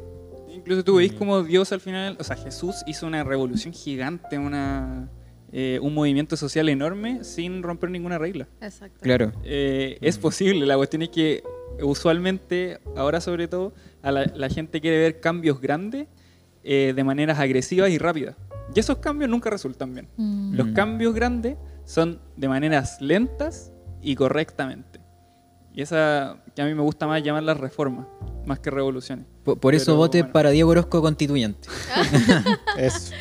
Incluso 0.53 0.85
tú 0.85 0.97
veis 0.97 1.13
mm. 1.13 1.17
como 1.17 1.43
Dios 1.43 1.73
al 1.73 1.81
final, 1.81 2.17
o 2.19 2.25
sea, 2.25 2.37
Jesús 2.37 2.77
hizo 2.87 3.07
una 3.07 3.25
revolución 3.25 3.73
gigante, 3.73 4.39
una, 4.39 5.09
eh, 5.53 5.79
un 5.83 5.95
movimiento 5.95 6.37
social 6.37 6.69
enorme 6.69 7.25
sin 7.25 7.63
romper 7.63 7.91
ninguna 7.91 8.19
regla. 8.19 8.49
Exacto. 8.61 8.99
Claro. 9.01 9.33
Eh, 9.45 9.99
es 10.01 10.19
mm. 10.19 10.21
posible, 10.21 10.67
la 10.67 10.77
cuestión 10.77 11.03
es 11.03 11.11
que 11.11 11.43
usualmente, 11.83 12.79
ahora 12.97 13.21
sobre 13.21 13.49
todo, 13.49 13.73
a 14.03 14.13
la, 14.13 14.49
gente 14.49 14.81
quiere 14.81 14.99
ver 14.99 15.21
cambios 15.21 15.61
grandes 15.61 16.09
eh, 16.65 16.93
de 16.95 17.05
maneras 17.05 17.39
agresivas 17.39 17.91
y 17.91 17.99
rápidas. 17.99 18.37
Y 18.75 18.81
esos 18.81 18.99
cambios 18.99 19.31
nunca 19.31 19.51
resultan 19.51 19.93
bien. 19.93 20.09
Mm. 20.17 20.55
Los 20.55 20.69
cambios 20.69 21.15
grandes 21.15 21.57
son 21.85 22.21
de 22.37 22.49
maneras 22.49 23.01
lentas 23.01 23.73
y 24.01 24.15
correctamente. 24.15 25.01
Y 25.73 25.83
esa 25.83 26.43
que 26.55 26.63
a 26.63 26.65
mí 26.65 26.75
me 26.75 26.83
gusta 26.83 27.07
más 27.07 27.23
llamarlas 27.23 27.59
reformas, 27.59 28.07
más 28.45 28.59
que 28.59 28.71
revoluciones. 28.71 29.27
Por, 29.45 29.75
eso 29.75 29.97
vote 29.97 30.25
para 30.25 30.51
Diego 30.51 30.71
Orozco 30.71 31.01
constituyente. 31.01 31.69
eso. 32.77 33.13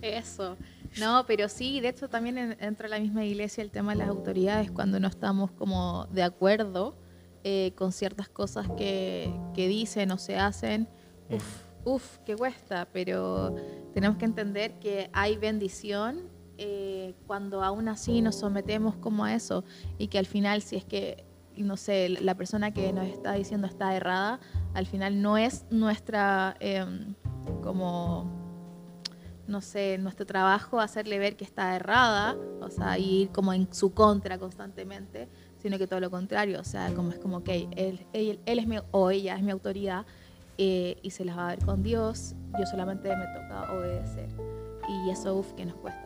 Eso. 0.00 0.56
No, 0.98 1.24
pero 1.26 1.48
sí, 1.48 1.80
de 1.80 1.88
hecho 1.88 2.08
también 2.08 2.56
entra 2.60 2.86
en 2.86 2.90
la 2.90 2.98
misma 2.98 3.24
iglesia 3.24 3.62
el 3.62 3.70
tema 3.70 3.92
de 3.92 3.98
las 3.98 4.08
autoridades 4.08 4.70
cuando 4.70 4.98
no 5.00 5.08
estamos 5.08 5.50
como 5.52 6.06
de 6.06 6.22
acuerdo 6.22 6.96
eh, 7.44 7.72
con 7.76 7.92
ciertas 7.92 8.28
cosas 8.28 8.68
que, 8.76 9.32
que 9.54 9.68
dicen 9.68 10.10
o 10.10 10.18
se 10.18 10.36
hacen. 10.38 10.88
Uf, 11.30 11.67
Uf, 11.88 12.18
qué 12.26 12.36
cuesta, 12.36 12.86
pero 12.92 13.54
tenemos 13.94 14.18
que 14.18 14.26
entender 14.26 14.78
que 14.78 15.08
hay 15.14 15.38
bendición 15.38 16.28
eh, 16.58 17.14
cuando 17.26 17.62
aún 17.62 17.88
así 17.88 18.20
nos 18.20 18.34
sometemos 18.36 18.94
como 18.96 19.24
a 19.24 19.34
eso 19.34 19.64
y 19.96 20.08
que 20.08 20.18
al 20.18 20.26
final 20.26 20.60
si 20.60 20.76
es 20.76 20.84
que, 20.84 21.24
no 21.56 21.78
sé, 21.78 22.10
la 22.10 22.34
persona 22.34 22.74
que 22.74 22.92
nos 22.92 23.06
está 23.06 23.32
diciendo 23.32 23.66
está 23.66 23.96
errada, 23.96 24.38
al 24.74 24.84
final 24.84 25.22
no 25.22 25.38
es 25.38 25.64
nuestra, 25.70 26.56
em, 26.60 27.14
como, 27.62 28.30
no 29.46 29.62
sé, 29.62 29.96
nuestro 29.96 30.26
trabajo 30.26 30.80
hacerle 30.80 31.18
ver 31.18 31.38
que 31.38 31.44
está 31.44 31.74
errada, 31.74 32.36
o 32.60 32.68
sea, 32.68 32.98
ir 32.98 33.30
como 33.30 33.54
en 33.54 33.72
su 33.72 33.94
contra 33.94 34.36
constantemente, 34.36 35.26
sino 35.56 35.78
que 35.78 35.86
todo 35.86 36.00
lo 36.00 36.10
contrario, 36.10 36.60
o 36.60 36.64
sea, 36.64 36.92
como 36.92 37.12
es 37.12 37.18
como 37.18 37.42
que 37.42 37.66
él, 37.76 38.06
él, 38.12 38.40
él 38.44 38.58
es 38.58 38.66
mi, 38.66 38.76
o 38.90 39.10
ella 39.10 39.36
es 39.36 39.42
mi 39.42 39.52
autoridad, 39.52 40.04
eh, 40.58 40.96
y 41.02 41.10
se 41.10 41.24
las 41.24 41.36
va 41.38 41.46
a 41.46 41.50
ver 41.56 41.64
con 41.64 41.82
Dios. 41.82 42.34
Yo 42.58 42.66
solamente 42.66 43.08
me 43.08 43.24
toca 43.26 43.72
obedecer. 43.72 44.28
Y 45.06 45.10
eso, 45.10 45.34
uff, 45.36 45.52
que 45.52 45.64
nos 45.64 45.76
cuesta. 45.76 46.04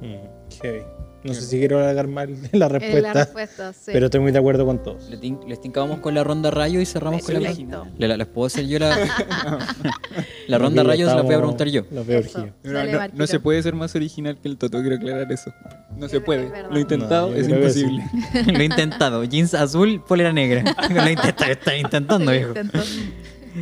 Mm, 0.00 1.24
No 1.28 1.34
sé 1.34 1.42
si 1.42 1.58
quiero 1.60 1.78
alargar 1.78 2.08
mal 2.08 2.36
la 2.50 2.68
respuesta, 2.68 3.00
La 3.00 3.12
respuesta, 3.12 3.72
sí. 3.72 3.90
pero 3.92 4.06
estoy 4.06 4.20
muy 4.20 4.32
de 4.32 4.38
acuerdo 4.40 4.66
con 4.66 4.82
todos. 4.82 5.08
Le 5.08 5.16
tin- 5.18 5.38
Les 5.46 5.60
tincamos 5.60 6.00
con 6.00 6.12
la 6.14 6.24
ronda 6.24 6.50
rayo 6.50 6.80
y 6.80 6.86
cerramos 6.86 7.22
con 7.22 7.34
la. 7.40 7.52
¿Le- 7.96 8.08
la- 8.08 8.16
¿Les 8.16 8.26
puedo 8.26 8.46
hacer 8.48 8.66
yo 8.66 8.80
la, 8.80 8.88
la 10.48 10.58
ronda 10.58 10.82
Aquí 10.82 10.88
rayos? 10.90 11.14
La 11.14 11.22
voy 11.22 11.34
a 11.34 11.38
preguntar 11.38 11.68
yo. 11.68 11.82
Eso. 11.82 12.00
urgidos. 12.00 12.48
No, 12.64 12.84
no- 12.84 13.08
no 13.14 13.26
se 13.28 13.38
puede 13.38 13.62
ser 13.62 13.74
más 13.76 13.94
original 13.94 14.36
que 14.40 14.48
el 14.48 14.58
Toto, 14.58 14.80
quiero 14.80 14.96
aclarar 14.96 15.30
eso. 15.30 15.52
No 15.96 16.08
se 16.08 16.20
puede. 16.20 16.50
Lo 16.68 16.76
he 16.76 16.80
intentado, 16.80 17.30
No, 17.30 17.36
es 17.36 17.48
imposible. 17.48 18.04
Lo 18.52 18.58
he 18.58 18.64
intentado. 18.64 19.22
Jeans 19.24 19.54
azul, 19.54 20.02
polera 20.06 20.32
negra. 20.32 20.64
Lo 20.92 21.08
intenta, 21.08 21.48
está 21.48 21.76
intentando, 21.76 22.32
viejo. 22.32 22.54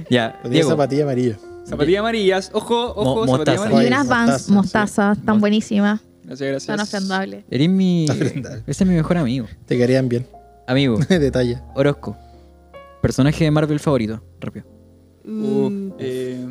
Ya, 0.09 0.29
Lo 0.29 0.41
tiene 0.43 0.55
Diego. 0.57 0.71
zapatilla 0.71 1.03
amarilla. 1.05 1.37
Zapatillas 1.65 2.01
amarillas, 2.01 2.51
ojo, 2.53 2.91
ojo, 2.97 3.27
Mo- 3.27 3.33
zapatillas 3.33 3.59
mostaza. 3.61 3.65
Y 3.65 3.73
amarillas. 3.73 3.91
unas 3.93 4.09
Vans 4.09 4.31
mostaza, 4.51 4.53
mostaza, 4.55 5.15
sí. 5.15 5.21
tan 5.27 5.41
buenísimas, 5.41 6.01
Gracias, 6.25 6.49
gracias. 6.51 6.67
tan 6.67 6.81
ofendables. 6.81 7.45
Eres 7.51 7.69
mi. 7.69 8.07
Aprenda. 8.11 8.57
Ese 8.67 8.85
es 8.85 8.89
mi 8.89 8.95
mejor 8.97 9.17
amigo. 9.19 9.47
Te 9.67 9.77
quedarían 9.77 10.09
bien. 10.09 10.27
Amigo, 10.67 10.99
de 11.09 11.31
talla. 11.31 11.63
Orozco. 11.75 12.17
Personaje 13.03 13.45
de 13.45 13.51
Marvel 13.51 13.79
favorito. 13.81 14.23
Rápido. 14.41 14.67
Uh, 15.25 15.91
eh, 15.99 16.45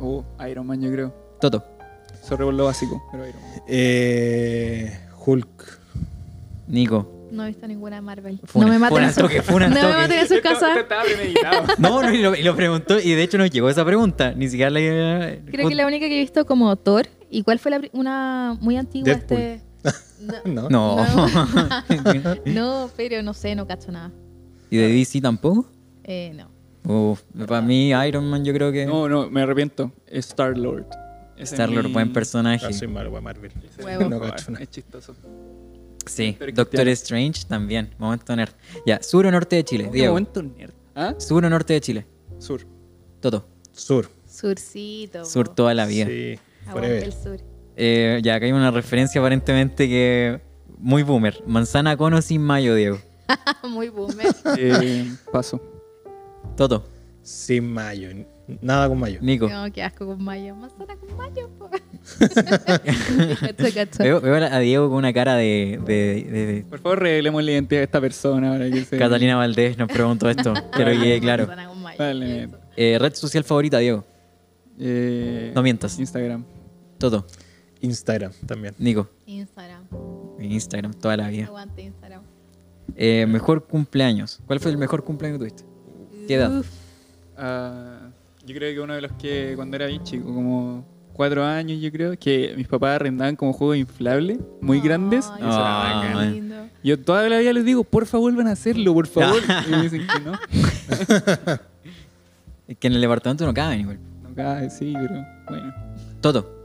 uh, 0.00 0.22
Iron 0.48 0.66
Man, 0.66 0.80
yo 0.80 0.90
creo. 0.90 1.14
Toto. 1.40 1.62
Sorry 2.22 2.44
por 2.44 2.54
lo 2.54 2.64
básico, 2.64 3.02
pero 3.12 3.26
Iron 3.28 3.40
Man. 3.42 3.62
Eh, 3.68 4.98
Hulk. 5.26 5.78
Nico. 6.68 7.23
No 7.34 7.44
he 7.44 7.48
visto 7.48 7.66
ninguna 7.66 8.00
Marvel. 8.00 8.40
Funa, 8.44 8.66
no 8.66 8.72
me 8.72 8.78
maten 8.78 9.04
en 9.04 9.12
su, 9.12 9.20
toque, 9.20 9.42
funa 9.42 9.68
no 9.68 9.74
me 9.74 9.82
maten 9.82 10.18
en 10.20 10.28
su 10.28 10.40
casa. 10.40 10.78
estaba 10.80 11.02
premeditado. 11.02 11.64
No, 11.78 12.02
no, 12.02 12.12
y 12.12 12.22
lo, 12.22 12.34
y 12.34 12.42
lo 12.42 12.54
preguntó 12.54 12.98
y 13.00 13.12
de 13.12 13.22
hecho 13.22 13.38
nos 13.38 13.50
llegó 13.50 13.68
esa 13.68 13.84
pregunta. 13.84 14.32
Ni 14.32 14.48
siquiera 14.48 14.70
la. 14.70 15.36
Creo 15.50 15.68
que 15.68 15.74
la 15.74 15.86
única 15.86 16.06
que 16.08 16.16
he 16.16 16.20
visto 16.20 16.46
como 16.46 16.74
Thor. 16.76 17.06
¿Y 17.30 17.42
cuál 17.42 17.58
fue 17.58 17.72
la 17.72 17.80
una 17.92 18.56
muy 18.60 18.76
antigua? 18.76 19.06
Deadpool. 19.12 19.38
Este... 19.38 19.62
No, 20.46 20.68
No. 20.70 20.96
No. 20.96 21.26
no, 22.46 22.90
pero 22.96 23.22
no 23.22 23.34
sé, 23.34 23.54
no 23.54 23.66
cacho 23.66 23.92
nada. 23.92 24.10
¿Y 24.70 24.76
de 24.78 24.88
DC 24.88 25.20
tampoco? 25.20 25.66
Eh, 26.04 26.32
no. 26.34 26.48
Uf, 27.10 27.22
para 27.46 27.60
mí 27.60 27.90
Iron 27.90 28.28
Man 28.28 28.44
yo 28.44 28.52
creo 28.52 28.70
que... 28.72 28.86
No, 28.86 29.08
no, 29.08 29.28
me 29.30 29.42
arrepiento. 29.42 29.92
Star-Lord. 30.06 30.86
Star-Lord, 31.38 31.86
mi- 31.88 31.92
buen 31.92 32.12
personaje. 32.12 32.64
No 32.66 32.72
soy 32.72 32.88
malo 32.88 33.10
Marvel. 33.20 33.52
mi 33.56 34.08
No 34.08 34.20
cacho 34.20 34.50
nada. 34.50 34.62
Es 34.62 34.70
chistoso. 34.70 35.14
Sí, 36.06 36.36
Doctor. 36.52 36.88
Strange 36.88 37.44
también. 37.48 37.94
Momento 37.98 38.34
nerd. 38.36 38.52
Ya, 38.86 39.02
sur 39.02 39.26
o 39.26 39.30
norte 39.30 39.56
de 39.56 39.64
Chile. 39.64 39.84
¿Qué 39.84 39.98
Diego. 39.98 40.12
momento 40.12 40.42
nerd? 40.42 40.72
¿Ah? 40.94 41.14
Sur 41.18 41.44
o 41.44 41.50
norte 41.50 41.72
de 41.74 41.80
Chile. 41.80 42.06
Sur. 42.38 42.66
Toto. 43.20 43.46
Sur. 43.72 44.08
Surcito. 44.26 45.24
Sur 45.24 45.48
po. 45.48 45.54
toda 45.54 45.74
la 45.74 45.86
vida. 45.86 46.06
Sí, 46.06 46.38
Aguante 46.66 47.04
el 47.04 47.12
sur. 47.12 47.40
Eh, 47.76 48.20
ya, 48.22 48.36
acá 48.36 48.46
hay 48.46 48.52
una 48.52 48.70
referencia 48.70 49.20
aparentemente 49.20 49.88
que... 49.88 50.40
Muy 50.78 51.02
boomer. 51.02 51.42
Manzana 51.46 51.96
con 51.96 52.12
o 52.14 52.20
sin 52.22 52.42
mayo, 52.42 52.74
Diego. 52.74 52.98
muy 53.68 53.88
boomer. 53.88 54.26
Eh, 54.58 55.10
paso. 55.32 55.60
Toto. 56.56 56.84
Sin 57.22 57.72
mayo. 57.72 58.10
Nada 58.60 58.88
con 58.88 58.98
mayo. 59.00 59.18
Nico. 59.22 59.48
No, 59.48 59.72
qué 59.72 59.82
asco 59.82 60.06
con 60.06 60.22
mayo. 60.22 60.54
Manzana 60.54 60.96
con 60.96 61.16
mayo, 61.16 61.48
po. 61.58 61.70
cacho, 63.40 63.64
cacho. 63.74 64.02
Veo, 64.02 64.20
veo 64.20 64.34
a 64.36 64.58
Diego 64.58 64.88
con 64.88 64.98
una 64.98 65.12
cara 65.12 65.34
de, 65.36 65.80
de- 65.86 66.24
de- 66.30 66.46
de- 66.46 66.62
Por 66.64 66.78
favor, 66.80 67.00
revelemos 67.00 67.42
la 67.42 67.52
identidad 67.52 67.80
de 67.80 67.84
esta 67.84 68.00
persona 68.00 68.52
ahora 68.52 68.70
que 68.70 68.84
se... 68.84 68.98
Catalina 68.98 69.36
Valdés 69.36 69.78
nos 69.78 69.88
preguntó 69.90 70.28
esto. 70.28 70.52
Quiero 70.72 70.90
que 70.92 70.98
quede 70.98 71.20
claro. 71.20 71.46
Manzana 71.46 71.68
con 71.68 71.82
mayo. 71.82 71.98
Vale. 71.98 72.42
Eso. 72.44 72.56
Eh, 72.76 72.98
red 73.00 73.14
social 73.14 73.44
favorita, 73.44 73.78
Diego. 73.78 74.04
Eh, 74.78 75.52
No 75.54 75.62
mientas. 75.62 75.98
Instagram. 75.98 76.44
Toto. 76.98 77.26
Instagram 77.80 78.32
también. 78.46 78.74
Nico. 78.78 79.08
Instagram. 79.26 79.84
Instagram 80.40 80.92
toda 80.94 81.16
la 81.16 81.28
vida. 81.28 81.46
Aguante 81.46 81.82
Instagram. 81.82 82.22
Eh, 82.96 83.24
mejor 83.26 83.66
cumpleaños. 83.66 84.40
¿Cuál 84.46 84.60
fue 84.60 84.70
el 84.70 84.76
mejor 84.78 85.02
cumpleaños 85.04 85.38
que 85.40 85.48
tuviste? 85.48 85.64
¿Qué 86.28 86.34
edad? 86.34 86.58
Uf, 86.58 86.66
Ah, 87.36 87.93
yo 88.46 88.54
creo 88.54 88.74
que 88.74 88.80
uno 88.80 88.94
de 88.94 89.00
los 89.02 89.12
que 89.12 89.52
cuando 89.56 89.76
era 89.76 89.86
bien 89.86 90.02
chico, 90.02 90.24
como 90.26 90.84
cuatro 91.12 91.44
años 91.44 91.80
yo 91.80 91.90
creo, 91.92 92.18
que 92.18 92.54
mis 92.56 92.66
papás 92.68 92.96
arrendaban 92.96 93.36
como 93.36 93.52
juegos 93.52 93.76
inflables, 93.76 94.38
muy 94.60 94.80
grandes. 94.80 95.26
Ay, 95.32 95.38
y 95.42 95.48
eso 95.48 95.58
era 95.60 96.00
Ah, 96.18 96.24
lindo. 96.24 96.54
Yo 96.82 96.98
toda 97.00 97.28
la 97.28 97.38
vida 97.38 97.52
les 97.52 97.64
digo, 97.64 97.82
porfa 97.84 98.18
vuelvan 98.18 98.46
a 98.48 98.52
hacerlo, 98.52 98.92
por 98.92 99.06
favor. 99.06 99.40
y 99.66 99.70
me 99.70 99.82
dicen 99.82 100.06
que 100.06 100.20
no. 100.20 100.32
Es 102.66 102.78
que 102.78 102.86
en 102.86 102.94
el 102.94 103.00
departamento 103.02 103.44
no 103.44 103.52
caben 103.52 103.80
igual. 103.80 103.98
No 104.22 104.34
cabe, 104.34 104.70
sí, 104.70 104.94
pero 104.98 105.22
bueno. 105.48 105.74
Toto. 106.22 106.62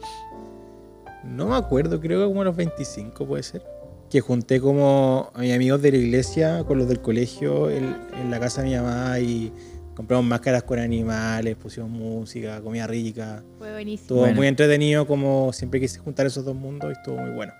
No 1.25 1.47
me 1.49 1.55
acuerdo, 1.55 1.99
creo 1.99 2.21
que 2.21 2.27
como 2.27 2.41
a 2.41 2.45
los 2.45 2.55
25 2.55 3.25
puede 3.27 3.43
ser. 3.43 3.61
Que 4.09 4.21
junté 4.21 4.61
como 4.61 5.29
a 5.35 5.39
mis 5.41 5.53
amigos 5.53 5.81
de 5.81 5.91
la 5.91 5.97
iglesia 5.97 6.63
con 6.63 6.77
los 6.77 6.87
del 6.87 7.01
colegio 7.01 7.69
en, 7.69 7.95
en 8.19 8.31
la 8.31 8.39
casa 8.39 8.61
de 8.61 8.69
mi 8.69 8.75
mamá 8.75 9.19
y 9.19 9.51
compramos 9.99 10.25
máscaras 10.25 10.63
con 10.63 10.79
animales, 10.79 11.57
pusimos 11.57 11.89
música, 11.89 12.61
comida 12.61 12.87
rica. 12.87 13.43
Fue 13.57 13.69
buenísimo. 13.73 14.01
Estuvo 14.03 14.19
Bueno. 14.21 14.35
muy 14.37 14.47
entretenido, 14.47 15.05
como 15.05 15.51
siempre 15.51 15.81
quise 15.81 15.99
juntar 15.99 16.25
esos 16.25 16.45
dos 16.45 16.55
mundos 16.55 16.89
y 16.89 16.93
estuvo 16.93 17.17
muy 17.17 17.31
bueno. 17.31 17.51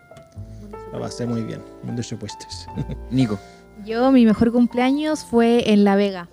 Lo 0.94 1.02
pasé 1.02 1.26
muy 1.26 1.42
bien. 1.42 1.60
Mundos 1.84 2.08
supuestos. 2.08 2.66
Nico. 3.12 3.38
Yo, 3.86 4.10
mi 4.14 4.26
mejor 4.26 4.54
cumpleaños 4.54 5.26
fue 5.26 5.70
en 5.74 5.84
La 5.84 5.98
Vega. 5.98 6.30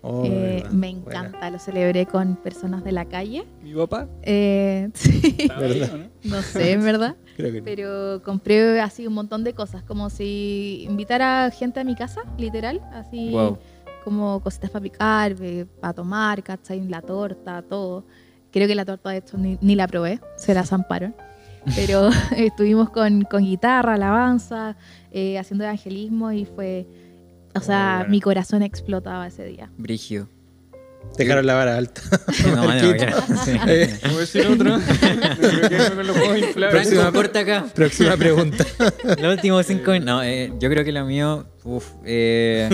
Oh, 0.00 0.22
Eh, 0.24 0.62
me 0.72 0.94
Buena. 0.94 1.20
encanta, 1.20 1.50
lo 1.50 1.58
celebré 1.58 2.06
con 2.06 2.36
personas 2.36 2.82
de 2.82 2.92
la 2.92 3.04
calle. 3.04 3.44
Mi 3.62 3.74
papá. 3.74 4.08
Eh, 4.22 4.88
sí, 4.94 5.46
¿Verdad? 5.46 5.90
¿o 5.94 6.28
no? 6.28 6.40
sé, 6.42 6.72
en 6.72 6.84
verdad. 6.84 7.16
Creo 7.36 7.52
que 7.52 7.58
no. 7.60 7.64
Pero 7.66 8.22
compré 8.22 8.80
así 8.80 9.06
un 9.06 9.12
montón 9.12 9.44
de 9.44 9.52
cosas, 9.52 9.82
como 9.82 10.08
si 10.08 10.86
invitara 10.88 11.50
gente 11.50 11.80
a 11.80 11.84
mi 11.84 11.94
casa, 11.94 12.22
literal, 12.38 12.80
así 12.94 13.28
Wow. 13.30 13.58
Como 14.04 14.40
cositas 14.40 14.70
para 14.70 14.82
picar, 14.82 15.34
para 15.80 15.94
tomar, 15.94 16.42
¿cachai? 16.42 16.86
La 16.88 17.00
torta, 17.00 17.62
todo. 17.62 18.04
Creo 18.52 18.68
que 18.68 18.74
la 18.74 18.84
torta 18.84 19.10
de 19.10 19.16
hecho 19.18 19.36
ni, 19.38 19.58
ni 19.60 19.74
la 19.74 19.88
probé, 19.88 20.20
se 20.36 20.54
la 20.54 20.64
zamparon. 20.64 21.14
Pero 21.74 22.10
estuvimos 22.36 22.90
con, 22.90 23.22
con 23.22 23.42
guitarra, 23.42 23.94
alabanza, 23.94 24.76
eh, 25.10 25.38
haciendo 25.38 25.64
evangelismo 25.64 26.30
y 26.32 26.44
fue, 26.44 26.86
o 27.54 27.60
sea, 27.60 27.96
bueno. 27.98 28.10
mi 28.10 28.20
corazón 28.20 28.62
explotaba 28.62 29.26
ese 29.26 29.44
día. 29.44 29.70
Brígido. 29.76 30.28
Dejaron 31.16 31.46
la 31.46 31.54
vara 31.54 31.76
alta. 31.76 32.00
No, 32.44 32.56
no, 32.56 32.74
no. 32.74 32.94
Eh, 33.68 33.98
¿Puedo 34.02 34.18
decir 34.18 34.46
otro? 34.46 34.80
Próxima 36.70 37.12
corta 37.12 37.40
acá. 37.40 37.66
próxima 37.72 38.16
pregunta. 38.16 38.64
Los 39.20 39.34
últimos 39.34 39.64
cinco. 39.66 39.96
No, 40.00 40.22
eh, 40.22 40.52
yo 40.58 40.68
creo 40.70 40.84
que 40.84 40.92
lo 40.92 41.04
mío. 41.04 41.46
Uf, 41.62 41.86
eh, 42.04 42.68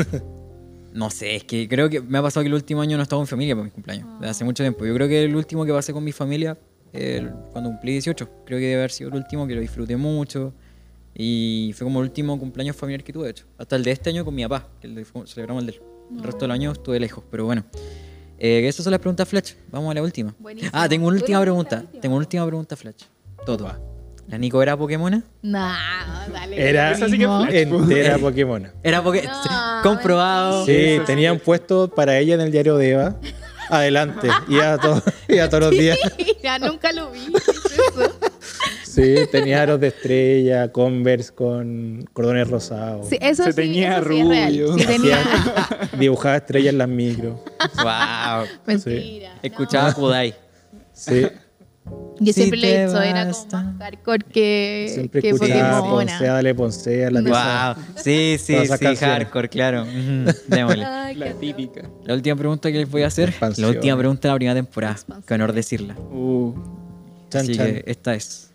no 0.93 1.11
sé, 1.11 1.37
es 1.37 1.45
que 1.45 1.69
creo 1.69 1.89
que 1.89 2.01
me 2.01 2.19
ha 2.19 2.23
pasado 2.23 2.43
que 2.43 2.49
el 2.49 2.55
último 2.55 2.81
año 2.83 2.97
no 2.97 3.03
he 3.03 3.05
estado 3.05 3.23
en 3.23 3.29
familia 3.29 3.55
para 3.55 3.65
mi 3.65 3.71
cumpleaños. 3.71 4.09
Desde 4.19 4.31
hace 4.31 4.45
mucho 4.45 4.63
tiempo. 4.63 4.85
Yo 4.85 4.95
creo 4.95 5.09
que 5.09 5.25
el 5.25 5.35
último 5.37 5.65
que 5.65 5.73
pasé 5.73 5.93
con 5.93 6.03
mi 6.05 6.13
familia, 6.13 6.57
eh, 6.93 7.29
cuando 7.53 7.71
cumplí 7.71 7.93
18, 7.93 8.29
creo 8.47 8.59
que 8.59 8.65
debe 8.67 8.77
haber 8.81 8.91
sido 8.91 9.11
el 9.11 9.17
último, 9.17 9.47
que 9.47 9.55
lo 9.55 9.61
disfruté 9.61 9.97
mucho. 9.97 10.53
Y 11.15 11.73
fue 11.77 11.85
como 11.85 12.01
el 12.01 12.05
último 12.07 12.39
cumpleaños 12.39 12.77
familiar 12.77 13.03
que 13.05 13.13
tuve, 13.13 13.25
de 13.27 13.31
hecho. 13.33 13.45
Hasta 13.59 13.77
el 13.77 13.83
de 13.85 13.91
este 13.91 14.11
año 14.11 14.25
con 14.25 14.35
mi 14.35 14.43
papá, 14.45 14.69
que 14.81 14.87
el 14.87 14.95
de- 14.95 15.05
celebramos 15.27 15.63
el 15.63 15.67
del. 15.67 15.81
El 16.17 16.23
resto 16.25 16.41
del 16.41 16.51
año 16.51 16.73
estuve 16.73 16.99
lejos, 16.99 17.23
pero 17.31 17.45
bueno. 17.45 17.65
Eh, 18.39 18.67
esas 18.67 18.83
son 18.85 18.91
las 18.93 19.01
preguntas 19.01 19.29
Flash. 19.29 19.53
Vamos 19.71 19.91
a 19.91 19.95
la 19.95 20.03
última. 20.03 20.35
Buenísimo. 20.39 20.71
Ah, 20.75 20.89
tengo 20.89 21.07
una 21.09 21.17
¿Tú 21.19 21.23
última 21.23 21.41
pregunta. 21.43 21.81
última? 21.83 22.01
Tengo 22.01 22.15
una 22.17 22.25
última 22.25 22.47
pregunta 22.47 22.75
Flash. 22.77 23.03
Todo. 23.45 23.91
¿La 24.29 24.39
Nico 24.39 24.63
era 24.63 24.77
Pokémona? 24.77 25.23
Nah, 25.43 26.29
dale. 26.33 26.69
Era 26.71 26.93
Esa 26.93 27.07
sí 27.07 27.13
que 27.13 27.19
mismo. 27.19 27.43
flash. 27.45 27.55
entera 27.55 28.19
Pokémon. 28.21 28.69
Era 28.83 29.03
porque 29.03 29.23
No, 29.25 29.43
comprobado. 29.83 30.65
Sí, 30.67 30.73
eso 30.73 31.01
sí 31.01 31.07
tenía 31.07 31.33
un 31.33 31.39
puesto 31.41 31.89
para 31.89 32.19
ella 32.19 32.35
en 32.35 32.41
el 32.41 32.51
diario 32.53 32.77
de 32.77 32.91
Eva. 32.91 33.17
Adelante. 33.69 34.29
Iba, 34.49 34.79
todo, 34.79 35.01
iba 35.29 35.49
todos 35.49 35.65
los 35.65 35.71
días. 35.79 35.97
ya 36.43 36.59
nunca 36.59 36.93
lo 36.93 37.11
vi. 37.13 37.27
¿qué 37.33 37.39
es 37.39 37.97
eso? 37.97 38.19
Sí, 38.83 39.15
tenía 39.31 39.63
aros 39.63 39.79
de 39.81 39.87
estrella, 39.89 40.73
Converse 40.73 41.33
con 41.33 42.05
cordones 42.13 42.49
rosados. 42.49 43.09
Sí, 43.09 43.17
eso 43.21 43.45
Se 43.45 43.53
sí, 43.53 43.57
teñía 43.57 43.99
eso 43.99 44.09
sí 44.09 44.19
es 44.19 44.27
real. 44.29 44.49
rubio. 44.49 44.87
Tenía... 44.87 45.19
Dibujaba 45.97 46.37
estrellas 46.37 46.73
en 46.73 46.79
las 46.79 46.89
micro. 46.89 47.45
Wow. 47.77 48.47
Mentira. 48.67 49.35
Escuchaba 49.43 49.93
Kudai. 49.95 50.35
Sí, 50.93 51.27
Yo 52.23 52.27
Si 52.27 52.33
siempre 52.35 52.61
lo 52.61 52.67
he 52.67 52.85
hecho, 52.85 53.01
era 53.03 53.21
como 53.23 53.33
basta. 53.33 53.63
más 53.63 53.79
hardcore 53.79 54.25
que, 54.31 54.91
siempre 54.93 55.23
que 55.23 55.31
escuchaba 55.31 55.79
Pokémona. 55.79 56.13
Poncea, 56.13 56.33
dale 56.35 56.55
Poncea, 56.55 57.11
la. 57.11 57.75
Wow. 57.77 57.85
Sí, 57.97 58.37
sí, 58.39 58.55
sí, 58.63 58.69
canciones. 58.69 58.99
hardcore, 59.01 59.49
claro. 59.49 59.83
Ujú, 59.85 60.31
Démosle. 60.49 60.85
Ay, 60.87 61.15
qué 61.15 61.21
La 61.21 61.33
típica. 61.35 61.83
La 62.05 62.15
última 62.15 62.37
pregunta 62.37 62.71
que 62.71 62.79
les 62.79 62.91
voy 62.91 63.03
a 63.03 63.07
hacer. 63.07 63.31
Expansión. 63.31 63.69
La 63.71 63.75
última 63.77 63.97
pregunta 63.97 64.29
de 64.29 64.33
la 64.33 64.37
primera 64.37 64.55
temporada. 64.55 64.93
Expansión. 64.93 65.25
Qué 65.27 65.35
honor 65.35 65.53
decirla. 65.55 65.95
Uh, 65.97 66.55
Chan, 67.31 67.41
Así 67.43 67.57
chan. 67.57 67.67
que 67.67 67.85
esta 67.87 68.15
es. 68.15 68.51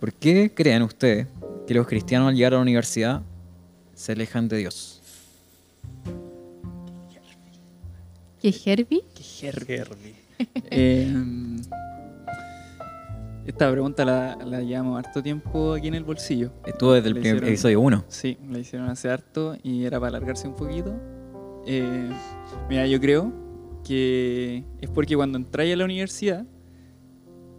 ¿Por 0.00 0.12
qué 0.14 0.52
creen 0.54 0.82
ustedes 0.82 1.26
que 1.66 1.74
los 1.74 1.86
cristianos 1.86 2.28
al 2.28 2.36
llegar 2.36 2.54
a 2.54 2.56
la 2.56 2.62
universidad 2.62 3.20
se 3.94 4.12
alejan 4.12 4.48
de 4.48 4.56
Dios? 4.58 5.02
¿Qué 8.40 8.54
Herbie? 8.64 9.04
Herbie. 9.42 10.14
eh, 10.70 11.12
Esta 13.48 13.72
pregunta 13.72 14.04
la, 14.04 14.36
la 14.44 14.60
llevamos 14.60 14.98
harto 14.98 15.22
tiempo 15.22 15.72
aquí 15.72 15.88
en 15.88 15.94
el 15.94 16.04
bolsillo. 16.04 16.52
Estuvo 16.66 16.92
desde 16.92 17.08
el 17.08 17.14
primer 17.14 17.42
episodio 17.42 17.80
1. 17.80 18.04
Sí, 18.06 18.36
la 18.46 18.58
hicieron 18.58 18.90
hace 18.90 19.08
harto 19.08 19.56
y 19.62 19.86
era 19.86 19.98
para 19.98 20.18
alargarse 20.18 20.46
un 20.46 20.54
poquito. 20.54 20.94
Eh, 21.66 22.10
mira, 22.68 22.86
yo 22.86 23.00
creo 23.00 23.32
que 23.82 24.64
es 24.82 24.90
porque 24.90 25.16
cuando 25.16 25.38
entráis 25.38 25.72
a 25.72 25.76
la 25.76 25.86
universidad, 25.86 26.44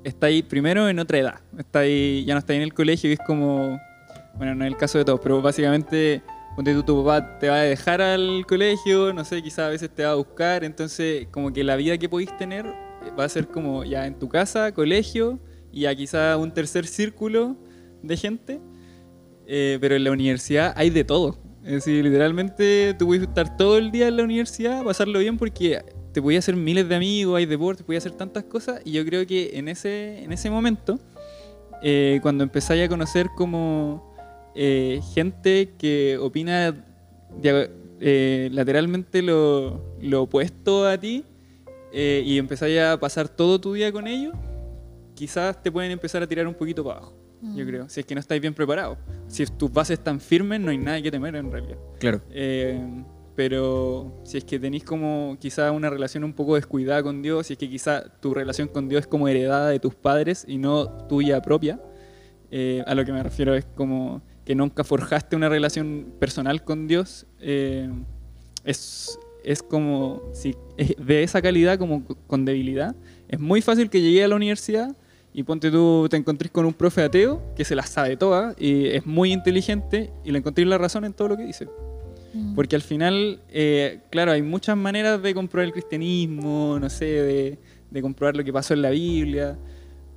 estáis 0.03 0.43
primero 0.43 0.87
en 0.87 0.99
otra 0.99 1.17
edad. 1.17 1.39
Estáis, 1.57 2.23
ya 2.23 2.35
no 2.35 2.39
estáis 2.39 2.57
en 2.57 2.63
el 2.65 2.73
colegio 2.75 3.09
y 3.09 3.13
es 3.13 3.19
como, 3.25 3.79
bueno, 4.35 4.53
no 4.53 4.65
es 4.65 4.71
el 4.71 4.77
caso 4.77 4.99
de 4.99 5.05
todos, 5.05 5.19
pero 5.23 5.41
básicamente, 5.41 6.21
cuando 6.53 6.71
tu, 6.71 6.83
tu 6.83 7.03
papá 7.03 7.39
te 7.39 7.49
va 7.49 7.55
a 7.55 7.63
dejar 7.63 7.99
al 7.99 8.45
colegio, 8.45 9.11
no 9.11 9.25
sé, 9.25 9.41
quizás 9.41 9.65
a 9.65 9.69
veces 9.69 9.89
te 9.89 10.05
va 10.05 10.11
a 10.11 10.15
buscar, 10.15 10.63
entonces 10.63 11.27
como 11.31 11.51
que 11.51 11.63
la 11.63 11.75
vida 11.77 11.97
que 11.97 12.07
podéis 12.07 12.37
tener 12.37 12.67
va 13.19 13.23
a 13.23 13.29
ser 13.29 13.47
como 13.47 13.83
ya 13.83 14.05
en 14.05 14.19
tu 14.19 14.29
casa, 14.29 14.71
colegio 14.71 15.39
y 15.71 15.85
a 15.85 15.95
quizá 15.95 16.37
un 16.37 16.53
tercer 16.53 16.85
círculo 16.87 17.55
de 18.01 18.17
gente. 18.17 18.59
Eh, 19.51 19.79
pero 19.81 19.95
en 19.95 20.03
la 20.03 20.11
universidad 20.11 20.73
hay 20.75 20.91
de 20.91 21.03
todo. 21.03 21.35
Es 21.63 21.71
decir, 21.71 22.03
literalmente 22.03 22.95
tú 22.97 23.07
puedes 23.07 23.23
estar 23.23 23.57
todo 23.57 23.79
el 23.79 23.91
día 23.91 24.07
en 24.07 24.17
la 24.17 24.23
universidad, 24.23 24.83
pasarlo 24.83 25.17
bien 25.19 25.39
porque 25.39 25.83
te 26.13 26.19
voy 26.19 26.35
hacer 26.35 26.55
miles 26.55 26.87
de 26.87 26.95
amigos, 26.95 27.37
hay 27.37 27.47
deportes, 27.47 27.83
puedes 27.83 28.05
hacer 28.05 28.15
tantas 28.15 28.43
cosas. 28.43 28.79
Y 28.85 28.91
yo 28.91 29.03
creo 29.05 29.25
que 29.25 29.57
en 29.57 29.67
ese, 29.67 30.23
en 30.23 30.31
ese 30.31 30.51
momento, 30.51 30.99
eh, 31.81 32.19
cuando 32.21 32.43
empezáis 32.43 32.85
a 32.85 32.89
conocer 32.89 33.27
como 33.35 34.13
eh, 34.53 35.01
gente 35.15 35.71
que 35.79 36.19
opina 36.19 36.85
lateralmente 38.51 39.23
lo, 39.23 39.81
lo, 39.99 40.23
opuesto 40.23 40.87
a 40.87 40.97
ti 40.97 41.25
y 41.91 42.37
empezáis 42.37 42.79
a 42.79 42.99
pasar 42.99 43.29
todo 43.29 43.59
tu 43.59 43.73
día 43.73 43.91
con 43.91 44.05
ellos, 44.05 44.33
quizás 45.19 45.61
te 45.61 45.69
pueden 45.69 45.91
empezar 45.91 46.23
a 46.23 46.27
tirar 46.27 46.47
un 46.47 46.53
poquito 46.53 46.81
para 46.81 46.99
abajo. 46.99 47.13
Yo 47.41 47.65
mm. 47.65 47.67
creo, 47.67 47.89
si 47.89 47.99
es 47.99 48.05
que 48.05 48.15
no 48.15 48.21
estáis 48.21 48.41
bien 48.41 48.53
preparados. 48.53 48.97
Si 49.27 49.45
tus 49.45 49.69
bases 49.71 49.99
están 49.99 50.21
firmes, 50.21 50.61
no 50.61 50.71
hay 50.71 50.77
nada 50.77 51.01
que 51.01 51.11
temer 51.11 51.35
en 51.35 51.51
realidad. 51.51 51.77
Claro. 51.99 52.21
Eh, 52.31 53.03
pero 53.35 54.21
si 54.23 54.37
es 54.37 54.45
que 54.45 54.57
tenéis 54.59 54.85
como 54.85 55.35
quizá 55.37 55.73
una 55.73 55.89
relación 55.89 56.23
un 56.23 56.31
poco 56.31 56.55
descuidada 56.55 57.03
con 57.03 57.21
Dios, 57.21 57.47
si 57.47 57.53
es 57.53 57.59
que 57.59 57.69
quizá 57.69 58.01
tu 58.21 58.33
relación 58.33 58.69
con 58.69 58.87
Dios 58.87 59.01
es 59.01 59.07
como 59.07 59.27
heredada 59.27 59.67
de 59.67 59.79
tus 59.79 59.93
padres 59.93 60.45
y 60.47 60.57
no 60.57 60.87
tuya 61.07 61.41
propia, 61.41 61.81
eh, 62.49 62.81
a 62.87 62.95
lo 62.95 63.03
que 63.03 63.11
me 63.11 63.21
refiero 63.21 63.55
es 63.55 63.65
como 63.75 64.21
que 64.45 64.55
nunca 64.55 64.85
forjaste 64.85 65.35
una 65.35 65.49
relación 65.49 66.13
personal 66.17 66.63
con 66.63 66.87
Dios, 66.87 67.27
eh, 67.41 67.89
es, 68.63 69.19
es 69.43 69.63
como 69.63 70.21
si 70.33 70.55
de 70.97 71.23
esa 71.23 71.41
calidad 71.41 71.77
como 71.77 72.05
con 72.05 72.45
debilidad, 72.45 72.95
es 73.27 73.39
muy 73.39 73.61
fácil 73.61 73.89
que 73.89 74.01
llegue 74.01 74.23
a 74.23 74.29
la 74.29 74.37
universidad 74.37 74.95
y 75.33 75.43
ponte 75.43 75.69
tú, 75.69 76.07
te 76.09 76.17
encontrís 76.17 76.51
con 76.51 76.65
un 76.65 76.73
profe 76.73 77.03
ateo 77.03 77.53
que 77.55 77.63
se 77.63 77.75
la 77.75 77.83
sabe 77.83 78.17
toda 78.17 78.55
y 78.57 78.87
es 78.87 79.05
muy 79.05 79.31
inteligente 79.31 80.11
y 80.23 80.31
le 80.31 80.39
encontrís 80.39 80.67
la 80.67 80.77
razón 80.77 81.05
en 81.05 81.13
todo 81.13 81.29
lo 81.29 81.37
que 81.37 81.43
dice. 81.43 81.67
Mm. 82.33 82.55
Porque 82.55 82.75
al 82.75 82.81
final, 82.81 83.41
eh, 83.49 84.01
claro, 84.09 84.31
hay 84.31 84.41
muchas 84.41 84.75
maneras 84.75 85.21
de 85.21 85.33
comprobar 85.33 85.65
el 85.65 85.71
cristianismo, 85.71 86.77
no 86.79 86.89
sé, 86.89 87.05
de, 87.05 87.59
de, 87.89 88.01
comprobar 88.01 88.35
lo 88.35 88.43
que 88.43 88.53
pasó 88.53 88.73
en 88.73 88.81
la 88.81 88.89
Biblia, 88.89 89.57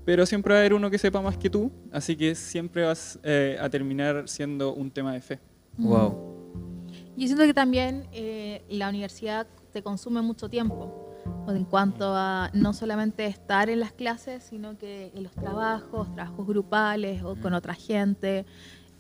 pero 0.05 0.27
siempre 0.27 0.53
va 0.53 0.59
a 0.59 0.61
haber 0.61 0.75
uno 0.75 0.91
que 0.91 0.99
sepa 0.99 1.21
más 1.21 1.37
que 1.37 1.49
tú, 1.49 1.71
así 1.93 2.17
que 2.17 2.35
siempre 2.35 2.85
vas 2.85 3.19
eh, 3.23 3.57
a 3.61 3.69
terminar 3.69 4.29
siendo 4.29 4.75
un 4.75 4.91
tema 4.91 5.13
de 5.13 5.21
fe. 5.21 5.39
Wow. 5.79 6.11
Mm. 6.11 7.21
Yo 7.21 7.27
siento 7.27 7.45
que 7.45 7.55
también 7.55 8.07
eh, 8.13 8.63
la 8.71 8.89
universidad 8.89 9.47
te 9.73 9.83
consume 9.83 10.23
mucho 10.23 10.49
tiempo 10.49 11.12
en 11.49 11.65
cuanto 11.65 12.15
a 12.15 12.51
no 12.53 12.73
solamente 12.73 13.27
estar 13.27 13.71
en 13.71 13.81
las 13.81 13.93
clases, 13.93 14.43
sino 14.43 14.79
que 14.79 15.13
en 15.15 15.23
los 15.23 15.33
trabajos, 15.33 16.13
trabajos 16.15 16.47
grupales 16.47 17.23
o 17.23 17.37
con 17.37 17.55
otra 17.55 17.75
gente, 17.75 18.47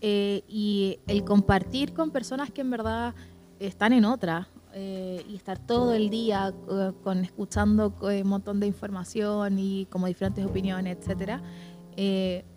eh, 0.04 0.42
y 0.48 0.98
el 1.06 1.24
compartir 1.24 1.94
con 1.94 2.10
personas 2.10 2.50
que 2.50 2.60
en 2.60 2.70
verdad 2.70 3.14
están 3.60 3.92
en 3.92 4.04
otra. 4.04 4.48
Eh, 4.74 5.22
y 5.28 5.36
estar 5.36 5.58
todo 5.58 5.92
el 5.92 6.08
día 6.08 6.54
eh, 6.70 6.92
con 7.04 7.18
escuchando 7.18 7.94
un 8.00 8.26
montón 8.26 8.58
de 8.58 8.66
información 8.66 9.58
y 9.58 9.84
como 9.90 10.06
diferentes 10.06 10.46
opiniones, 10.46 10.96
etcétera, 10.96 11.42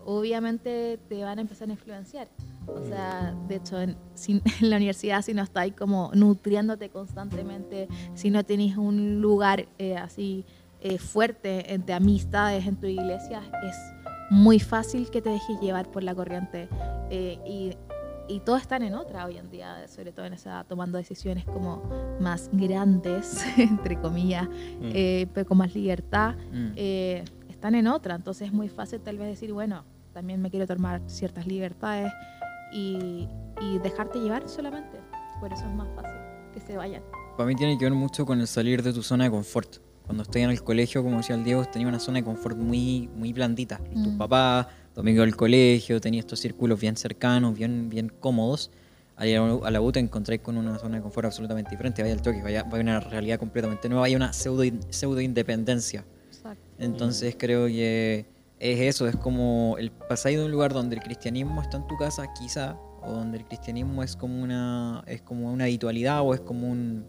obviamente 0.05 0.97
te 1.09 1.23
van 1.25 1.39
a 1.39 1.41
empezar 1.41 1.67
a 1.67 1.73
influenciar. 1.73 2.29
O 2.67 2.83
sea, 2.83 3.35
de 3.47 3.55
hecho, 3.55 3.79
en, 3.81 3.97
la 4.61 4.77
universidad, 4.77 5.21
si 5.21 5.33
no 5.33 5.43
estáis 5.43 5.73
como 5.73 6.11
nutriéndote 6.13 6.89
constantemente, 6.89 7.87
si 8.13 8.29
no 8.29 8.43
tenéis 8.43 8.77
un 8.77 9.21
lugar 9.21 9.67
eh, 9.77 9.97
así 9.97 10.45
eh, 10.81 10.97
fuerte 10.97 11.81
de 11.83 11.93
amistades 11.93 12.65
en 12.65 12.75
tu 12.75 12.87
iglesia, 12.87 13.41
es 13.63 13.75
muy 14.29 14.59
fácil 14.59 15.09
que 15.09 15.21
te 15.21 15.29
dejes 15.29 15.59
llevar 15.61 15.89
por 15.89 16.03
la 16.03 16.15
corriente. 16.15 16.67
Eh, 17.09 17.39
y, 17.45 17.71
y 18.27 18.39
todos 18.39 18.61
están 18.61 18.81
en 18.81 18.95
otra 18.95 19.25
hoy 19.25 19.37
en 19.37 19.49
día, 19.51 19.87
sobre 19.87 20.11
todo 20.11 20.25
en 20.25 20.33
esa 20.33 20.63
tomando 20.63 20.97
decisiones 20.97 21.45
como 21.45 21.83
más 22.19 22.49
grandes, 22.51 23.45
entre 23.57 23.99
comillas, 23.99 24.47
mm. 24.47 25.29
pero 25.33 25.45
con 25.45 25.59
más 25.59 25.75
libertad. 25.75 26.35
Mm. 26.51 26.73
están 27.49 27.75
en 27.75 27.87
otra, 27.87 28.15
entonces 28.15 28.47
es 28.47 28.53
muy 28.53 28.69
fácil 28.69 28.99
tal 29.01 29.17
vez 29.17 29.27
decir, 29.27 29.53
bueno, 29.53 29.83
también 30.15 30.41
me 30.41 30.49
quiero 30.49 30.65
tomar 30.65 31.01
ciertas 31.07 31.45
libertades 31.45 32.11
y, 32.71 33.27
dejarte 33.83 34.19
llevar 34.19 34.47
solamente. 34.47 34.99
Por 35.39 35.51
eso 35.51 35.65
es 35.65 35.73
más 35.73 35.87
fácil 35.95 36.19
que 36.53 36.59
se 36.59 36.77
vayan. 36.77 37.03
Para 37.37 37.47
mí 37.47 37.55
tiene 37.55 37.77
que 37.77 37.85
ver 37.85 37.93
mucho 37.93 38.25
con 38.25 38.39
el 38.39 38.47
salir 38.47 38.81
de 38.83 38.93
tu 38.93 39.03
zona 39.03 39.25
de 39.25 39.31
confort. 39.31 39.77
Cuando 40.05 40.23
estoy 40.23 40.43
en 40.43 40.51
el 40.51 40.63
colegio, 40.63 41.03
como 41.03 41.17
decía 41.17 41.35
el 41.35 41.43
Diego, 41.43 41.65
tenía 41.65 41.87
una 41.87 41.99
zona 41.99 42.19
de 42.19 42.23
confort 42.23 42.57
muy, 42.57 43.09
muy 43.15 43.33
blandita. 43.33 43.77
Tu 43.77 44.03
Tus 44.03 44.13
mm. 44.13 44.17
papás, 44.17 44.67
tu 44.93 45.01
amigo 45.01 45.21
del 45.21 45.35
colegio, 45.35 45.99
tenía 45.99 46.19
estos 46.19 46.39
círculos 46.39 46.79
bien 46.79 46.95
cercanos, 46.95 47.55
bien, 47.55 47.89
bien 47.89 48.09
cómodos. 48.19 48.71
a 49.17 49.25
la 49.25 49.81
U 49.81 49.91
te 49.91 49.99
encontráis 49.99 50.41
con 50.41 50.57
una 50.57 50.77
zona 50.77 50.97
de 50.97 51.01
confort 51.01 51.25
absolutamente 51.25 51.71
diferente. 51.71 52.01
Vaya 52.01 52.13
al 52.13 52.21
toque, 52.21 52.41
vaya, 52.41 52.63
vaya 52.63 52.81
una 52.81 52.99
realidad 52.99 53.39
completamente 53.39 53.89
nueva, 53.89 54.05
hay 54.05 54.15
una 54.15 54.31
pseudo, 54.31 54.63
pseudo 54.89 55.21
independencia. 55.21 56.05
Exacto. 56.29 56.63
Entonces 56.77 57.35
creo 57.37 57.67
que 57.67 58.34
es 58.59 58.79
eso, 58.79 59.07
es 59.07 59.15
como 59.15 59.75
el 59.77 59.91
pasáis 59.91 60.37
de 60.37 60.45
un 60.45 60.51
lugar 60.51 60.73
donde 60.73 60.95
el 60.95 61.01
cristianismo 61.01 61.61
está 61.61 61.77
en 61.77 61.87
tu 61.87 61.97
casa, 61.97 62.25
quizá, 62.33 62.77
o 63.01 63.11
donde 63.11 63.37
el 63.37 63.45
cristianismo 63.45 64.03
es 64.03 64.15
como 64.15 64.41
una 64.41 65.03
es 65.07 65.21
como 65.21 65.51
una 65.51 65.65
habitualidad 65.65 66.21
o 66.21 66.33
es 66.33 66.41
como 66.41 66.67
un 66.69 67.05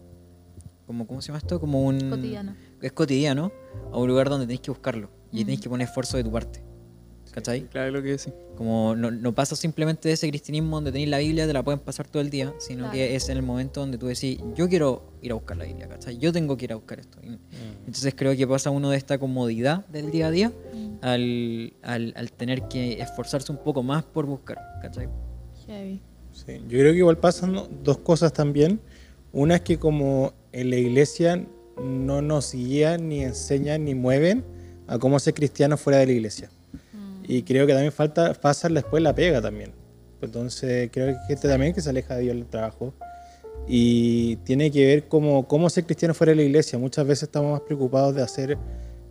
como 0.85 1.05
¿cómo 1.05 1.21
se 1.21 1.27
llama 1.27 1.39
esto? 1.39 1.59
Como 1.59 1.83
un 1.83 2.09
cotidiano. 2.09 2.55
Es 2.81 2.91
cotidiano, 2.93 3.51
a 3.91 3.97
un 3.97 4.07
lugar 4.07 4.29
donde 4.29 4.45
tenéis 4.45 4.61
que 4.61 4.71
buscarlo 4.71 5.09
y 5.31 5.39
tenéis 5.39 5.61
que 5.61 5.69
poner 5.69 5.87
esfuerzo 5.87 6.17
de 6.17 6.23
tu 6.23 6.31
parte. 6.31 6.63
¿Cachai? 7.37 7.67
claro 7.67 7.91
lo 7.91 8.01
que 8.01 8.17
sí. 8.17 8.33
Como 8.55 8.95
no, 8.95 9.11
no, 9.11 9.35
pasa 9.35 9.55
simplemente 9.55 10.07
de 10.07 10.15
ese 10.15 10.27
cristianismo 10.27 10.77
donde 10.77 10.91
tenéis 10.91 11.07
la 11.07 11.19
Biblia, 11.19 11.45
te 11.45 11.53
la 11.53 11.63
pueden 11.63 11.79
pasar 11.79 12.07
todo 12.07 12.19
el 12.19 12.31
día, 12.31 12.51
sino 12.57 12.89
que 12.89 13.15
es 13.15 13.29
en 13.29 13.37
el 13.37 13.43
momento 13.43 13.79
donde 13.79 13.99
tú 13.99 14.07
decís, 14.07 14.39
yo 14.55 14.67
quiero 14.67 15.13
ir 15.21 15.33
a 15.33 15.35
buscar 15.35 15.55
la 15.55 15.65
Biblia, 15.65 15.87
¿cachai? 15.87 16.17
Yo 16.17 16.33
tengo 16.33 16.57
que 16.57 16.65
ir 16.65 16.73
a 16.73 16.77
buscar 16.77 16.99
esto. 16.99 17.19
Mm. 17.21 17.35
Entonces 17.85 18.15
creo 18.17 18.35
que 18.35 18.47
pasa 18.47 18.71
uno 18.71 18.89
de 18.89 18.97
esta 18.97 19.19
comodidad 19.19 19.85
del 19.85 20.09
día 20.09 20.27
a 20.27 20.31
día 20.31 20.49
mm. 20.49 20.97
al, 21.01 21.73
al, 21.83 22.13
al, 22.15 22.31
tener 22.31 22.63
que 22.69 22.99
esforzarse 22.99 23.51
un 23.51 23.59
poco 23.59 23.83
más 23.83 24.03
por 24.03 24.25
buscar, 24.25 24.57
¿cachai? 24.81 25.07
Sí, 25.67 26.59
yo 26.67 26.79
creo 26.79 26.91
que 26.91 26.97
igual 26.97 27.19
pasan 27.19 27.55
dos 27.83 27.99
cosas 27.99 28.33
también. 28.33 28.79
Una 29.31 29.57
es 29.57 29.61
que 29.61 29.77
como 29.77 30.33
en 30.53 30.71
la 30.71 30.77
iglesia 30.77 31.45
no 31.79 32.23
nos 32.23 32.51
guían, 32.53 33.09
ni 33.09 33.21
enseñan, 33.21 33.85
ni 33.85 33.93
mueven 33.93 34.43
a 34.87 34.97
cómo 34.97 35.19
ser 35.19 35.35
cristiano 35.35 35.77
fuera 35.77 35.99
de 35.99 36.07
la 36.07 36.13
iglesia. 36.13 36.49
Y 37.27 37.43
creo 37.43 37.67
que 37.67 37.73
también 37.73 37.91
falta 37.91 38.33
pasar 38.33 38.71
después 38.71 39.03
la 39.03 39.13
pega 39.13 39.41
también. 39.41 39.73
Entonces 40.21 40.89
creo 40.91 41.07
que 41.07 41.19
gente 41.27 41.47
también 41.47 41.73
que 41.73 41.81
se 41.81 41.89
aleja 41.89 42.15
de 42.15 42.23
Dios 42.23 42.35
del 42.35 42.45
trabajo. 42.45 42.93
Y 43.67 44.37
tiene 44.37 44.71
que 44.71 44.85
ver 44.85 45.07
cómo, 45.07 45.47
cómo 45.47 45.69
ser 45.69 45.85
cristiano 45.85 46.13
fuera 46.13 46.31
de 46.31 46.37
la 46.37 46.43
iglesia. 46.43 46.79
Muchas 46.79 47.05
veces 47.05 47.23
estamos 47.23 47.51
más 47.51 47.61
preocupados 47.61 48.15
de 48.15 48.21
hacer 48.21 48.57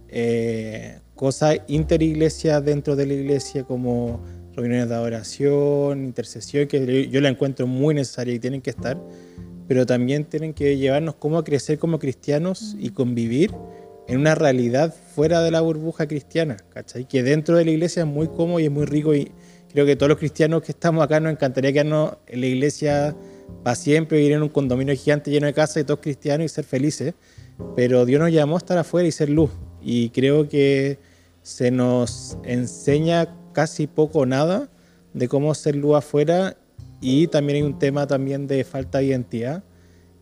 eh, 0.08 1.00
cosas 1.14 1.58
interiglesias 1.66 2.64
dentro 2.64 2.96
de 2.96 3.06
la 3.06 3.14
iglesia 3.14 3.64
como 3.64 4.20
reuniones 4.54 4.88
de 4.88 4.94
adoración, 4.94 6.04
intercesión, 6.04 6.66
que 6.66 7.08
yo 7.08 7.20
la 7.20 7.28
encuentro 7.28 7.66
muy 7.66 7.94
necesaria 7.94 8.34
y 8.34 8.38
tienen 8.38 8.62
que 8.62 8.70
estar, 8.70 8.98
pero 9.68 9.84
también 9.84 10.24
tienen 10.24 10.54
que 10.54 10.78
llevarnos 10.78 11.16
cómo 11.16 11.38
a 11.38 11.44
crecer 11.44 11.78
como 11.78 11.98
cristianos 11.98 12.74
y 12.78 12.90
convivir 12.90 13.52
en 14.08 14.18
una 14.20 14.34
realidad 14.34 14.94
fuera 15.14 15.40
de 15.42 15.50
la 15.50 15.60
burbuja 15.60 16.06
cristiana, 16.06 16.56
¿cachai? 16.70 17.06
Que 17.06 17.22
dentro 17.22 17.56
de 17.56 17.64
la 17.64 17.70
iglesia 17.72 18.02
es 18.02 18.08
muy 18.08 18.28
cómodo 18.28 18.60
y 18.60 18.64
es 18.64 18.70
muy 18.70 18.86
rico 18.86 19.14
y 19.14 19.32
creo 19.72 19.84
que 19.84 19.96
todos 19.96 20.10
los 20.10 20.18
cristianos 20.18 20.62
que 20.62 20.72
estamos 20.72 21.02
acá 21.02 21.20
nos 21.20 21.32
encantaría 21.32 21.72
quedarnos 21.72 22.18
en 22.26 22.40
la 22.40 22.46
iglesia 22.46 23.16
para 23.62 23.74
siempre, 23.74 24.18
vivir 24.18 24.32
en 24.32 24.42
un 24.42 24.48
condominio 24.48 24.94
gigante 24.94 25.30
lleno 25.30 25.46
de 25.46 25.52
casas 25.52 25.78
y 25.78 25.84
todos 25.84 26.00
cristianos 26.00 26.46
y 26.46 26.48
ser 26.48 26.64
felices, 26.64 27.14
pero 27.74 28.04
Dios 28.04 28.20
nos 28.20 28.32
llamó 28.32 28.56
a 28.56 28.58
estar 28.58 28.78
afuera 28.78 29.08
y 29.08 29.12
ser 29.12 29.28
luz. 29.28 29.50
Y 29.82 30.10
creo 30.10 30.48
que 30.48 30.98
se 31.42 31.70
nos 31.70 32.38
enseña 32.44 33.36
casi 33.52 33.86
poco 33.86 34.20
o 34.20 34.26
nada 34.26 34.68
de 35.14 35.28
cómo 35.28 35.54
ser 35.54 35.76
luz 35.76 35.96
afuera. 35.96 36.56
Y 37.00 37.28
también 37.28 37.56
hay 37.56 37.62
un 37.62 37.78
tema 37.78 38.06
también 38.06 38.46
de 38.46 38.64
falta 38.64 38.98
de 38.98 39.04
identidad 39.06 39.62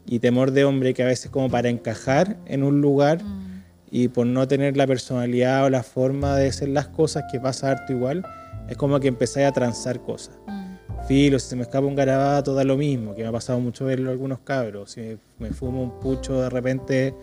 y 0.07 0.19
temor 0.19 0.51
de 0.51 0.65
hombre 0.65 0.93
que 0.93 1.03
a 1.03 1.07
veces 1.07 1.31
como 1.31 1.49
para 1.49 1.71
encajar 1.71 2.37
en 2.47 2.63
un 2.63 2.81
lugar 2.81 3.23
mm 3.23 3.54
y 3.95 4.09
por 4.09 4.27
no 4.27 4.49
tener 4.49 4.77
la 4.77 4.89
personalidad 4.89 5.67
o 5.67 5.71
la 5.71 5.85
forma 5.85 6.37
de 6.37 6.49
hacer 6.49 6.69
las 6.69 6.89
cosas 6.89 7.27
que 7.31 7.39
pasa 7.39 7.71
harto 7.71 7.93
igual, 7.93 8.27
es 8.69 8.77
como 8.77 8.99
que 8.99 9.07
empezáis 9.07 9.47
a 9.47 9.53
transar 9.53 10.03
cosas. 10.03 10.37
Mm. 10.49 11.07
Filo, 11.07 11.39
si 11.39 11.51
se 11.51 11.55
me 11.55 11.63
escapa 11.63 11.87
un 11.87 11.95
garabato, 11.95 12.55
da 12.55 12.65
lo 12.65 12.77
mismo, 12.77 13.15
que 13.15 13.23
me 13.23 13.29
ha 13.29 13.33
pasado 13.33 13.61
mucho 13.61 13.85
verlo 13.85 14.11
algunos 14.11 14.41
cabros. 14.41 14.91
Si 14.91 15.17
me, 15.39 15.51
fumo 15.51 15.81
un 15.81 16.01
pucho 16.01 16.43
de 16.43 16.51
repente 16.51 17.15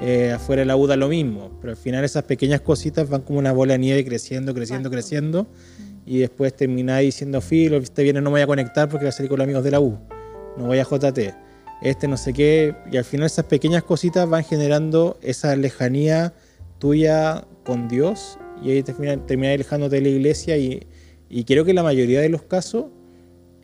eh, 0.00 0.30
afuera 0.30 0.60
de 0.60 0.66
la 0.66 0.76
U 0.76 0.86
da 0.86 0.94
lo 0.94 1.08
mismo. 1.08 1.58
Pero 1.60 1.72
al 1.72 1.76
final 1.76 2.04
esas 2.04 2.22
pequeñas 2.22 2.60
cositas 2.60 3.08
van 3.08 3.22
como 3.22 3.40
una 3.40 3.50
bola 3.50 3.72
de 3.72 3.80
nieve 3.80 4.04
creciendo, 4.04 4.54
creciendo, 4.54 4.88
creciendo. 4.88 5.48
Y 6.06 6.18
después 6.18 6.54
termináis 6.54 7.06
diciendo, 7.06 7.40
filo, 7.40 7.78
este 7.78 8.04
viene 8.04 8.20
no 8.20 8.30
me 8.30 8.34
voy 8.34 8.42
a 8.42 8.46
conectar 8.46 8.88
porque 8.88 9.06
voy 9.06 9.08
a 9.08 9.12
salir 9.12 9.30
con 9.30 9.38
los 9.38 9.44
amigos 9.46 9.64
de 9.64 9.72
la 9.72 9.80
U. 9.80 9.98
No 10.56 10.66
voy 10.66 10.78
a 10.78 10.84
JT. 10.84 11.49
Este 11.82 12.08
no 12.08 12.16
sé 12.16 12.32
qué. 12.32 12.74
Y 12.90 12.96
al 12.96 13.04
final 13.04 13.26
esas 13.26 13.46
pequeñas 13.46 13.82
cositas 13.82 14.28
van 14.28 14.44
generando 14.44 15.18
esa 15.22 15.54
lejanía 15.56 16.34
tuya 16.78 17.44
con 17.64 17.88
Dios 17.88 18.38
y 18.62 18.70
ahí 18.70 18.82
terminas 18.82 19.26
termina 19.26 19.52
alejándote 19.52 19.96
de 19.96 20.02
la 20.02 20.08
iglesia 20.08 20.56
y, 20.56 20.86
y, 21.28 21.44
creo 21.44 21.64
que 21.64 21.72
la 21.72 21.82
mayoría 21.82 22.20
de 22.20 22.28
los 22.28 22.42
casos 22.42 22.86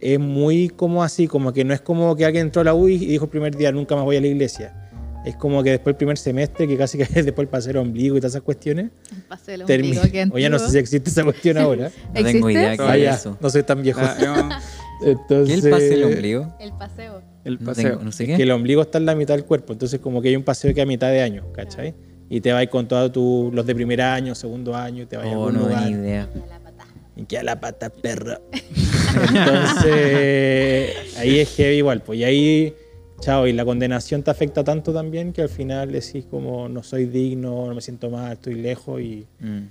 es 0.00 0.18
muy 0.18 0.68
como 0.68 1.02
así, 1.02 1.26
como 1.26 1.52
que 1.52 1.64
no 1.64 1.74
es 1.74 1.80
como 1.80 2.14
que 2.16 2.24
alguien 2.24 2.46
entró 2.46 2.60
a 2.60 2.64
la 2.64 2.74
UI 2.74 2.94
y 2.94 3.06
dijo 3.06 3.24
el 3.24 3.30
primer 3.30 3.56
día 3.56 3.72
nunca 3.72 3.96
más 3.96 4.04
voy 4.04 4.16
a 4.16 4.20
la 4.20 4.26
iglesia. 4.26 4.82
Es 5.24 5.34
como 5.34 5.60
que 5.64 5.70
después 5.70 5.94
el 5.94 5.96
primer 5.96 6.18
semestre, 6.18 6.68
que 6.68 6.76
casi 6.76 6.98
que 6.98 7.04
después 7.22 7.44
el 7.46 7.48
paseo 7.48 7.82
ombligo 7.82 8.16
y 8.16 8.20
todas 8.20 8.34
esas 8.34 8.42
cuestiones. 8.42 8.90
El 9.10 9.22
paseo 9.22 9.66
ombligo. 9.66 10.02
Oye, 10.32 10.48
no 10.48 10.58
sé 10.58 10.70
si 10.70 10.78
existe 10.78 11.10
esa 11.10 11.24
cuestión 11.24 11.58
ahora. 11.58 11.90
no 12.14 12.22
tengo 12.22 12.48
idea 12.48 12.76
qué 12.76 12.82
ah, 12.82 12.96
es 12.96 13.20
eso. 13.20 13.36
No 13.40 13.50
soy 13.50 13.64
tan 13.64 13.82
viejo. 13.82 14.00
Ah, 14.02 14.60
Entonces, 15.02 15.60
¿Qué 15.62 15.66
el 15.66 15.70
paseo 15.72 16.06
ombligo? 16.06 16.56
El 16.60 16.72
paseo. 16.74 17.36
El 17.47 17.59
paseo. 17.59 18.01
No, 18.03 18.12
sé 18.12 18.26
qué. 18.26 18.36
Que 18.36 18.42
el 18.42 18.51
ombligo 18.51 18.82
está 18.82 18.99
en 18.99 19.07
la 19.07 19.14
mitad 19.14 19.34
del 19.34 19.44
cuerpo. 19.44 19.72
Entonces, 19.72 20.01
como 20.01 20.20
que 20.20 20.28
hay 20.28 20.36
un 20.36 20.42
paseo 20.42 20.74
que 20.74 20.82
a 20.82 20.86
mitad 20.86 21.11
de 21.11 21.22
año, 21.22 21.44
¿cachai? 21.53 21.94
y 22.28 22.40
te 22.40 22.53
vas 22.53 22.66
con 22.68 22.88
todos 22.88 23.12
los 23.55 23.66
de 23.66 23.74
primer 23.74 24.01
año, 24.03 24.34
segundo 24.34 24.74
año, 24.74 25.05
y 25.05 25.07
te 25.07 25.16
vas 25.16 25.26
oh, 25.28 25.49
a 25.49 25.53
no 25.53 25.61
lugar. 25.61 25.90
idea. 25.90 26.28
Y 27.14 27.24
que 27.24 27.38
a 27.38 27.42
la 27.42 27.59
pata, 27.61 27.88
perra. 27.90 28.40
Entonces, 29.28 31.16
ahí 31.18 31.38
es 31.38 31.55
heavy 31.57 31.76
igual, 31.76 32.03
pues 32.03 32.18
y 32.18 32.24
ahí, 32.24 32.74
chao, 33.20 33.47
y 33.47 33.53
la 33.53 33.64
condenación 33.64 34.22
te 34.22 34.30
afecta 34.30 34.62
tanto 34.64 34.92
también 34.92 35.32
que 35.32 35.42
al 35.42 35.49
final 35.49 35.92
decís 35.92 36.26
como 36.26 36.68
no 36.68 36.82
soy 36.82 37.07
digno, 37.07 37.66
no 37.66 37.74
me 37.74 37.80
siento 37.80 38.11
mal, 38.11 38.32
estoy 38.32 38.57
lejos 38.57 39.01
y, 39.01 39.26
mm. 39.40 39.62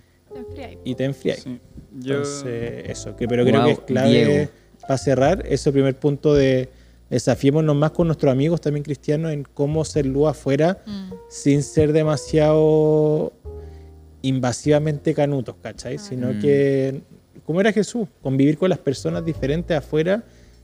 y 0.86 0.96
te 0.96 1.04
enfriáis. 1.04 1.44
Sí. 1.44 1.60
Entonces, 1.94 2.90
eso, 2.90 3.16
que, 3.16 3.28
pero 3.28 3.46
creo 3.46 3.64
que 3.66 3.72
es 3.72 3.80
clave 3.80 4.50
para 4.82 4.98
cerrar, 4.98 5.44
ese 5.48 5.72
primer 5.72 5.96
punto 6.00 6.34
de 6.34 6.70
desafiémonos 7.10 7.76
más 7.76 7.92
con 7.92 8.08
nuestros 8.08 8.32
amigos 8.32 8.62
también 8.62 8.84
cristianos 8.84 9.32
en 9.32 9.44
cómo 9.44 9.86
ser 9.86 10.06
luz 10.06 10.30
afuera 10.30 10.82
mm. 10.86 11.12
sin 11.30 11.64
ser 11.64 11.94
demasiado 11.94 13.34
invasivamente 14.22 15.14
canutos, 15.14 15.56
¿cachai? 15.62 16.00
Sino 16.00 16.34
mm. 16.34 16.40
que, 16.40 17.02
como 17.46 17.62
era 17.62 17.72
Jesús, 17.72 18.08
convivir 18.22 18.58
con 18.58 18.70
las 18.70 18.80
personas 18.80 19.24
diferentes 19.24 19.78
afuera, 19.78 20.24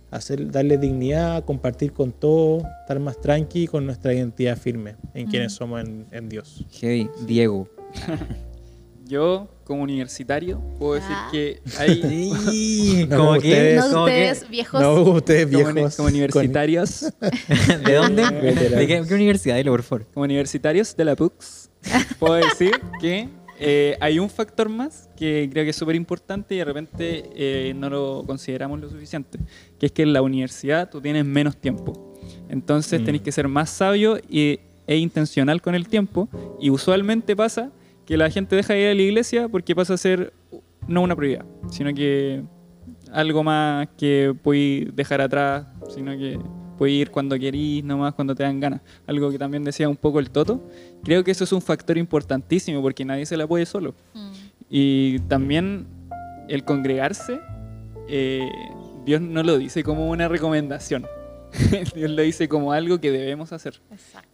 hacer, 0.10 0.50
darle 0.52 0.78
dignidad, 0.78 1.46
compartir 1.46 1.94
con 1.94 2.12
todo, 2.12 2.64
estar 2.82 3.00
más 3.00 3.22
tranqui 3.22 3.68
con 3.68 3.86
nuestra 3.86 4.14
identidad 4.14 4.58
firme 4.58 4.96
en 5.14 5.28
quienes 5.28 5.54
mm. 5.54 5.56
somos 5.56 5.82
en, 5.82 6.08
en 6.12 6.28
Dios. 6.28 6.66
Hey, 6.72 7.08
Diego. 7.26 7.68
Yo, 9.12 9.50
como 9.66 9.84
universitario, 9.84 10.62
puedo 10.80 10.94
decir 10.94 11.12
ah. 11.12 11.28
que 11.30 11.60
hay. 11.78 13.06
no, 13.10 13.18
como 13.18 13.40
que, 13.42 13.76
no 13.76 14.04
ustedes 14.06 14.50
viejos. 14.50 14.82
No 14.82 15.02
ustedes 15.02 15.50
viejos. 15.50 15.98
Como, 15.98 16.08
universitarios. 16.08 17.12
¿De 17.86 17.94
dónde? 17.94 18.24
¿De 18.32 18.88
qué, 18.88 19.14
universidad? 19.14 19.58
Dilo, 19.58 19.72
por 19.74 19.84
favor. 19.84 20.06
Como 20.14 20.24
universitarios 20.24 20.96
de 20.96 21.04
la 21.04 21.18
PUX, 21.18 21.70
puedo 22.20 22.36
decir 22.36 22.72
que 23.02 23.28
eh, 23.60 23.98
hay 24.00 24.18
un 24.18 24.30
factor 24.30 24.70
más 24.70 25.10
que 25.18 25.50
creo 25.52 25.66
que 25.66 25.72
es 25.72 25.76
súper 25.76 25.98
importante 25.98 26.56
y 26.56 26.60
de 26.60 26.64
repente 26.64 27.30
eh, 27.36 27.74
no 27.76 27.90
lo 27.90 28.24
consideramos 28.26 28.80
lo 28.80 28.90
suficiente, 28.90 29.40
que 29.78 29.88
es 29.88 29.92
que 29.92 30.04
en 30.04 30.14
la 30.14 30.22
universidad 30.22 30.90
tú 30.90 31.02
tienes 31.02 31.26
menos 31.26 31.58
tiempo. 31.58 32.16
Entonces 32.48 33.02
mm. 33.02 33.04
tenés 33.04 33.22
que 33.24 33.34
ser 33.34 33.50
más 33.50 33.72
sabio 33.72 34.20
y, 34.30 34.62
e 34.88 34.96
intencional 34.96 35.62
con 35.62 35.76
el 35.76 35.90
tiempo 35.90 36.30
y 36.62 36.70
usualmente 36.70 37.36
pasa 37.36 37.72
que 38.12 38.18
la 38.18 38.30
gente 38.30 38.58
deja 38.58 38.74
de 38.74 38.82
ir 38.82 38.88
a 38.90 38.94
la 38.94 39.02
iglesia 39.04 39.48
porque 39.48 39.74
pasa 39.74 39.94
a 39.94 39.98
ser 39.98 40.34
no 40.86 41.02
una 41.02 41.16
prioridad, 41.16 41.46
sino 41.70 41.94
que 41.94 42.44
algo 43.10 43.42
más 43.42 43.88
que 43.98 44.36
puedes 44.44 44.94
dejar 44.94 45.22
atrás, 45.22 45.66
sino 45.88 46.12
que 46.18 46.38
puedes 46.78 46.94
ir 46.94 47.10
cuando 47.10 47.40
querís, 47.40 47.86
nomás 47.86 48.14
cuando 48.14 48.36
te 48.36 48.44
dan 48.44 48.60
ganas. 48.60 48.82
Algo 49.08 49.32
que 49.32 49.40
también 49.40 49.64
decía 49.64 49.88
un 49.88 49.96
poco 49.96 50.20
el 50.20 50.30
Toto. 50.30 50.62
Creo 51.06 51.24
que 51.24 51.32
eso 51.32 51.46
es 51.46 51.54
un 51.54 51.62
factor 51.62 51.98
importantísimo 51.98 52.82
porque 52.82 53.06
nadie 53.06 53.26
se 53.26 53.38
la 53.38 53.48
puede 53.48 53.66
solo. 53.66 53.96
Mm. 54.14 54.32
Y 54.70 55.20
también 55.30 55.88
el 56.50 56.66
congregarse, 56.66 57.40
eh, 58.10 58.52
Dios 59.06 59.22
no 59.22 59.42
lo 59.42 59.58
dice 59.58 59.86
como 59.86 60.10
una 60.10 60.28
recomendación. 60.28 61.06
Dios 61.96 62.12
lo 62.12 62.22
dice 62.22 62.48
como 62.48 62.72
algo 62.72 63.00
que 63.00 63.12
debemos 63.12 63.52
hacer. 63.52 63.82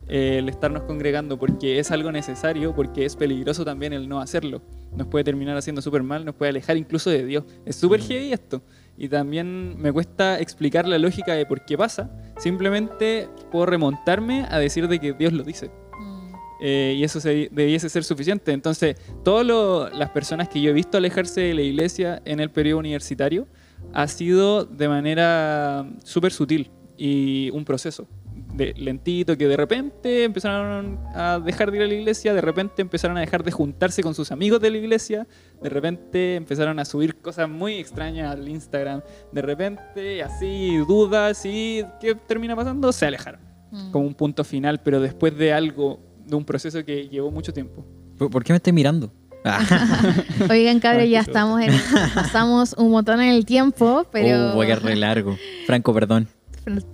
Eh, 0.07 0.37
el 0.39 0.49
estarnos 0.49 0.83
congregando 0.83 1.37
porque 1.37 1.79
es 1.79 1.91
algo 1.91 2.11
necesario, 2.11 2.75
porque 2.75 3.05
es 3.05 3.15
peligroso 3.15 3.65
también 3.65 3.93
el 3.93 4.07
no 4.07 4.19
hacerlo. 4.19 4.61
Nos 4.95 5.07
puede 5.07 5.23
terminar 5.23 5.57
haciendo 5.57 5.81
súper 5.81 6.03
mal, 6.03 6.25
nos 6.25 6.35
puede 6.35 6.49
alejar 6.49 6.77
incluso 6.77 7.09
de 7.09 7.25
Dios. 7.25 7.43
Es 7.65 7.75
súper 7.75 8.01
heavy 8.01 8.33
esto. 8.33 8.61
Y 8.97 9.09
también 9.09 9.79
me 9.79 9.91
cuesta 9.91 10.39
explicar 10.39 10.87
la 10.87 10.97
lógica 10.97 11.33
de 11.33 11.45
por 11.45 11.65
qué 11.65 11.77
pasa. 11.77 12.09
Simplemente 12.37 13.29
puedo 13.51 13.65
remontarme 13.65 14.45
a 14.49 14.59
decir 14.59 14.87
de 14.87 14.99
que 14.99 15.13
Dios 15.13 15.33
lo 15.33 15.43
dice. 15.43 15.69
Mm. 15.99 16.33
Eh, 16.61 16.95
y 16.97 17.03
eso 17.03 17.19
debiese 17.19 17.89
ser 17.89 18.03
suficiente. 18.03 18.51
Entonces, 18.51 18.95
todas 19.23 19.93
las 19.93 20.09
personas 20.11 20.49
que 20.49 20.61
yo 20.61 20.71
he 20.71 20.73
visto 20.73 20.97
alejarse 20.97 21.41
de 21.41 21.53
la 21.53 21.61
iglesia 21.61 22.21
en 22.25 22.39
el 22.39 22.49
periodo 22.49 22.79
universitario 22.79 23.47
ha 23.93 24.07
sido 24.07 24.65
de 24.65 24.87
manera 24.87 25.87
súper 26.03 26.31
sutil 26.31 26.71
y 26.97 27.49
un 27.51 27.63
proceso 27.63 28.07
de 28.53 28.73
lentito 28.75 29.37
que 29.37 29.47
de 29.47 29.55
repente 29.55 30.23
empezaron 30.23 30.99
a 31.13 31.39
dejar 31.39 31.71
de 31.71 31.77
ir 31.77 31.83
a 31.83 31.87
la 31.87 31.93
iglesia, 31.93 32.33
de 32.33 32.41
repente 32.41 32.81
empezaron 32.81 33.17
a 33.17 33.21
dejar 33.21 33.43
de 33.43 33.51
juntarse 33.51 34.01
con 34.01 34.15
sus 34.15 34.31
amigos 34.31 34.59
de 34.59 34.71
la 34.71 34.77
iglesia, 34.77 35.27
de 35.61 35.69
repente 35.69 36.35
empezaron 36.35 36.79
a 36.79 36.85
subir 36.85 37.17
cosas 37.17 37.47
muy 37.49 37.75
extrañas 37.75 38.33
al 38.33 38.47
Instagram, 38.47 39.01
de 39.31 39.41
repente 39.41 40.23
así 40.23 40.77
dudas 40.87 41.45
y 41.45 41.83
¿qué 42.01 42.15
termina 42.15 42.55
pasando? 42.55 42.91
Se 42.91 43.05
alejaron 43.05 43.41
mm. 43.71 43.91
como 43.91 44.07
un 44.07 44.15
punto 44.15 44.43
final, 44.43 44.81
pero 44.81 44.99
después 44.99 45.37
de 45.37 45.53
algo, 45.53 45.99
de 46.25 46.35
un 46.35 46.45
proceso 46.45 46.83
que 46.83 47.07
llevó 47.07 47.31
mucho 47.31 47.53
tiempo. 47.53 47.85
¿Por 48.17 48.43
qué 48.43 48.53
me 48.53 48.57
estoy 48.57 48.73
mirando? 48.73 49.11
Oigan, 50.49 50.79
cabrón, 50.79 51.05
ya 51.05 51.21
estamos 51.21 51.61
en, 51.61 51.71
pasamos 52.13 52.73
un 52.77 52.91
montón 52.91 53.21
en 53.21 53.29
el 53.29 53.45
tiempo, 53.45 54.05
pero... 54.11 54.51
Oh, 54.51 54.55
voy 54.55 54.71
a 54.71 54.75
re 54.75 54.95
largo. 54.95 55.37
Franco, 55.65 55.93
perdón 55.93 56.27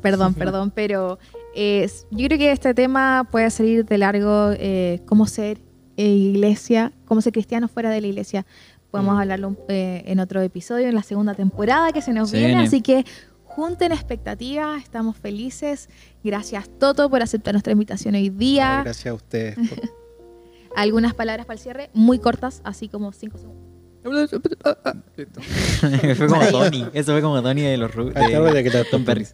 perdón, 0.02 0.34
perdón, 0.34 0.72
pero 0.74 1.20
yo 1.56 2.28
creo 2.28 2.38
que 2.38 2.52
este 2.52 2.74
tema 2.74 3.28
puede 3.32 3.50
salir 3.50 3.86
de 3.86 3.98
largo, 3.98 4.52
eh, 4.54 5.02
cómo 5.06 5.28
ser 5.28 5.60
eh, 5.98 6.08
iglesia, 6.08 6.92
cómo 7.06 7.22
ser 7.22 7.34
cristiano 7.34 7.68
fuera 7.68 7.90
de 7.90 8.02
la 8.02 8.08
iglesia. 8.08 8.46
Podemos 8.90 9.16
mm. 9.16 9.20
hablarlo 9.20 9.58
eh, 9.68 10.04
en 10.06 10.20
otro 10.20 10.42
episodio, 10.42 10.88
en 10.88 10.96
la 10.96 11.04
segunda 11.04 11.36
temporada 11.36 11.92
que 11.92 12.02
se 12.02 12.14
nos 12.14 12.32
viene, 12.32 12.56
así 12.56 12.82
que 12.82 13.06
junten 13.44 13.92
expectativas, 13.92 14.82
estamos 14.82 15.18
felices. 15.18 15.90
Gracias 16.24 16.70
Toto 16.80 17.10
por 17.10 17.22
aceptar 17.22 17.54
nuestra 17.54 17.74
invitación 17.74 18.16
hoy 18.16 18.30
día. 18.30 18.82
gracias 18.84 19.12
a 19.12 19.14
ustedes. 19.14 19.58
Algunas 20.76 21.14
palabras 21.14 21.46
para 21.46 21.56
el 21.56 21.62
cierre, 21.62 21.90
muy 21.94 22.18
cortas, 22.18 22.62
así 22.64 22.90
como 22.90 23.12
cinco 23.12 23.38
segundos. 23.38 23.63
fue 26.16 26.28
como 26.28 26.46
Tony. 26.48 26.86
Eso 26.94 27.14
fue 27.14 27.22
como 27.22 27.42
Tony 27.42 27.62
de 27.62 27.78
los 27.78 27.96
de, 27.96 28.64
de 28.64 28.86
Tom 28.92 29.06
Perris. 29.06 29.34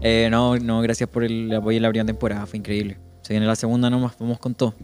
Eh, 0.00 0.28
no, 0.30 0.56
no, 0.58 0.80
gracias 0.80 1.08
por 1.08 1.24
el 1.24 1.52
apoyo 1.52 1.76
en 1.76 1.82
la 1.82 1.88
primera 1.88 2.06
temporada. 2.06 2.46
Fue 2.46 2.58
increíble. 2.58 2.98
Se 3.22 3.32
viene 3.32 3.46
la 3.46 3.56
segunda 3.56 3.90
nomás. 3.90 4.16
Vamos 4.18 4.38
con 4.38 4.54
todo. 4.54 4.74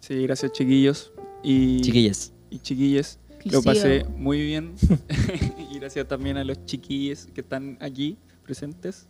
Sí, 0.00 0.22
gracias 0.24 0.52
chiquillos. 0.52 1.10
Y, 1.42 1.80
chiquillas. 1.80 2.34
Y 2.50 2.58
chiquillas. 2.58 3.18
Lo 3.44 3.62
pasé 3.62 4.04
muy 4.16 4.42
bien. 4.42 4.74
y 5.70 5.78
gracias 5.78 6.06
también 6.06 6.36
a 6.36 6.44
los 6.44 6.66
chiquillos 6.66 7.28
que 7.34 7.40
están 7.40 7.78
aquí 7.80 8.18
presentes 8.44 9.08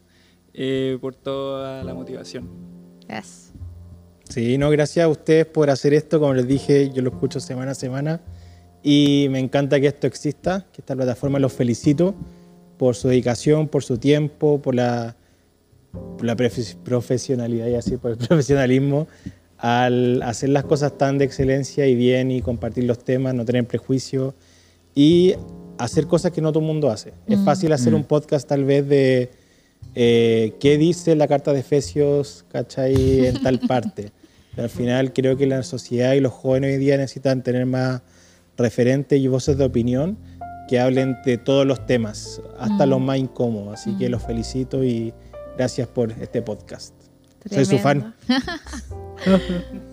eh, 0.55 0.97
por 1.01 1.17
toda 1.17 1.83
la 1.83 1.93
motivación. 1.93 2.49
Yes. 3.09 3.53
Sí, 4.29 4.57
no, 4.59 4.71
gracias 4.71 5.05
a 5.05 5.09
ustedes 5.09 5.47
por 5.47 5.71
hacer 5.71 5.93
esto. 5.93 6.21
Como 6.21 6.35
les 6.35 6.47
dije, 6.47 6.93
yo 6.95 7.03
lo 7.03 7.11
escucho 7.11 7.41
semana 7.41 7.73
a 7.73 7.75
semana 7.75 8.21
y 8.83 9.27
me 9.31 9.39
encanta 9.39 9.81
que 9.81 9.87
esto 9.87 10.07
exista, 10.07 10.67
que 10.73 10.81
esta 10.81 10.97
plataforma 10.97 11.39
los 11.39 11.53
felicito 11.53 12.15
por 12.79 12.97
su 12.97 13.09
dedicación, 13.09 13.69
por 13.69 13.85
su 13.85 13.99
tiempo, 13.99 14.61
por 14.61 14.75
la, 14.75 15.17
la 16.21 16.37
profesionalidad 16.37 17.69
y 17.69 17.75
así, 17.75 17.97
por 17.97 18.13
el 18.13 18.17
profesionalismo 18.29 19.07
al 19.63 20.21
hacer 20.23 20.49
las 20.49 20.65
cosas 20.65 20.99
tan 20.99 21.19
de 21.19 21.25
excelencia 21.25 21.87
y 21.87 21.95
bien 21.95 22.33
y 22.33 22.43
compartir 22.43 22.83
los 22.83 22.99
temas, 23.05 23.33
no 23.33 23.45
tener 23.45 23.65
prejuicios 23.65 24.35
y 24.93 25.35
hacer 25.79 26.09
cosas 26.09 26.33
que 26.33 26.41
no 26.41 26.51
todo 26.51 26.65
el 26.65 26.67
mundo 26.67 26.91
hace. 26.91 27.13
Es 27.29 27.39
mm. 27.39 27.45
fácil 27.45 27.73
hacer 27.73 27.93
mm. 27.93 27.97
un 27.97 28.05
podcast 28.05 28.49
tal 28.49 28.65
vez 28.65 28.89
de 28.89 29.31
eh, 29.95 30.55
qué 30.59 30.79
dice 30.79 31.15
la 31.15 31.29
carta 31.29 31.53
de 31.53 31.61
Efesios, 31.61 32.45
¿cachai? 32.51 33.27
En 33.27 33.41
tal 33.41 33.61
parte. 33.69 34.11
Al 34.57 34.69
final 34.69 35.13
creo 35.13 35.37
que 35.37 35.47
la 35.47 35.63
sociedad 35.63 36.15
y 36.15 36.21
los 36.21 36.33
jóvenes 36.33 36.75
hoy 36.75 36.79
día 36.79 36.97
necesitan 36.97 37.45
tener 37.45 37.65
más 37.65 38.03
referentes 38.57 39.19
y 39.19 39.29
voces 39.29 39.59
de 39.59 39.65
opinión 39.65 40.19
que 40.69 40.81
hablen 40.81 41.19
de 41.25 41.39
todos 41.39 41.67
los 41.67 41.85
temas, 41.87 42.41
hasta 42.59 42.87
los 42.87 43.01
mm. 43.01 43.05
más 43.05 43.19
incómodos. 43.19 43.81
Así 43.81 43.97
que 43.99 44.09
mm. 44.09 44.13
los 44.13 44.23
felicito 44.23 44.85
y 44.85 45.13
gracias 45.57 45.89
por 45.89 46.13
este 46.13 46.43
podcast. 46.43 46.95
Soy 47.51 47.65
su 47.65 47.79
fan. 47.79 48.15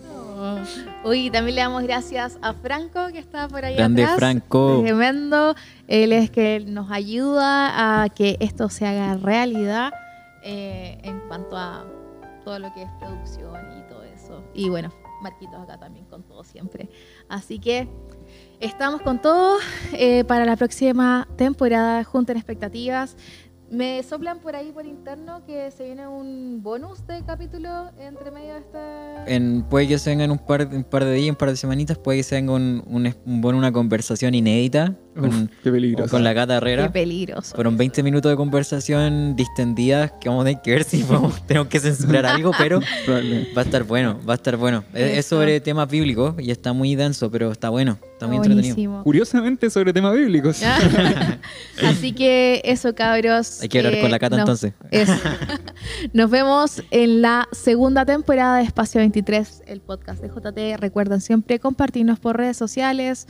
Uy, 1.04 1.30
también 1.32 1.56
le 1.56 1.62
damos 1.62 1.84
gracias 1.84 2.38
a 2.42 2.54
Franco 2.54 3.08
que 3.12 3.20
está 3.20 3.48
por 3.48 3.66
ahí 3.66 3.76
Grande 3.76 4.08
Franco. 4.16 4.82
Tremendo. 4.82 5.56
Él 5.88 6.14
es 6.14 6.30
que 6.30 6.62
nos 6.66 6.92
ayuda 6.92 8.04
a 8.04 8.10
que 8.10 8.38
esto 8.40 8.70
se 8.70 8.86
haga 8.86 9.18
realidad 9.18 9.92
eh, 10.44 10.98
en 11.04 11.20
cuanto 11.28 11.58
a 11.58 11.86
todo 12.46 12.60
lo 12.60 12.74
que 12.74 12.84
es 12.84 12.90
producción 13.00 13.60
y 13.78 13.82
todo 13.90 14.04
eso. 14.04 14.44
Y 14.54 14.70
bueno, 14.70 14.94
Marquitos 15.22 15.62
acá 15.62 15.78
también 15.78 16.06
con 16.06 16.24
todo 16.24 16.44
siempre. 16.44 16.90
Así 17.28 17.60
que 17.60 17.88
estamos 18.60 19.02
con 19.02 19.22
todo 19.22 19.58
eh, 19.94 20.24
para 20.26 20.46
la 20.46 20.56
próxima 20.56 21.28
temporada. 21.38 22.04
Junten 22.04 22.38
expectativas. 22.38 23.16
Me 23.72 24.02
soplan 24.02 24.40
por 24.40 24.56
ahí 24.56 24.72
por 24.72 24.88
interno 24.88 25.46
que 25.46 25.70
se 25.70 25.84
viene 25.84 26.08
un 26.08 26.64
bonus 26.64 27.06
de 27.06 27.24
capítulo 27.24 27.92
entre 28.00 28.32
medio 28.32 28.54
de 28.54 28.60
esta. 28.60 29.26
En, 29.28 29.62
puede 29.62 29.88
que 29.88 30.00
se 30.00 30.10
vengan 30.10 30.32
un 30.32 30.40
par, 30.40 30.68
un 30.72 30.84
par 30.84 31.06
de 31.06 31.14
días, 31.14 31.30
un 31.30 31.36
par 31.36 31.52
de 31.52 31.56
semanitas, 31.56 31.96
puede 32.00 32.18
que 32.18 32.24
se 32.24 32.34
venga 32.34 32.54
un, 32.54 32.84
un, 32.88 33.46
una 33.46 33.72
conversación 33.72 34.34
inédita 34.34 34.96
con, 35.16 35.52
con 36.10 36.24
la 36.24 36.34
Cata 36.34 36.58
Herrera. 36.58 36.88
Qué 36.88 36.94
peligroso. 36.94 37.54
Fueron 37.54 37.78
20 37.78 38.02
minutos 38.02 38.32
de 38.32 38.38
conversación 38.38 39.36
distendidas 39.36 40.14
que 40.20 40.30
vamos 40.30 40.46
a 40.46 40.46
tener 40.46 40.62
que 40.64 40.72
ver 40.72 40.84
si 40.84 41.06
tenemos 41.48 41.68
que 41.68 41.80
censurar 41.80 42.26
algo, 42.26 42.52
pero 42.58 42.80
va 43.56 43.62
a 43.62 43.66
estar 43.66 43.84
bueno, 43.84 44.20
va 44.28 44.34
a 44.34 44.38
estar 44.38 44.58
bueno. 44.58 44.84
Es, 44.96 45.28
sobre 45.28 45.62
temas 45.62 45.88
bíblicos 45.88 46.34
y 46.40 46.50
está 46.50 46.74
muy 46.74 46.96
denso, 46.96 47.30
pero 47.30 47.52
está 47.52 47.70
bueno, 47.70 48.00
está 48.20 48.28
muy 48.28 48.38
entretenido. 48.38 49.04
Curiosamente 49.04 49.70
sobre 49.70 49.94
temas 49.94 50.14
bíblicos. 50.14 50.62
Así 51.84 52.12
que 52.12 52.62
eso, 52.66 52.94
cabros. 52.94 53.62
Hay 53.62 53.70
que 53.70 53.80
hablar 53.80 54.02
con 54.02 54.12
la 54.12 54.20
Cata 54.20 54.40
entonces. 54.40 54.74
Nos 56.14 56.30
vemos 56.30 56.84
en 56.92 57.22
la 57.22 57.48
segunda 57.52 58.06
temporada 58.06 58.58
de 58.58 58.64
Espacio 58.64 59.00
23, 59.00 59.64
el 59.68 59.80
podcast 59.80 60.22
de 60.22 60.28
JT. 60.28 60.78
Recuerden 60.80 61.22
siempre 61.22 61.60
compartirnos 61.60 62.20
por 62.20 62.38
redes 62.38 62.58
sociales, 62.58 63.28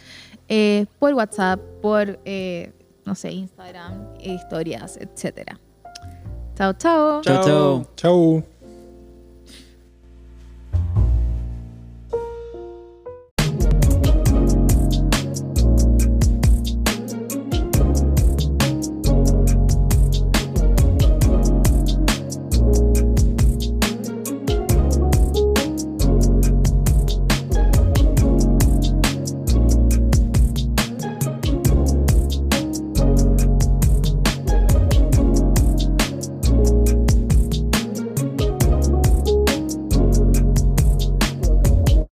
eh, 0.47 0.87
por 0.97 1.13
WhatsApp, 1.13 1.59
por, 1.81 2.19
eh, 2.25 2.71
no 3.05 3.13
sé, 3.13 3.31
Instagram, 3.31 4.07
historias, 4.23 4.97
etc. 4.97 5.51
Chao, 6.55 6.73
chao. 6.73 7.21
Chao, 7.21 7.43
chao. 7.43 7.85
Chao. 7.95 8.58